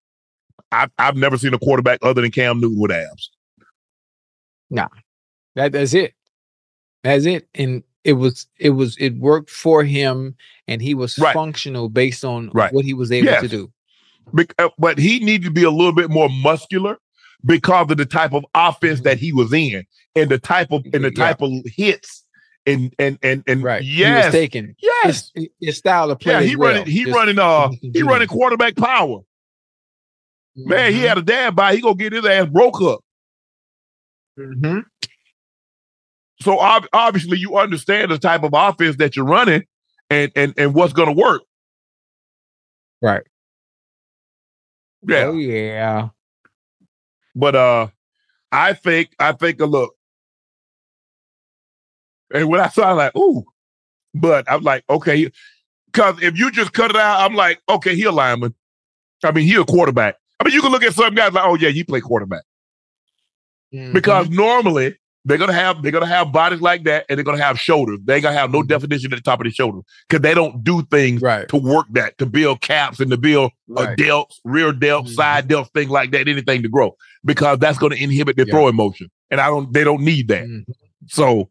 [0.71, 3.29] I've I've never seen a quarterback other than Cam Newton with abs.
[4.69, 4.87] Nah,
[5.55, 6.13] that that's it.
[7.03, 7.47] That's it.
[7.53, 10.35] And it was it was it worked for him
[10.67, 11.33] and he was Right.
[11.33, 12.73] functional based on Right.
[12.73, 13.71] what he was able to do.
[14.33, 16.97] Bec- uh, but he needed to be a little bit more muscular
[17.45, 19.85] because of the type of offense that he was in
[20.15, 21.19] and the type of and the Mm-hmm.
[21.19, 21.27] Yeah.
[21.27, 22.22] type of hits
[22.65, 23.81] and and and and Right.
[23.81, 24.33] He was yes
[24.81, 26.33] yes his, his style of play.
[26.33, 26.69] yeah he well.
[26.71, 29.19] running he Just- running uh he can he do running quarterback power
[30.55, 31.07] man he Mhm.
[31.07, 32.99] had a dad by he gonna get his ass broke up
[34.39, 34.83] Mhm.
[36.41, 39.63] so ob- obviously you understand the type of offense that you're running
[40.09, 41.41] and and and what's gonna work
[43.01, 43.23] Right.
[45.07, 46.09] yeah Oh yeah.
[47.35, 47.87] But uh
[48.51, 49.95] I think I think a look.
[52.33, 53.43] And when I saw it, like, ooh.
[54.13, 55.31] But I'm like, okay.
[55.93, 58.53] Cause if you just cut it out, I'm like, okay, he a lineman.
[59.23, 60.15] I mean, he a quarterback.
[60.39, 62.43] I mean, you can look at some guys like, oh yeah, he play quarterback.
[63.91, 64.35] Because Mm-hmm.
[64.35, 64.95] normally
[65.25, 67.99] they're gonna have they're gonna have bodies like that and they're gonna have shoulders.
[68.03, 69.79] They ain't gonna have no definition at the top of the shoulder.
[70.09, 71.25] Cause they don't do things Mm-hmm.
[71.25, 71.49] Right.
[71.49, 73.97] to work that, to build caps and to build a Right.
[73.97, 75.15] delts, rear delts, Mhm.
[75.15, 76.95] side delts, thing like that, anything to grow.
[77.25, 78.51] Because that's gonna inhibit their Yeah.
[78.53, 79.09] throwing motion.
[79.31, 80.43] And I don't they don't need that.
[80.43, 80.65] Mhm.
[81.07, 81.49] So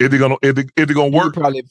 [0.00, 1.34] is it gonna is it, is it gonna work?
[1.34, 1.62] probably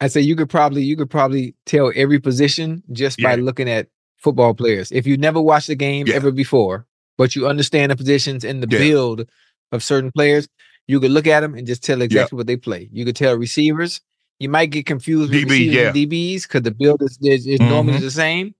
[0.00, 3.42] I say you could probably you could probably tell every position just by Yeah.
[3.42, 3.88] looking at
[4.18, 4.92] football players.
[4.92, 6.14] If you never watched the game Yeah.
[6.16, 6.86] ever before,
[7.16, 8.78] but you understand the positions and the Yeah.
[8.78, 9.28] build
[9.72, 10.48] of certain players,
[10.86, 12.88] you could look at them and just tell exactly what they play.
[12.92, 14.00] You could tell receivers.
[14.38, 15.86] You might get confused with DB, receivers yeah.
[15.88, 18.02] and DBs because the build is, is, is normally Mhm.
[18.02, 18.54] the same.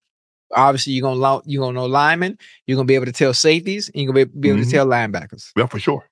[0.54, 2.38] Obviously, you're gonna lo- you're gonna know linemen.
[2.66, 3.88] You're gonna be able to tell safeties.
[3.90, 4.64] And you're gonna be, be able Mhm.
[4.64, 5.50] to tell linebackers.
[5.56, 6.08] Yeah, for sure.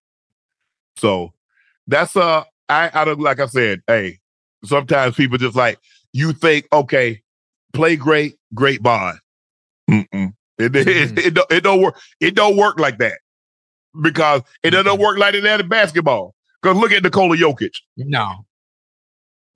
[0.96, 1.32] So
[1.86, 4.18] that's uh I I don't like I said, hey,
[4.64, 5.78] sometimes people just like
[6.12, 7.20] you think, okay,
[7.72, 9.18] play great, great bond.
[9.90, 10.32] Mm-mm.
[10.58, 11.18] It, it, Mhm.
[11.26, 12.00] it, don't, it don't work.
[12.20, 13.18] It don't work like that
[14.02, 14.98] because it doesn't Mhm.
[15.00, 16.34] work like that in basketball.
[16.62, 17.72] Because look at Nikola Jokic.
[17.96, 18.46] No,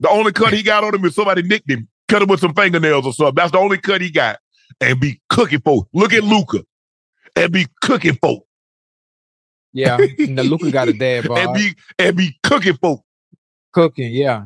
[0.01, 2.53] The only cut he got on him is somebody nicked him, cut him with some
[2.53, 3.35] fingernails or something.
[3.35, 4.37] That's the only cut he got,
[4.79, 5.87] and be cooking folk.
[5.93, 6.63] Look at Luka,
[7.35, 8.45] and be cooking folk,
[9.73, 11.37] yeah, Luka got a dad bod.
[11.37, 13.03] and be and be cooking folk.
[13.71, 14.45] Cooking, yeah.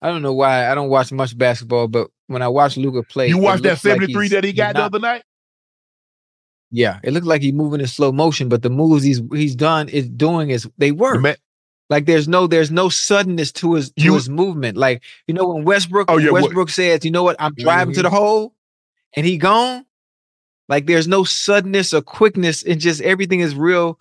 [0.00, 3.28] I don't know why I don't watch much basketball, but when I watch Luka play,
[3.28, 5.22] You watched that looks like 73 that he got the other night?
[6.70, 9.88] Yeah, it looked like he's moving in slow motion, but the moves he's he's done
[9.88, 11.20] is doing is they work.
[11.20, 11.36] Man,
[11.90, 14.76] Like there's no there's no suddenness to his to You- his movement.
[14.78, 17.62] Like you know when Westbrook Oh, yeah, what- Westbrook says, you know what, I'm mm-hmm.
[17.62, 18.54] driving to the hole,
[19.14, 19.84] and he gone.
[20.68, 24.00] Like there's no suddenness or quickness, and just everything is real,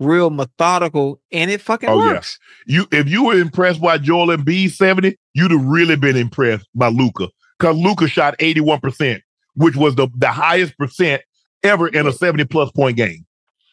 [0.00, 2.38] real methodical, and it fucking Oh works.
[2.66, 2.78] yeah.
[2.80, 6.88] You if you were impressed by Joel Embiid 70, you'd have really been impressed by
[6.88, 7.28] Luka.
[7.58, 9.20] Because Luka shot 81%,
[9.54, 11.22] which was the, the highest percent
[11.62, 13.24] ever in a 70 plus point game.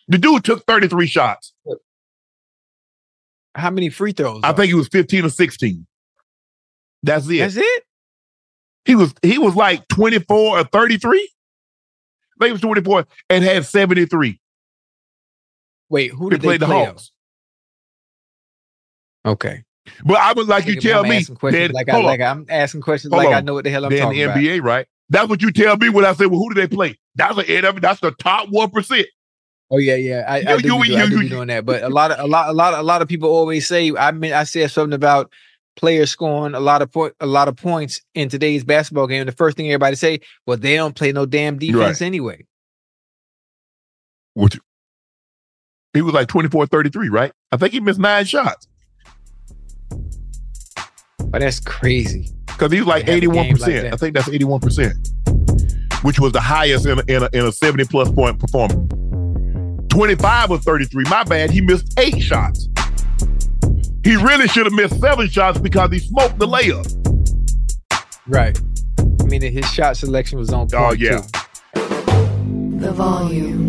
[0.07, 1.53] The dude took 33 shots.
[3.55, 4.41] How many free throws?
[4.43, 5.85] I think he was 15 or 16.
[7.03, 7.37] That's it.
[7.39, 7.83] That's it.
[8.85, 11.17] He was he was like 24 or 33.
[11.19, 11.21] I
[12.39, 14.39] think he was 24 and had 73.
[15.89, 16.85] Wait, who They did they played the play?
[16.85, 17.11] Hawks.
[19.25, 19.63] Okay.
[20.05, 22.03] But I was like you tell I'm me, then, like, I, on.
[22.05, 24.37] like I'm asking questions like I know what the hell I'm then talking the about.
[24.37, 24.87] NBA, right?
[25.09, 26.97] That's what you tell me when I say, well, who do they play?
[27.15, 29.07] That's a, that's the top one percent.
[29.71, 30.25] Oh yeah, yeah.
[30.27, 31.65] I, I You- do, you- do- I you- do be doing that.
[31.65, 34.11] But a lot of a lot a lot a lot of people always say I
[34.11, 35.31] mean I said something about
[35.75, 39.25] players scoring a lot of point a lot of points in today's basketball game.
[39.25, 42.05] The first thing everybody say, well, they don't play no damn defense Right.
[42.05, 42.45] anyway.
[44.35, 44.59] Which
[45.93, 47.31] he was like 24, 33, right?
[47.51, 48.67] I think he missed nine shots
[51.25, 52.29] But that's crazy.
[52.47, 53.83] because he was like To have a game 81 like percent.
[53.83, 53.93] that.
[53.93, 55.09] I think that's 81 percent,
[56.03, 58.93] which was the highest in a, in a, in a 70 plus point performance.
[59.91, 61.03] 25 was 33.
[61.09, 61.49] My bad.
[61.49, 62.67] He missed eight shots.
[64.03, 66.85] He really should have missed seven shots because he smoked the layup.
[68.27, 68.59] Right.
[69.19, 70.73] I mean his shot selection was on point.
[70.73, 71.21] Oh, yeah.
[71.21, 72.79] too.
[72.79, 73.68] The volume.